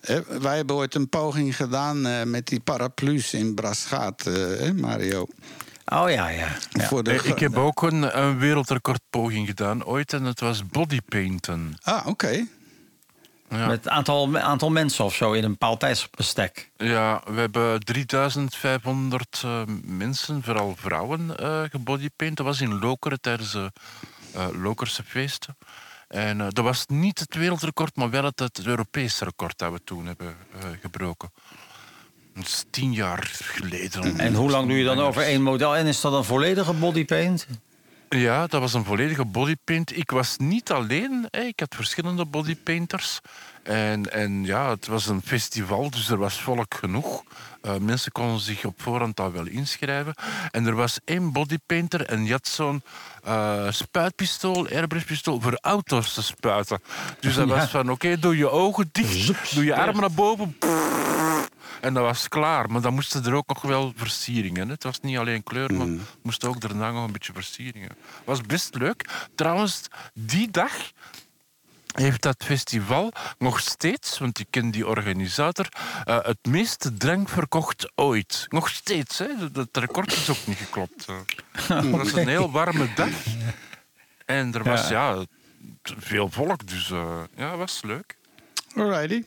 [0.00, 5.26] Eh, Wij hebben ooit een poging gedaan eh, met die paraplu's in Braschaat, eh, Mario.
[5.92, 6.48] Oh ja, ja.
[6.70, 6.86] ja.
[6.86, 11.76] Voor de Eh, Ik heb ook een, een wereldrecordpoging gedaan ooit en het was bodypainten.
[11.82, 12.46] Ah, oké.
[13.50, 13.66] Ja.
[13.66, 16.70] Met een aantal, aantal mensen of zo in een bepaald tijdsbestek.
[16.76, 22.36] Ja, we hebben 3500 eh, mensen, vooral vrouwen, eh gebodypaint.
[22.36, 23.72] Dat was in Lokeren tijdens de
[24.34, 25.56] eh, Lokerse feesten.
[26.08, 29.80] En eh, dat was niet het wereldrecord, maar wel het, het Europese record dat we
[29.84, 31.32] toen hebben eh, gebroken.
[32.36, 34.18] Dat is tien jaar geleden.
[34.18, 35.76] En hoe lang doe je dan over één model?
[35.76, 37.46] En is dat een volledige bodypaint?
[38.08, 39.96] Ja, dat was een volledige bodypaint.
[39.96, 41.40] Ik was niet alleen, hè.
[41.40, 43.20] ik had verschillende bodypainters.
[43.62, 47.22] En, en ja, het was een festival, dus er was volk genoeg.
[47.62, 50.14] Eh, mensen konden zich op voorhand al wel inschrijven.
[50.50, 52.82] En er was één bodypainter en die had zo'n
[53.24, 56.82] eh, spuitpistool, airbrushpistool, voor auto's te spuiten.
[57.20, 60.56] Dus dat was van, oké, doe je ogen dicht, doe je armen naar boven.
[61.86, 62.70] En dat was klaar.
[62.70, 64.66] Maar dan moesten er ook nog wel versieringen.
[64.66, 64.72] hè.
[64.72, 65.86] Het was niet alleen kleur, maar
[66.22, 67.90] moesten ook daarna nog een beetje versieringen.
[68.24, 69.08] was best leuk.
[69.34, 69.82] Trouwens,
[70.14, 70.72] die dag
[71.92, 75.68] heeft dat festival nog steeds, want ik ken die organisator,
[76.04, 78.46] eh, het meeste drank verkocht ooit.
[78.48, 79.28] Nog steeds, hè?
[79.52, 81.04] Dat- record is ook niet geklopt.
[81.08, 81.16] eh.
[81.76, 83.10] Het was een heel warme dag.
[84.24, 85.24] En er was ja.
[85.82, 88.16] veel volk, dus eh, ja, was leuk.
[88.76, 89.24] Alrighty.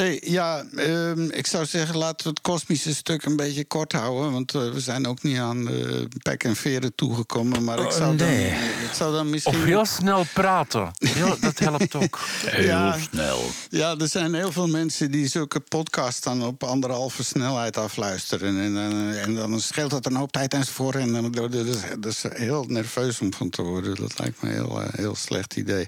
[0.00, 4.32] Hey, ja, ehm, ik zou zeggen, laten we het kosmische stuk een beetje kort houden.
[4.32, 7.64] Want eh, we zijn ook niet aan uh, pek en veren toegekomen.
[7.64, 8.50] Maar ik zou, nee.
[8.50, 9.54] dan, ik zou dan misschien...
[9.58, 10.90] Of heel snel praten.
[10.98, 12.18] Heel, dat helpt ook.
[12.46, 12.98] Heel Ja.
[13.10, 13.40] snel.
[13.68, 18.58] Ja, er zijn heel veel mensen die zulke podcasts dan op anderhalve snelheid afluisteren.
[18.60, 20.94] En, eh, en dan scheelt dat een hoop tijd enzovoort.
[20.96, 23.96] En dan, dat is, dat is heel nerveus om van te worden.
[23.96, 25.86] Dat lijkt me een heel, heel slecht idee.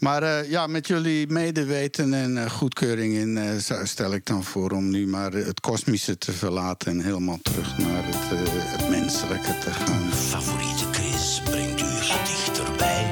[0.00, 4.44] Maar eh, ja, met jullie medeweten en eh, goedkeuring in eh, zou- stel ik dan
[4.44, 8.88] voor om nu maar het kosmische te verlaten en helemaal terug naar het, eh, het
[8.88, 10.12] menselijke te gaan.
[10.12, 11.84] Favoriete quiz brengt u
[12.24, 13.04] dichterbij.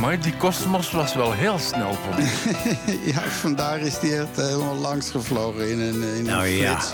[0.00, 2.30] Maar die kosmos was wel heel snel voor me.
[3.12, 6.80] ja, vandaar is die echt helemaal langs gevlogen in een, in Nou een ja.
[6.80, 6.92] flits.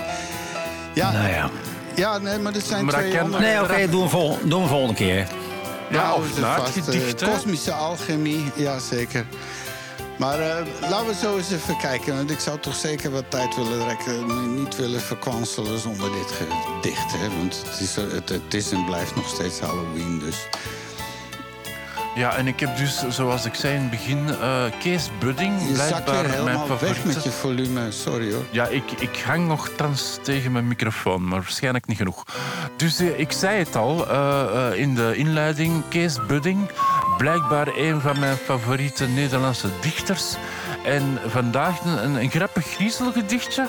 [0.95, 1.51] Ja, Nou ja.
[1.95, 3.43] ja, nee, maar er zijn Maar twee kan- andere...
[3.43, 5.29] Nee, oké, doe, hem vol, doe hem volgende keer.
[5.93, 7.27] Ja, Nou, of is het na het vast, gedicht, hè?
[7.31, 9.27] Kosmische alchemie, ja zeker.
[10.19, 12.16] Maar eh, laten we zo eens even kijken.
[12.16, 14.55] Want ik zou toch zeker wat tijd willen rekken.
[14.55, 17.12] Niet willen verkwanselen zonder dit gedicht.
[17.12, 17.28] Hè?
[17.36, 20.19] Want het is, het, het is en blijft nog steeds Halloween.
[20.19, 20.36] Dus
[22.14, 25.68] Ja, en ik heb dus, zoals ik zei in het begin, eh, Kees Budding.
[25.68, 27.06] je zakt mijn helemaal weg favoriete.
[27.06, 27.90] met je volume.
[27.90, 28.44] Sorry hoor.
[28.51, 32.24] Ja, ik, ik hang nog trans tegen mijn microfoon, maar waarschijnlijk niet genoeg.
[32.76, 35.82] Dus eh, ik zei het al eh, in de inleiding.
[35.89, 36.70] Kees Budding,
[37.16, 40.34] blijkbaar een van mijn favoriete Nederlandse dichters.
[40.84, 43.66] En vandaag een, een grappig griezelgedichtje.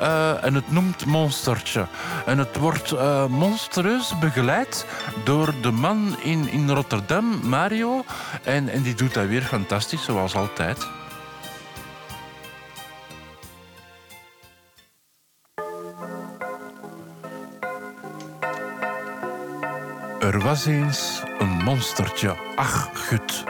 [0.00, 1.86] Eh en het noemt Monstertje.
[2.26, 4.86] En het wordt eh, monstereus begeleid
[5.24, 8.04] door de man in, in Rotterdam, Mario.
[8.42, 10.88] En, en die doet dat weer fantastisch, zoals altijd.
[20.20, 23.44] Er was eens een monstertje, ach gut,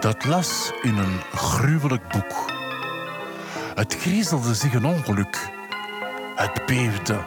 [0.00, 2.55] dat las in een gruwelijk boek.
[3.76, 5.48] Het griezelde zich een ongeluk.
[6.34, 7.18] Het beefde,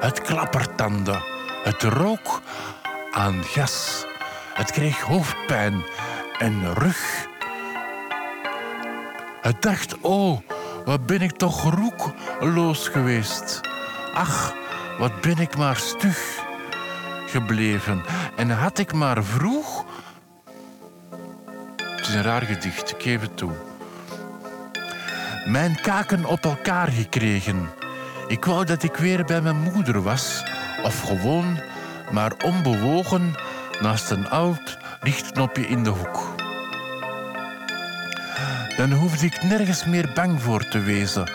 [0.00, 1.22] het klappertandde,
[1.62, 2.42] het rook
[3.12, 4.06] aan gas.
[4.54, 5.82] Het kreeg hoofdpijn
[6.38, 7.26] en rug.
[9.40, 10.40] Het dacht, oh,
[10.84, 13.60] wat ben ik toch roekloos geweest.
[14.14, 14.54] Ach,
[14.98, 16.44] wat ben ik maar stug
[17.26, 18.02] gebleven.
[18.36, 19.84] En had ik maar vroeg...
[21.76, 23.73] Het is een raar gedicht, ik geef het toe.
[25.44, 27.68] Mijn kaken op elkaar gekregen.
[28.28, 30.42] Ik wou dat ik weer bij mijn moeder was.
[30.82, 31.60] Of gewoon,
[32.10, 33.34] maar onbewogen,
[33.80, 36.34] naast een oud lichtknopje in de hoek.
[38.76, 41.30] Dan hoefde ik nergens meer bang voor te wezen.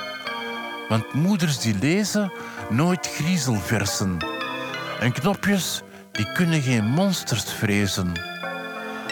[0.88, 2.32] Want moeders die lezen
[2.70, 4.18] nooit griezelversen.
[5.00, 5.82] En knopjes
[6.12, 8.12] die kunnen geen monsters vrezen.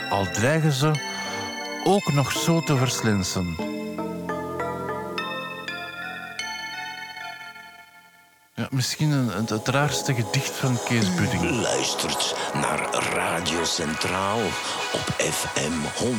[0.09, 0.91] Al dreigen ze
[1.83, 3.76] ook nog zo te verslinsen.
[8.71, 11.49] Misschien een, het, het raarste gedicht van Kees Budding.
[11.61, 14.39] Luistert naar Radio Centraal
[14.93, 15.71] op FM
[16.03, 16.09] 106.7,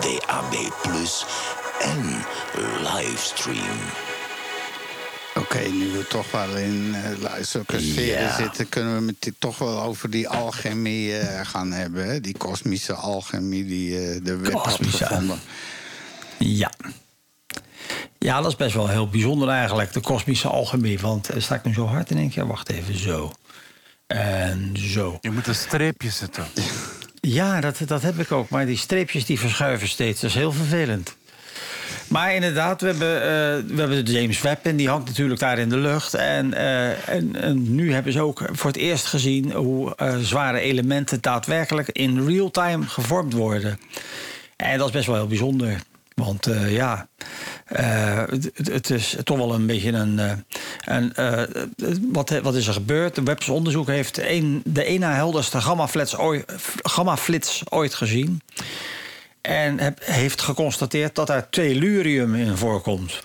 [0.00, 0.54] DAB+,
[1.80, 2.24] en
[2.94, 3.78] livestream.
[5.34, 8.36] Oké, nu we toch wel in uh, Ja.
[8.36, 8.68] zitten...
[8.68, 12.06] kunnen we het toch wel over die alchemie eh, gaan hebben.
[12.06, 12.20] Hè?
[12.20, 15.04] Die kosmische alchemie die eh, de web had Kosmische.
[15.06, 15.40] gevonden.
[16.38, 16.70] Ja.
[18.18, 20.98] Ja, dat is best wel heel bijzonder eigenlijk, de kosmische alchemie.
[20.98, 22.46] Want sta ik nu zo hard in één keer?
[22.46, 23.32] Wacht even, zo.
[24.06, 25.18] En zo.
[25.20, 26.44] Je moet een streepje zetten.
[27.20, 28.48] Ja, dat, dat heb ik ook.
[28.48, 30.20] Maar die streepjes die verschuiven steeds.
[30.20, 31.16] Dat is heel vervelend.
[32.08, 35.58] Maar inderdaad, we hebben, eh, we hebben de James Webb en die hangt natuurlijk daar
[35.58, 36.14] in de lucht.
[36.14, 40.60] En, eh, en, en nu hebben ze ook voor het eerst gezien hoe eh, zware
[40.60, 43.78] elementen daadwerkelijk in real time gevormd worden.
[44.56, 45.80] En dat is best wel heel bijzonder.
[46.18, 47.08] Want eh, ja,
[47.64, 50.18] eh, het, het is toch wel een beetje een.
[50.18, 51.48] eh, eh,
[52.12, 53.14] wat, wat is er gebeurd?
[53.14, 54.14] De Webs onderzoek heeft
[54.64, 58.42] de ene helderste gamma-flits ooit, gamma-flits ooit gezien.
[59.40, 63.22] En heeft geconstateerd dat daar tellurium in voorkomt.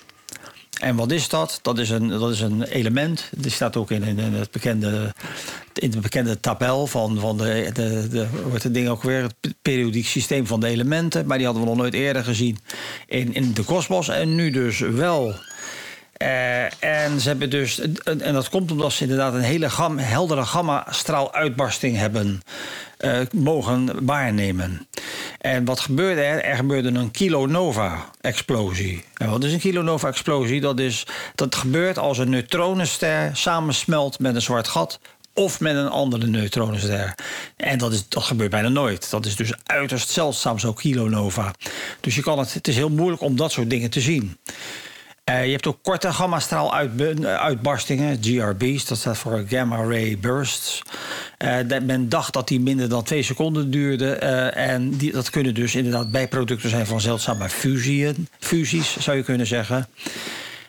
[0.84, 1.58] En wat is dat?
[1.62, 3.30] Dat is een, dat is een element.
[3.36, 5.14] Die staat ook in, in, het bekende,
[5.72, 9.22] in de bekende tabel van, van de, de, de, heet het ding ook weer?
[9.22, 11.26] Het periodiek systeem van de elementen.
[11.26, 12.58] Maar die hadden we nog nooit eerder gezien
[13.06, 14.08] in, in de kosmos.
[14.08, 15.34] En nu dus wel.
[16.12, 19.98] Eh, en ze hebben dus, en en dat komt omdat ze inderdaad een hele gam,
[19.98, 22.42] heldere gamma-straaluitbarsting hebben
[22.96, 24.86] eh, mogen waarnemen.
[25.44, 26.42] En wat gebeurde er?
[26.42, 29.04] Er gebeurde een kilonova-explosie.
[29.14, 30.60] En wat is een kilonova-explosie?
[30.60, 35.00] Dat, is, dat gebeurt als een neutronenster samensmelt met een zwart gat
[35.34, 37.14] of met een andere neutronenster.
[37.56, 39.10] En dat, is, dat gebeurt bijna nooit.
[39.10, 41.54] Dat is dus uiterst zeldzaam, zo kilonova.
[42.00, 44.36] Dus je kan het, het is heel moeilijk om dat soort dingen te zien.
[45.24, 50.82] Eh, je hebt ook korte gamma-straaluitbarstingen, GRB's, dat staat voor Gamma Ray Bursts.
[51.38, 54.20] Eh, men dacht dat die minder dan twee seconden duurden.
[54.20, 59.22] eh, en die, dat kunnen dus inderdaad bijproducten zijn van zeldzame fusieën, fusies, zou je
[59.22, 59.88] kunnen zeggen.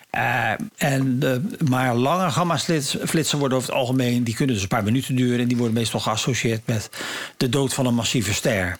[0.09, 4.23] Eh, en de, maar lange gamma-flitsen worden over het algemeen...
[4.23, 5.39] die kunnen dus een paar minuten duren...
[5.39, 6.89] en die worden meestal geassocieerd met
[7.37, 8.77] de dood van een massieve ster.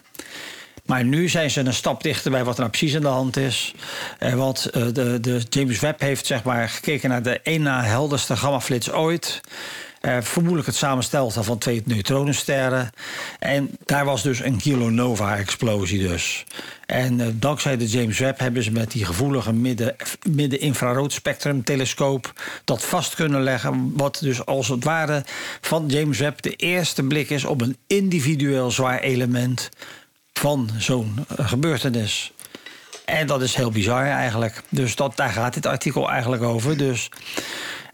[0.86, 3.38] Maar nu zijn ze een stap dichter bij wat er nou precies aan de hand
[3.38, 3.74] is.
[4.20, 7.84] Eh, want eh, de, de James Webb heeft zeg maar, gekeken naar de één na
[7.84, 9.42] helderste gammaflits ooit.
[10.02, 12.90] Eh, vermoedelijk het samenstelten van twee neutronensterren.
[13.40, 16.46] En daar was dus een kilonova-explosie dus.
[16.86, 19.96] En dankzij de James Webb hebben ze met die gevoelige midden-
[20.30, 22.34] midden-infraroodspectrumtelescoop...
[22.64, 25.24] dat vast kunnen leggen, wat dus als het ware
[25.62, 26.42] van James Webb...
[26.42, 29.70] de eerste blik is op een individueel zwaar element
[30.40, 32.34] van zo'n eh, gebeurtenis.
[33.06, 34.64] En dat is heel bizar eigenlijk.
[34.70, 36.78] Dus dat, daar gaat dit artikel eigenlijk over.
[36.78, 37.10] Dus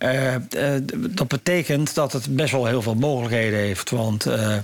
[0.01, 3.89] eh, eh, dat betekent dat het best wel heel veel mogelijkheden heeft.
[3.89, 4.57] Want eh,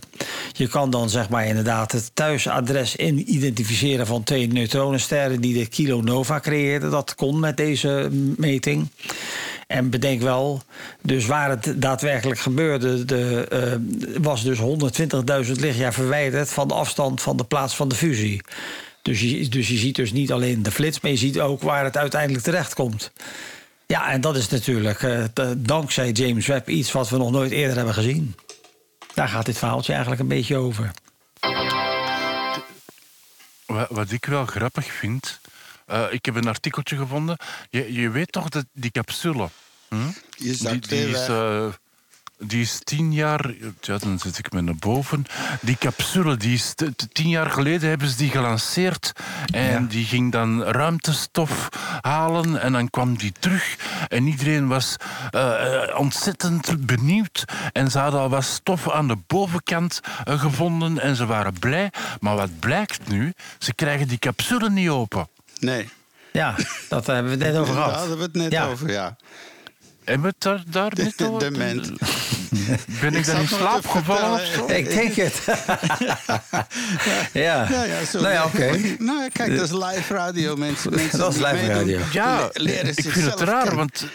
[0.52, 5.68] je kan dan zeg maar inderdaad het thuisadres in identificeren van twee neutronensterren die de
[5.68, 6.92] kilonova creëerden.
[6.92, 8.88] Dat kon met deze meting.
[9.68, 10.62] En bedenk wel,
[11.02, 13.48] dus waar het daadwerkelijk gebeurde, de,
[14.22, 14.60] was dus
[15.46, 18.42] 120.000 lichtjaar verwijderd van de afstand van de plaats van de fusie.
[19.02, 21.84] Dus je, dus je ziet dus niet alleen de flits, maar je ziet ook waar
[21.84, 23.12] het uiteindelijk terecht komt.
[23.88, 25.24] Ja, en dat is natuurlijk eh,
[25.58, 28.36] dankzij James Webb iets wat we nog nooit eerder hebben gezien.
[29.14, 30.92] Daar gaat dit verhaaltje eigenlijk een beetje over.
[33.66, 35.40] Wat, wat ik wel grappig vind,
[35.86, 37.38] eh, ik heb een artikeltje gevonden.
[37.70, 39.50] Je, je weet toch dat die capsule,
[39.88, 39.96] hm?
[39.96, 41.76] Je die, zakt die, weer is.
[42.40, 45.26] Die is tien jaar, ja, dan zet ik me naar boven.
[45.62, 46.74] Die capsule, die is
[47.14, 49.12] tien jaar geleden hebben ze die gelanceerd.
[49.54, 51.70] En die ging dan ruimtestof
[52.02, 53.76] halen en dan kwam die terug.
[54.08, 54.96] En iedereen was
[55.32, 57.44] eh, ontzettend benieuwd.
[57.74, 61.92] En ze hadden al wat stof aan de bovenkant eh, gevonden en ze waren blij.
[62.20, 63.34] Maar wat blijkt nu?
[63.58, 65.28] Ze krijgen die capsule niet open.
[65.60, 65.90] Nee.
[66.32, 66.56] Ja,
[66.90, 68.00] dat hebben we het net over Daar gehad.
[68.00, 68.66] hadden we het net Ja.
[68.68, 69.16] over, ja.
[70.08, 71.40] Hebben we het daar, daar De, net de, over?
[71.52, 71.92] dement.
[73.02, 74.70] Ben ik, Ik dan in slaap gevallen of vertellen.
[74.70, 74.76] zo?
[74.76, 75.42] Ik denk het.
[77.34, 77.68] ja.
[77.70, 78.22] Ja, ja, zo.
[78.22, 78.78] Nou ja, oké.
[79.00, 80.94] Nou, kijk, dat is live radio, mensen.
[80.96, 82.00] mensen Dat is live radio.
[82.12, 84.06] Ja, ik vind het raar, want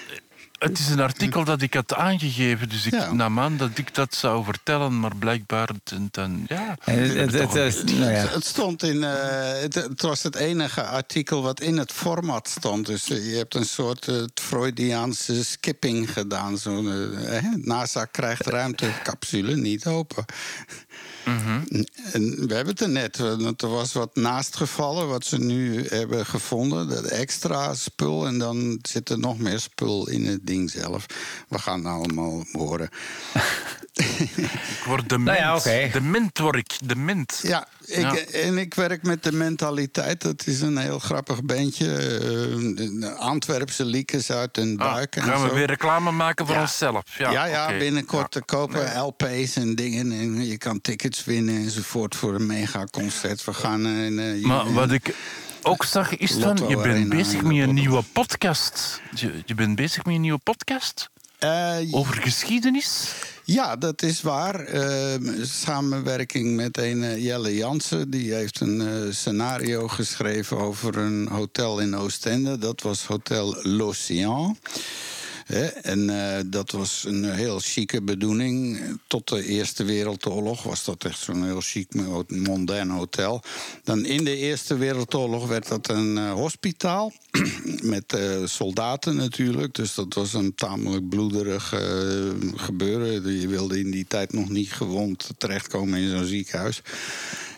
[0.62, 2.68] het is een artikel dat ik had aangegeven.
[2.68, 3.12] Dus ik Ja.
[3.12, 5.68] nam aan dat ik dat zou vertellen, maar blijkbaar...
[5.84, 7.52] ten- ten- ja, het, het,
[7.98, 8.26] nou ja.
[8.26, 9.04] Het stond in.
[9.04, 12.86] eh, het, het was het enige artikel wat in het format stond.
[12.86, 16.58] Dus je hebt een soort eh, Freudiaanse skipping gedaan.
[16.58, 20.24] Zo, eh, hè, NASA krijgt ruimtecapsule niet open.
[22.12, 25.86] En we hebben het er net, want er was wat naast gevallen wat ze nu
[25.88, 26.88] hebben gevonden.
[26.88, 31.06] Dat extra spul en dan zit er nog meer spul in het ding zelf.
[31.48, 32.88] We gaan het allemaal horen.
[33.94, 35.66] ik word de Nou ja, mint.
[35.66, 35.88] oké.
[35.92, 37.40] De mint word ik, de mint.
[37.42, 40.20] Ja, ik, en ik werk met de mentaliteit.
[40.22, 41.86] Dat is een heel grappig bandje.
[43.00, 45.16] de Antwerpse liekes uit den Ah, buik.
[45.16, 45.54] en gaan we zo.
[45.54, 47.02] weer reclame maken voor onszelf?
[47.18, 50.12] Ja, Ja, binnenkort te kopen LP's en dingen.
[50.12, 53.44] En je kan tickets winnen enzovoort voor een megaconcert.
[53.44, 53.86] We gaan...
[53.86, 55.14] eh, in, eh, Maar wat ik
[55.62, 59.00] ook zag, is Lotto je bent bezig met een nieuwe podcast.
[59.14, 61.10] Je, je bent bezig met een nieuwe podcast?
[61.90, 63.12] Over geschiedenis?
[63.44, 64.60] Ja, dat is waar.
[64.60, 68.10] Eh, samenwerking met een eh, Jelle Jansen.
[68.10, 72.58] Die heeft een eh, scenario geschreven over een hotel in Oostende.
[72.58, 74.56] Dat was Hotel L'Océan.
[75.82, 78.80] En eh, dat was een heel chique bedoeling.
[79.06, 81.94] Tot de Eerste Wereldoorlog was dat echt zo'n heel chic,
[82.28, 83.42] mondain hotel.
[83.84, 87.12] Dan in de Eerste Wereldoorlog werd dat een eh, hospitaal.
[87.82, 89.74] Met eh, soldaten natuurlijk.
[89.74, 91.68] Dus dat was een tamelijk bloederig
[92.56, 93.40] gebeuren.
[93.40, 96.82] Je wilde in die tijd nog niet gewond terechtkomen in zo'n ziekenhuis.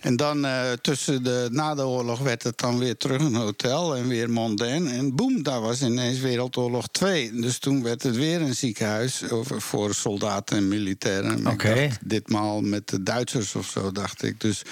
[0.04, 3.96] En dan eh, tussen de, na de oorlog werd het dan weer terug een hotel
[3.96, 4.88] en weer mondain.
[4.88, 7.32] En boem, daar was ineens Wereldoorlog 2.
[7.32, 11.46] Dus toen werd het weer een ziekenhuis over, voor soldaten en militairen.
[11.46, 11.88] Oké.
[12.00, 14.40] ditmaal met de Duitsers of zo, dacht ik.
[14.40, 14.62] Dus,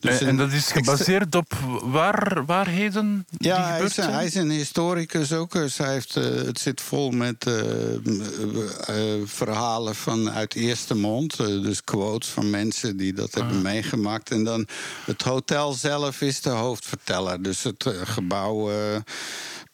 [0.00, 4.34] dus en, en dat is gebaseerd op waar, waarheden die ja, hij is, hij is
[4.34, 5.52] een historicus ook.
[5.52, 11.36] Dus hij heeft, eh, het zit vol met eh, eh, verhalen van uit eerste mond.
[11.36, 13.62] dus quotes van mensen die dat hebben Ah.
[13.62, 14.30] meegemaakt.
[14.30, 14.66] En dan
[15.04, 17.42] het hotel zelf is de hoofdverteller.
[17.42, 18.96] Dus het gebouw eh,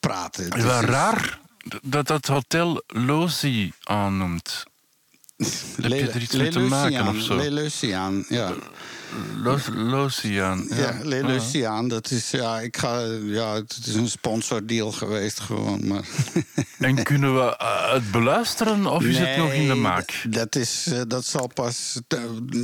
[0.00, 0.36] praat.
[0.36, 1.38] Het is wel raar
[1.82, 4.62] dat dat hotel Lozi aannoemt.
[5.82, 7.36] Heb je er iets mee te maken of zo?
[7.36, 8.52] Leleuciaan, ja.
[9.42, 10.66] Los- Loziaan.
[10.70, 16.04] Ja, Leleuciaan, dat is, ja, ik ga, ja, het is een sponsordeal geweest gewoon, maar...
[16.78, 20.22] En kunnen we eh, het beluisteren of is het nog in de maak?
[20.28, 22.00] Dat, is, eh, dat zal pas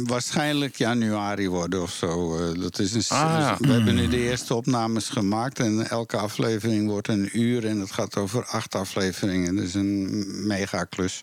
[0.04, 2.38] waarschijnlijk januari worden of zo.
[2.38, 3.56] Eh, dat is een, Ah, ja.
[3.58, 7.92] We hebben nu de eerste opnames gemaakt en elke aflevering wordt een uur en het
[7.92, 9.56] gaat over acht afleveringen.
[9.56, 11.20] Dus een megaklus.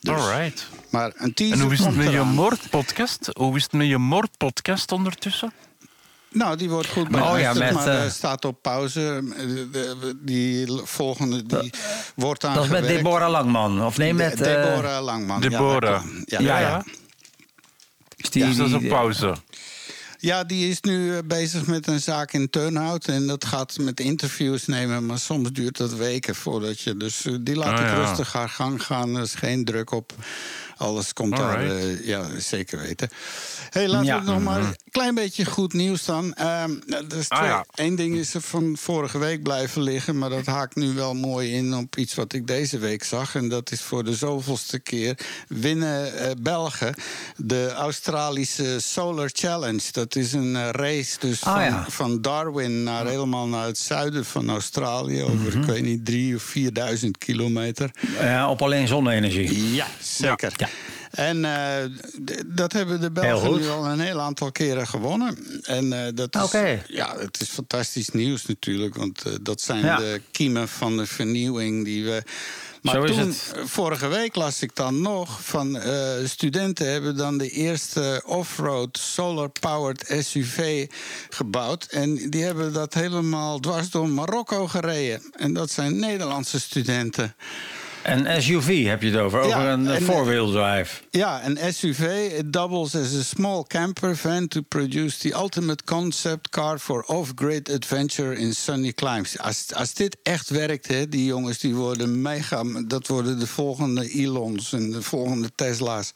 [0.00, 0.66] Dus, Alright.
[0.90, 3.30] Maar een teaser En hoe is het met je moordpodcast?
[3.38, 5.52] Hoe is het met je moordpodcast ondertussen?
[6.30, 9.22] Nou, die wordt goed Maar- oh ja, beluisterd, met, maar eh, eh, staat op pauze.
[9.72, 11.72] Eh, Die volgende die
[12.16, 13.84] wordt aan Dat is met Deborah Langman.
[13.84, 14.38] Of nee, met...
[14.38, 15.40] De- eh, Deborah Langman.
[15.42, 16.02] Ja, Deborah.
[16.02, 16.30] klopt.
[16.30, 16.68] Ja, Ja, ja.
[16.68, 16.84] ja.
[18.16, 19.34] is die- Dus dat is op pauze.
[20.20, 23.06] Ja, die is nu eh, bezig met een zaak in Turnhout.
[23.08, 25.06] En dat gaat met interviews nemen.
[25.06, 26.96] Maar soms duurt dat weken voordat je.
[26.96, 28.04] Dus eh, die laat Ah, ik ja.
[28.06, 29.16] rustig haar gang gaan.
[29.16, 30.12] Er is geen druk op.
[30.76, 31.56] Alles komt daar.
[31.56, 32.00] Alright.
[32.00, 33.08] eh, ja, zeker weten.
[33.70, 34.24] Hey, laten Ja.
[34.24, 36.34] we nog maar een klein beetje goed nieuws dan.
[36.34, 37.64] Ehm er is Ah, ja.
[37.74, 40.18] Eén ding is er van vorige week blijven liggen.
[40.18, 43.34] Maar dat haakt nu wel mooi in op iets wat ik deze week zag.
[43.34, 45.18] En dat is voor de zoveelste keer
[45.48, 46.94] winnen eh, Belgen
[47.36, 49.82] de Australische Solar Challenge.
[49.92, 51.84] Dat is een eh, race dus Ah, van, ja.
[51.88, 55.22] van Darwin naar helemaal naar het zuiden van Australië.
[55.22, 55.60] Over, Mhm.
[55.60, 57.90] ik weet niet, drie of vierduizend kilometer.
[58.20, 59.74] Ja, op alleen zonne-energie.
[59.74, 60.52] Ja, zeker.
[60.56, 60.68] Ja.
[61.18, 61.84] En eh,
[62.46, 65.38] dat hebben de Belgen nu al een heel aantal keren gewonnen.
[65.62, 68.94] En eh, dat is, ja, het is fantastisch nieuws natuurlijk.
[68.94, 69.96] Want eh, dat zijn Ja.
[69.96, 72.22] de kiemen van de vernieuwing die we.
[72.82, 73.34] Maar Zo toen,
[73.64, 75.80] vorige week las ik dan nog van
[76.24, 80.86] studenten hebben dan de eerste off-road solar-powered SUV
[81.30, 81.84] gebouwd.
[81.84, 85.22] En die hebben dat helemaal dwars door Marokko gereden.
[85.32, 87.34] En dat zijn Nederlandse studenten.
[88.08, 91.00] Een SUV heb je het over, over Ja, een en- four-wheel drive.
[91.10, 92.30] Ja, een SUV.
[92.38, 97.72] It doubles as a small camper van to produce the ultimate concept car for off-grid
[97.72, 99.38] adventure in sunny climes.
[99.38, 102.62] Als, als dit echt werkt, hè, die jongens die worden mega.
[102.86, 106.12] Dat worden de volgende Elons en de volgende Tesla's.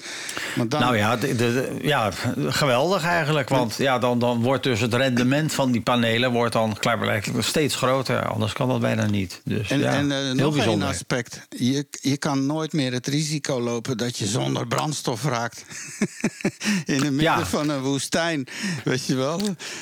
[0.56, 3.48] Maar dan, Nou ja, de, ja, geweldig eigenlijk.
[3.48, 7.74] Want ja, dan, dan wordt dus het rendement van die panelen wordt dan klaarblijkelijk steeds
[7.74, 8.26] groter.
[8.28, 9.40] Anders kan dat bijna niet.
[9.44, 10.88] Dus En, ja, en eh, heel nog één bijzonder.
[10.88, 11.40] aspect.
[11.48, 15.64] Je, je kan nooit meer het risico lopen dat je zonder brandstof raakt.
[16.84, 17.46] In het midden Ja.
[17.46, 18.46] van een woestijn.
[18.84, 19.38] Weet je wel?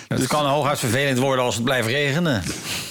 [0.08, 2.42] Het Dus- kan hooguit vervelend worden als het blijft regenen.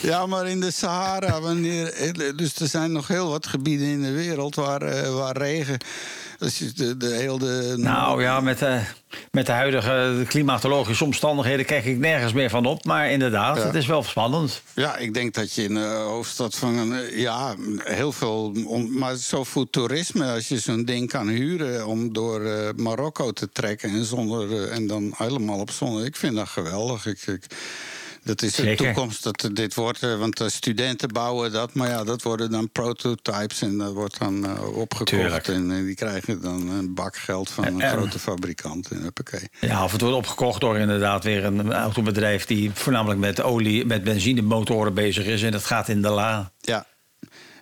[0.01, 2.13] Ja, maar in de Sahara, wanneer.
[2.35, 5.77] Dus er zijn nog heel wat gebieden in de wereld waar, eh, waar regen.
[6.39, 7.77] Je de, de hele.
[7.77, 8.81] Nou ja, met de,
[9.31, 12.85] met de huidige klimatologische omstandigheden kijk ik nergens meer van op.
[12.85, 13.63] Maar inderdaad, Ja.
[13.65, 14.61] het is wel spannend.
[14.75, 16.93] Ja, ik denk dat je in de hoofdstad van.
[16.95, 18.51] eh, Ja, heel veel.
[18.89, 23.89] maar zoveel toerisme, als je zo'n ding kan huren om door eh, Marokko te trekken
[23.89, 26.03] en, zonder, eh, en dan helemaal op zon.
[26.05, 27.05] Ik vind dat geweldig.
[27.05, 27.43] Ik, ik,
[28.29, 30.03] dat is de toekomst dat dit wordt.
[30.03, 31.73] eh, Want de studenten bouwen dat.
[31.73, 33.61] Maar ja, dat worden dan prototypes.
[33.61, 35.05] En dat wordt dan eh, opgekocht.
[35.09, 35.47] Tuurlijk.
[35.47, 38.91] En eh, die krijgen dan een bak geld van een En- grote fabrikant.
[38.91, 39.49] En huppakee.
[39.61, 44.03] Ja, of het wordt opgekocht door inderdaad weer een autobedrijf die voornamelijk met olie, met
[44.03, 45.43] benzinemotoren bezig is.
[45.43, 46.51] En dat gaat in de la.
[46.59, 46.85] Ja.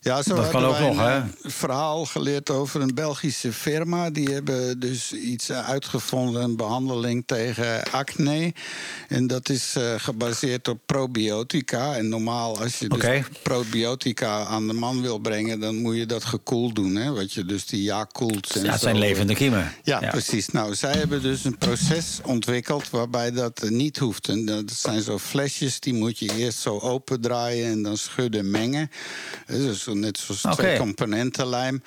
[0.02, 1.18] Ja, zo Dat kan ook nog, een hè?
[1.18, 4.10] eh, verhaal geleerd over een Belgische firma.
[4.10, 8.54] Die hebben dus iets eh, uitgevonden, een behandeling tegen acne.
[9.08, 11.96] En dat is eh, gebaseerd op probiotica.
[11.96, 15.60] En normaal, als je dus probiotica aan de man wil brengen...
[15.60, 17.12] dan moet je dat gekoeld doen, hè?
[17.14, 18.56] Wat je dus die ja koelt.
[18.56, 18.86] en Ja, het zo.
[18.86, 19.74] zijn levende kiemen.
[19.84, 20.10] Ja, Ja.
[20.10, 20.48] precies.
[20.48, 24.28] Nou, zij hebben dus een proces ontwikkeld waarbij dat niet hoeft.
[24.30, 28.90] En dat zijn zo flesjes, die moet je eerst zo opendraaien en dan schudden mengen.
[29.48, 31.84] Dus zo, net zoals twee componenten lijm.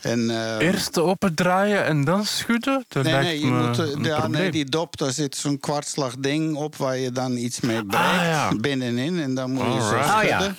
[0.00, 2.84] En, eh, Eerst opendraaien en dan schudden?
[2.88, 6.56] Dat Nee, nee, je moet, eh, ja, nee, die dop, daar zit zo'n kwartslag ding
[6.56, 8.04] op waar je dan iets mee breekt.
[8.04, 8.52] Ah, ja.
[8.56, 9.20] Binnenin.
[9.20, 10.08] En dan moet je zo Alright.
[10.10, 10.38] schudden.
[10.38, 10.54] Ah, ja.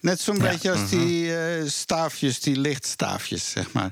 [0.00, 0.88] Net zo'n beetje als Mhm.
[0.98, 3.90] die eh, staafjes, die lichtstaafjes, zeg maar.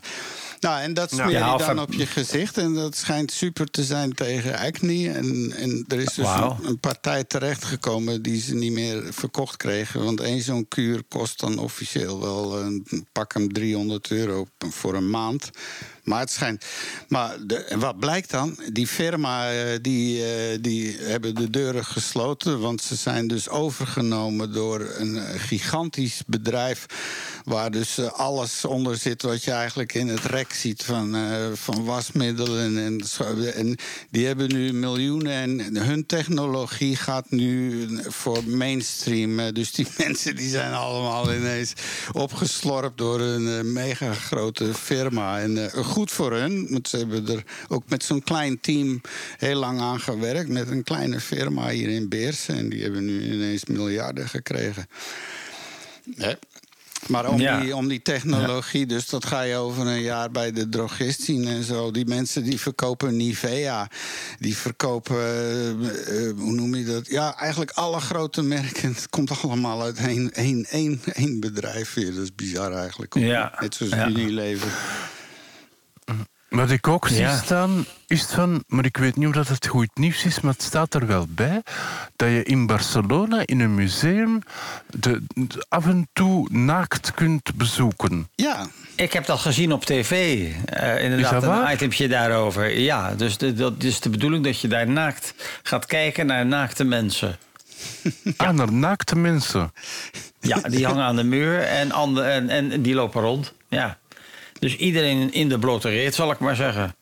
[0.60, 2.59] Nou, en dat smeer je dan op je gezicht.
[2.59, 5.10] En dat schijnt super te zijn tegen acne.
[5.10, 6.26] En, en er is dus
[6.62, 10.05] een partij terechtgekomen die ze niet meer verkocht kregen.
[10.05, 15.10] Want één zo'n kuur kost dan officieel wel een pak hem 300 euro voor een
[15.10, 15.51] maand.
[16.09, 16.64] Maar het schijnt.
[17.09, 18.59] Maar de, wat blijkt dan?
[18.72, 22.60] Die firma eh, die, eh, die hebben de deuren gesloten.
[22.60, 26.86] Want ze zijn dus overgenomen door een gigantisch bedrijf.
[27.44, 31.16] Waar dus eh, alles onder zit wat je eigenlijk in het rek ziet van,
[31.55, 32.78] van wasmiddelen.
[32.78, 33.01] En,
[33.55, 33.76] en
[34.10, 35.32] die hebben nu miljoenen.
[35.32, 39.52] En hun technologie gaat nu voor mainstream.
[39.52, 41.72] Dus die mensen die zijn allemaal ineens
[42.12, 45.40] opgeslorpt door een mega grote firma.
[45.40, 49.01] En goed voor hun, want ze hebben er ook met zo'n klein team
[49.39, 50.49] heel lang aan gewerkt.
[50.49, 52.57] Met een kleine firma hier in Beersen.
[52.57, 54.87] En die hebben nu ineens miljarden gekregen.
[57.07, 57.61] Maar om, Ja.
[57.61, 61.47] die, om die technologie, dus dat ga je over een jaar bij de drogist zien
[61.47, 61.91] en zo.
[61.91, 63.91] Die mensen die verkopen Nivea,
[64.39, 67.07] die verkopen, eh, eh, hoe noem je dat?
[67.07, 68.89] Ja, eigenlijk alle grote merken.
[68.95, 72.15] Het komt allemaal uit één, één, één, één bedrijf weer.
[72.15, 73.15] Dat is bizar eigenlijk.
[73.15, 73.57] Ja.
[73.61, 74.09] Net zoals Ja.
[74.09, 74.69] Unilever.
[76.49, 77.37] Wat ik ook zie Ja.
[77.37, 80.62] staan, is van, maar ik weet niet of dat het goed nieuws is, maar het
[80.62, 81.62] staat er wel bij,
[82.16, 84.39] dat je in Barcelona in een museum
[84.87, 88.29] de, de- af en toe naakt kunt bezoeken.
[88.35, 88.66] Ja,
[88.97, 90.11] Ik heb dat gezien op tv.
[90.65, 91.66] eh, inderdaad, Is dat waar?
[91.69, 92.79] een itemje daarover.
[92.79, 96.85] Ja, dus de, dat is de bedoeling dat je daar naakt gaat kijken naar naakte
[96.85, 97.37] mensen.
[98.37, 99.73] Ah, naar naakte mensen.
[100.41, 103.53] Ja, die hangen aan de muur en, ande- en, en die lopen rond.
[103.69, 103.99] Ja.
[104.59, 106.94] Dus iedereen in de blote reet, zal ik maar zeggen.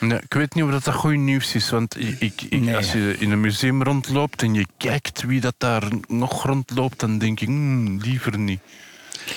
[0.00, 2.76] Nee, ik weet niet of dat, dat goed nieuws is, want ik, ik, ik- Nee.
[2.76, 7.18] als je in een museum rondloopt en je kijkt wie dat daar nog rondloopt, dan
[7.18, 8.60] denk ik, hmm, liever niet.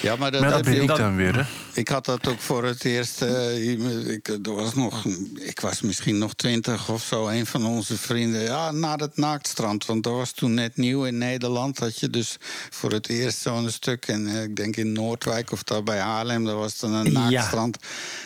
[0.01, 1.41] ja maar dat, Maar dat heb ben je ik dan weer, hè.
[1.74, 3.22] Ik had dat ook voor het eerst.
[3.22, 3.70] eh,
[4.14, 5.06] ik, er was nog,
[5.36, 7.28] ik was misschien nog twintig of zo.
[7.28, 8.41] Een van onze vrienden.
[8.41, 9.86] Ja, naar het naaktstrand.
[9.86, 11.80] Want dat was toen net nieuw in Nederland.
[11.80, 12.38] Dat je dus
[12.70, 14.08] voor het eerst zo'n stuk.
[14.08, 16.45] En eh, ik denk in Noordwijk of daar bij Haarlem.
[16.45, 17.30] Dat was dan een Ja.
[17.30, 17.78] naaktstrand.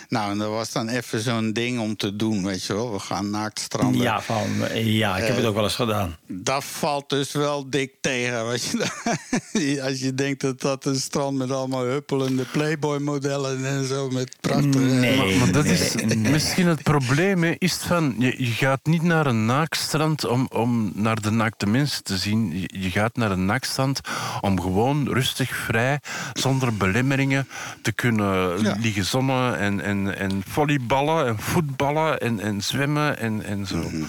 [0.09, 2.45] Nou, en dat was dan even zo'n ding om te doen.
[2.45, 4.01] Weet je wel, we gaan naaktstranden.
[4.01, 6.17] Ja, van, ja, ik heb het ook wel eens gedaan.
[6.27, 8.47] Dat valt dus wel dik tegen.
[8.47, 9.81] Weet je?
[9.89, 14.79] Als je denkt dat dat een strand met allemaal huppelende Playboy-modellen en zo met prachtige.
[14.79, 15.17] Nee.
[15.17, 16.17] Maar, maar dat nee, is nee.
[16.17, 20.91] misschien het probleem, hè, is van, je, je gaat niet naar een naakstrand om, om
[20.95, 22.59] naar de naakte mensen te zien.
[22.59, 24.01] Je, je gaat naar een naakstrand
[24.41, 25.99] om gewoon rustig, vrij,
[26.33, 27.47] zonder belemmeringen
[27.81, 28.75] te kunnen Ja.
[28.79, 33.77] liggen zonnen en, en, en volleyballen en voetballen en, en zwemmen en, en zo.
[33.77, 34.03] Mhm.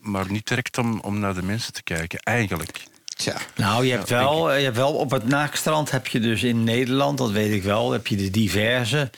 [0.00, 2.84] Maar niet direct om, om naar de mensen te kijken, eigenlijk.
[3.14, 3.34] Tja.
[3.56, 7.18] Nou, je hebt, wel, je hebt wel op het naakstrand heb je dus in Nederland,
[7.18, 9.10] dat weet ik wel, heb je de diverse.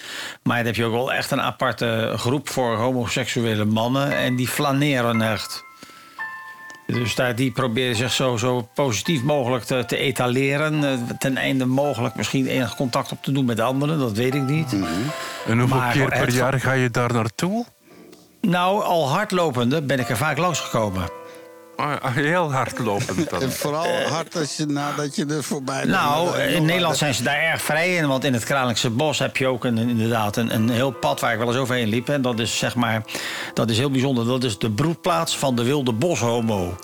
[0.42, 4.16] Maar dan heb je ook wel echt een aparte groep voor homoseksuele mannen.
[4.16, 5.64] En die flaneren echt.
[6.86, 10.84] Dus daar, die proberen zich zo, zo positief mogelijk te, te etaleren.
[10.84, 14.42] eh, Ten einde mogelijk misschien enig contact op te doen met anderen, dat weet ik
[14.42, 14.72] niet.
[15.46, 17.64] En hoeveel Maar keer per jaar ga je daar naartoe?
[18.40, 21.08] Nou, al hardlopende ben ik er vaak langsgekomen.
[21.76, 23.42] Ah, ah, heel hardlopend dan.
[23.42, 25.90] En vooral hard als je nadat je er voorbij bent.
[25.90, 28.06] Nou, Dan- in Nederland zijn ze daar erg vrij in.
[28.08, 31.32] Want in het Kralingse Bos heb je ook een, inderdaad een, een heel pad waar
[31.32, 32.08] ik wel eens overheen liep.
[32.08, 33.02] En dat is zeg maar,
[33.54, 34.26] dat is heel bijzonder.
[34.26, 36.76] Dat is de broedplaats van de wilde boshomo.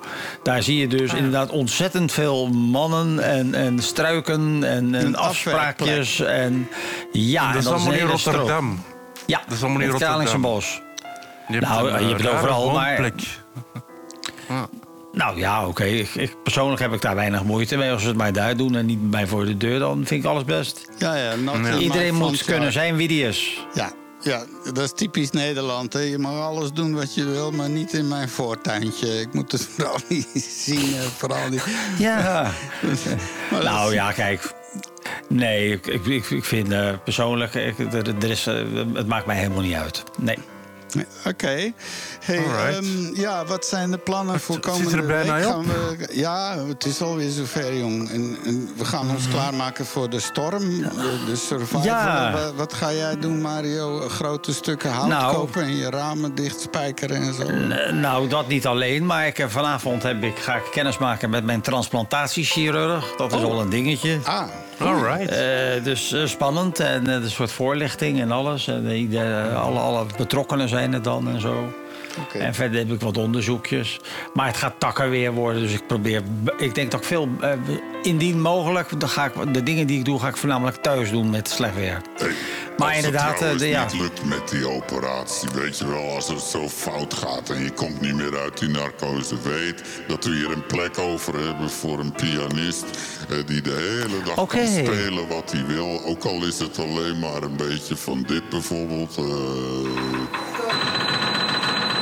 [0.43, 6.21] Daar zie je dus inderdaad ontzettend veel mannen en, en struiken en, en afspraakjes.
[6.21, 6.69] En
[7.13, 8.07] ja, dat en is een allemaal in.
[8.07, 8.83] Rotterdam.
[9.27, 10.55] Ja, Dat is allemaal in het Kralingse Rotterdam.
[10.55, 10.83] Bos.
[11.49, 13.23] Je hebt Nou, een, je eh, hebt het rare overal, maar- woonplek.
[15.13, 15.85] Nou ja, oké.
[15.85, 17.91] Ik, ik- persoonlijk heb ik daar weinig moeite mee.
[17.91, 20.25] Als ze het mij daar doen en niet bij mij voor de deur, dan vind
[20.25, 20.85] ik alles best.
[20.99, 21.35] Ja, ja,
[21.79, 23.67] Iedereen moet kunnen zijn wie die is.
[23.75, 25.93] Ja, ja, dat is typisch Nederland.
[25.93, 26.01] Hè.
[26.01, 29.21] Je mag alles doen wat je wil, maar niet in mijn voortuintje.
[29.21, 30.95] Ik moet het vooral niet zien.
[30.95, 31.65] eh, Vooral niet.
[31.99, 32.51] Ja.
[33.51, 34.53] Maar nou ja, kijk.
[35.29, 38.55] Nee, ik, ik, ik vind eh, persoonlijk, ik, er, er is, eh,
[38.95, 40.03] het maakt mij helemaal niet uit.
[40.19, 40.39] Nee.
[41.27, 41.73] Oké.
[42.23, 42.45] Hey,
[42.75, 45.45] ehm, ja, wat zijn de plannen voor zit komende er bijna week?
[45.47, 45.51] op.
[45.53, 48.11] Gaan we, ja, het is alweer zover, jong.
[48.11, 51.83] En, en we gaan ons klaarmaken voor de storm, de, de survival.
[51.83, 52.33] Ja.
[52.33, 53.99] Wa- Wat, ga jij doen, Mario?
[54.09, 55.35] Grote stukken hout Nou.
[55.35, 57.51] kopen en je ramen dichtspijkeren en zo?
[57.95, 61.61] Nou, dat niet alleen, maar ik, vanavond heb ik, ga ik kennis maken met mijn
[61.61, 63.15] transplantatiechirurg.
[63.17, 63.45] Dat is Oh.
[63.45, 64.19] al een dingetje.
[64.25, 64.43] Ah,
[64.79, 65.31] Alright.
[65.31, 68.67] Eh, dus eh, spannend en eh, een soort voorlichting en alles.
[68.67, 69.11] En,
[69.57, 71.73] alle, alle betrokkenen zijn er dan en zo.
[72.21, 72.39] Oké.
[72.39, 74.01] En verder heb ik wat onderzoekjes.
[74.35, 75.63] Maar het gaat takken weer worden.
[75.63, 76.23] Dus ik probeer.
[76.59, 77.29] Ik denk dat ik veel.
[77.41, 77.53] eh,
[78.03, 79.01] indien mogelijk.
[79.01, 81.75] Dan ga ik, de dingen die ik doe, ga ik voornamelijk thuis doen met slecht
[81.75, 82.01] weer.
[82.17, 82.31] Hey,
[82.79, 83.85] Maar als inderdaad, het eh, de- ja.
[83.85, 87.71] niet lukt met die operatie, weet je wel, als het zo fout gaat en je
[87.71, 91.99] komt niet meer uit die narcose, weet dat we hier een plek over hebben voor
[91.99, 92.85] een pianist
[93.29, 96.01] eh, die de hele dag kan spelen wat hij wil.
[96.05, 99.17] Ook al is het alleen maar een beetje van dit bijvoorbeeld.
[99.17, 99.31] eh, eh,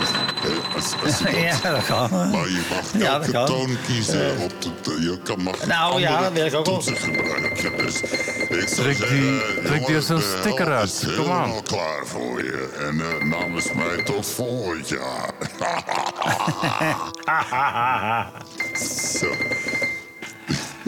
[0.01, 0.70] als- als je dat-
[1.63, 2.09] Ja, dat kan.
[2.11, 3.47] Maar je mag Ja, elke kan.
[3.47, 4.37] toon kiezen.
[4.43, 4.53] op
[4.85, 6.81] de, je kan mag Nou, ja, dat weet ik ook wel.
[6.83, 7.77] gebruiken.
[7.77, 11.07] Dus ik Trek zeggen, die- eh, trek die eens een de sticker uit.
[11.17, 11.41] Kom aan.
[11.41, 12.69] helemaal klaar voor je.
[12.89, 15.31] En eh, namens mij tot volgend jaar.
[19.19, 19.27] Zo.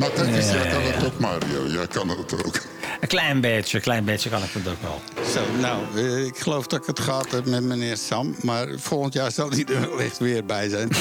[0.03, 1.67] Kijk eens, jij kan het ook, Mario.
[1.67, 2.61] Jij kan het ook.
[3.01, 5.01] Een klein beetje, een klein beetje kan ik het ook wel.
[5.25, 8.35] Zo, nou, eh, ik geloof dat ik het gehad heb met meneer Sam.
[8.43, 10.89] Maar volgend jaar zal hij er wellicht weer bij zijn.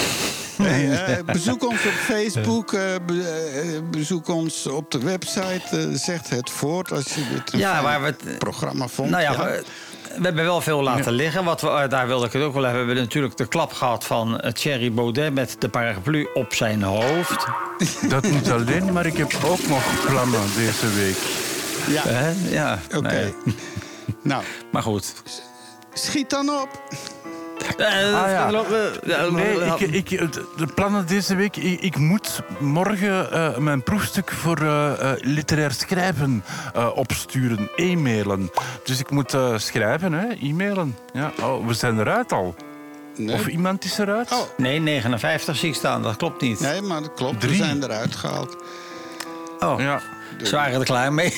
[0.62, 2.74] Hey, eh, bezoek ons op Facebook.
[2.74, 5.90] eh, be- bezoek ons op de website.
[5.98, 9.10] zegt het voort als je het een Ja, fijn waar we het- programma vond.
[9.10, 9.50] Nou ja,
[10.18, 11.44] we hebben wel veel laten liggen.
[11.44, 12.82] Wat we, eh, daar wilde ik het ook wel hebben.
[12.82, 16.84] We hebben natuurlijk de klap gehad van eh, Thierry Baudet met de paraplu op zijn
[16.84, 17.46] hoofd.
[18.10, 21.18] Dat niet alleen, maar ik heb ook nog plannen deze week.
[21.88, 22.02] ja.
[22.08, 22.32] Hè?
[22.50, 23.08] Ja, Oké.
[23.12, 23.34] nee.
[24.24, 25.14] Nou, Maar goed.
[25.94, 26.70] schiet dan op.
[27.78, 27.88] Eh,
[28.24, 28.50] Ah, ja.
[29.04, 31.56] ja, Nee, eh, ik, ik, de plannen deze week.
[31.58, 36.44] Ik, ik moet morgen eh, mijn proefstuk voor eh, eh, literair schrijven
[36.74, 38.52] eh, opsturen, e-mailen.
[38.84, 40.96] Dus ik moet eh, schrijven, hè, e-mailen.
[41.14, 42.56] Ja, oh, we zijn eruit al.
[43.18, 43.36] Nee.
[43.36, 44.32] Of iemand is eruit.
[44.32, 44.40] Oh.
[44.58, 46.02] Nee, 59 zie ik staan.
[46.02, 46.60] Dat klopt niet.
[46.60, 47.40] Nee, maar dat klopt.
[47.40, 47.52] Drie.
[47.58, 48.56] We zijn eruit gehaald.
[49.60, 50.02] Oh, Ja,
[50.44, 51.38] ze waren er klaar mee.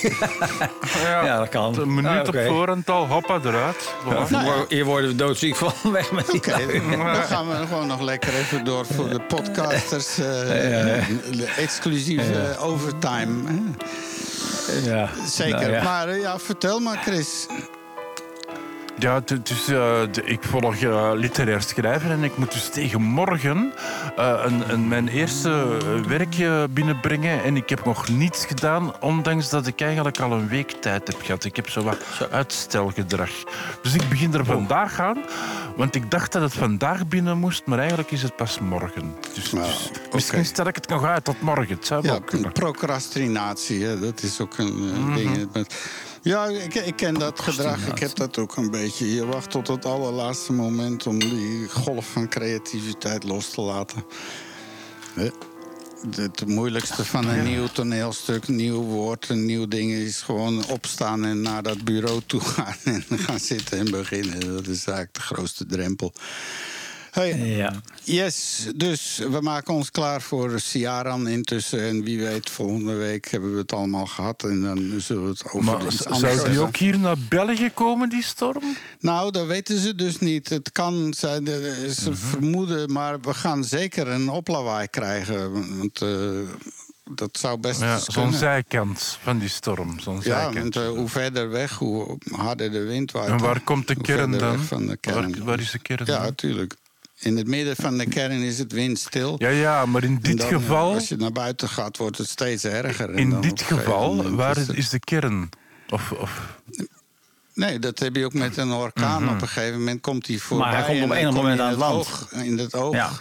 [1.04, 1.80] ja, Ja, dat kan.
[1.80, 3.76] Een minuut Ah, op voorhand al, hoppa, eruit.
[4.04, 4.28] Voilà.
[4.30, 5.74] Hier worden- Hier worden we doodziek van.
[5.92, 6.98] Weg met die Oké, lui.
[6.98, 10.18] dan gaan we gewoon nog lekker even door voor de podcasters.
[10.18, 10.26] eh,
[11.40, 13.34] de exclusieve overtime.
[13.46, 13.62] hè.
[14.90, 15.60] Ja, Zeker.
[15.60, 15.84] nou ja.
[15.84, 17.46] Maar eh, ja, vertel maar, Chris.
[19.00, 23.74] Ja, de- ik volg eh, literair schrijven en ik moet dus tegen morgen
[24.18, 27.44] eh, een, een, mijn eerste werkje binnenbrengen.
[27.44, 31.22] En ik heb nog niets gedaan, ondanks dat ik eigenlijk al een week tijd heb
[31.22, 31.44] gehad.
[31.44, 31.98] Ik heb zo wat
[32.32, 33.30] uitstelgedrag.
[33.82, 35.18] Dus ik begin er vandaag aan,
[35.76, 39.16] want ik dacht dat het vandaag binnen moest, maar eigenlijk is het pas morgen.
[39.34, 41.76] Dus, Nou, dus misschien stel ik het nog uit tot morgen.
[41.76, 45.14] Het zou wel Ja, procrastinatie, hè, dat is ook een Mhm.
[45.16, 45.48] ding.
[46.24, 47.88] Ja, ik, ik ken dat gedrag.
[47.88, 49.14] Ik heb dat ook een beetje.
[49.14, 54.06] Je wacht tot het allerlaatste moment om die golf van creativiteit los te laten.
[56.16, 61.42] Het moeilijkste van een nieuw toneelstuk, nieuw woord, een nieuw ding is gewoon opstaan en
[61.42, 64.40] naar dat bureau toe gaan en gaan zitten en beginnen.
[64.40, 66.14] Dat is eigenlijk de grootste drempel.
[67.14, 67.74] Hey, Ja.
[68.04, 71.80] Yes, dus we maken ons klaar voor Ciaran intussen.
[71.80, 74.44] En wie weet, volgende week hebben we het allemaal gehad.
[74.44, 77.70] En dan zullen we het over Maar iets anders zou die ook hier naar België
[77.74, 78.64] komen, die storm?
[79.00, 80.50] Nou, dat weten ze dus niet.
[80.50, 81.54] Het kan zijn, eh,
[81.90, 82.14] ze Mhm.
[82.20, 85.52] vermoeden, maar we gaan zeker een oplawaai krijgen.
[85.78, 86.10] Want eh,
[87.16, 90.00] dat zou best Ja, zo'n zijkant van die storm.
[90.00, 90.58] Zo'n Ja, zijkant.
[90.76, 93.30] want eh, hoe verder weg, hoe harder de wind waait.
[93.30, 94.40] En waar komt de kern dan?
[94.58, 95.32] weg Van de kern.
[95.38, 96.22] Waar, waar is de kern Ja, dan?
[96.22, 96.76] natuurlijk.
[97.24, 99.36] In het midden van de kern is het windstil.
[99.38, 102.64] Ja, ja, maar in dit dan, geval, Als je naar buiten gaat, wordt het steeds
[102.64, 103.10] erger.
[103.10, 105.50] En in dan dit een geval waar is het- is de kern?
[105.90, 106.58] Of, of,
[107.54, 109.30] Nee, dat heb je ook met een orkaan.
[109.30, 110.68] Op een gegeven moment komt hij voorbij.
[110.68, 110.76] Mhm.
[110.78, 112.94] Maar hij komt op kom je moment aan het het oog, in het oog.
[112.94, 113.12] Ja.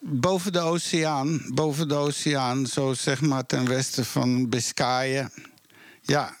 [0.00, 5.30] Boven de oceaan, boven de oceaan, zo zeg maar ten westen van Biscayen.
[6.02, 6.36] Ja,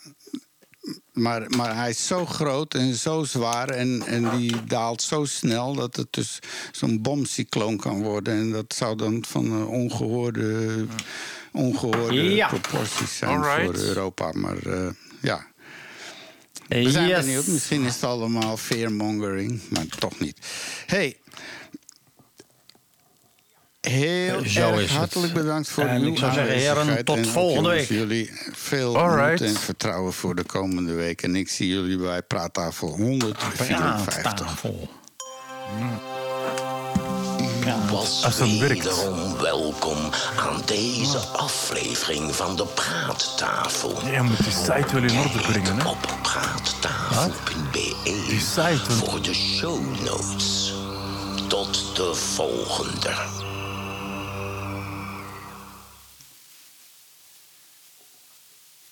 [1.20, 5.74] maar, maar hij is zo groot en zo zwaar en, en die daalt zo snel
[5.74, 6.38] dat het dus
[6.72, 8.34] zo'n bomcycloon kan worden.
[8.34, 10.86] En dat zou dan van eh, ongehoorde,
[11.52, 12.48] ongehoorde Ja.
[12.48, 13.64] proporties zijn Alright.
[13.64, 14.30] voor Europa.
[14.34, 14.88] Maar eh,
[15.20, 15.46] ja,
[16.68, 17.20] we zijn Yes.
[17.24, 17.46] benieuwd.
[17.46, 20.38] Misschien is het allemaal fearmongering, maar toch niet.
[20.86, 21.16] Hey.
[23.90, 24.98] Heel Zo erg is het.
[24.98, 27.06] hartelijk bedankt voor En uw ik zou zeggen, heren, aanwezigheid.
[27.06, 27.88] tot En ook volgende week.
[27.88, 29.40] jullie veel Alright.
[29.40, 31.22] moed en vertrouwen voor de komende week.
[31.22, 34.20] En ik zie jullie bij praattafel 154.
[34.22, 34.88] Praattafel.
[35.80, 35.84] U
[37.92, 38.58] was Als werkt.
[38.58, 39.96] wederom welkom
[40.38, 43.98] aan deze aflevering van de Praattafel.
[44.04, 45.88] Ja, je moet die site wel in orde brengen, hè?
[45.88, 47.96] Op praattafel.be
[48.28, 50.72] Die site, want- voor de show notes.
[51.48, 53.10] Tot de volgende.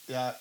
[0.08, 0.36] Ja,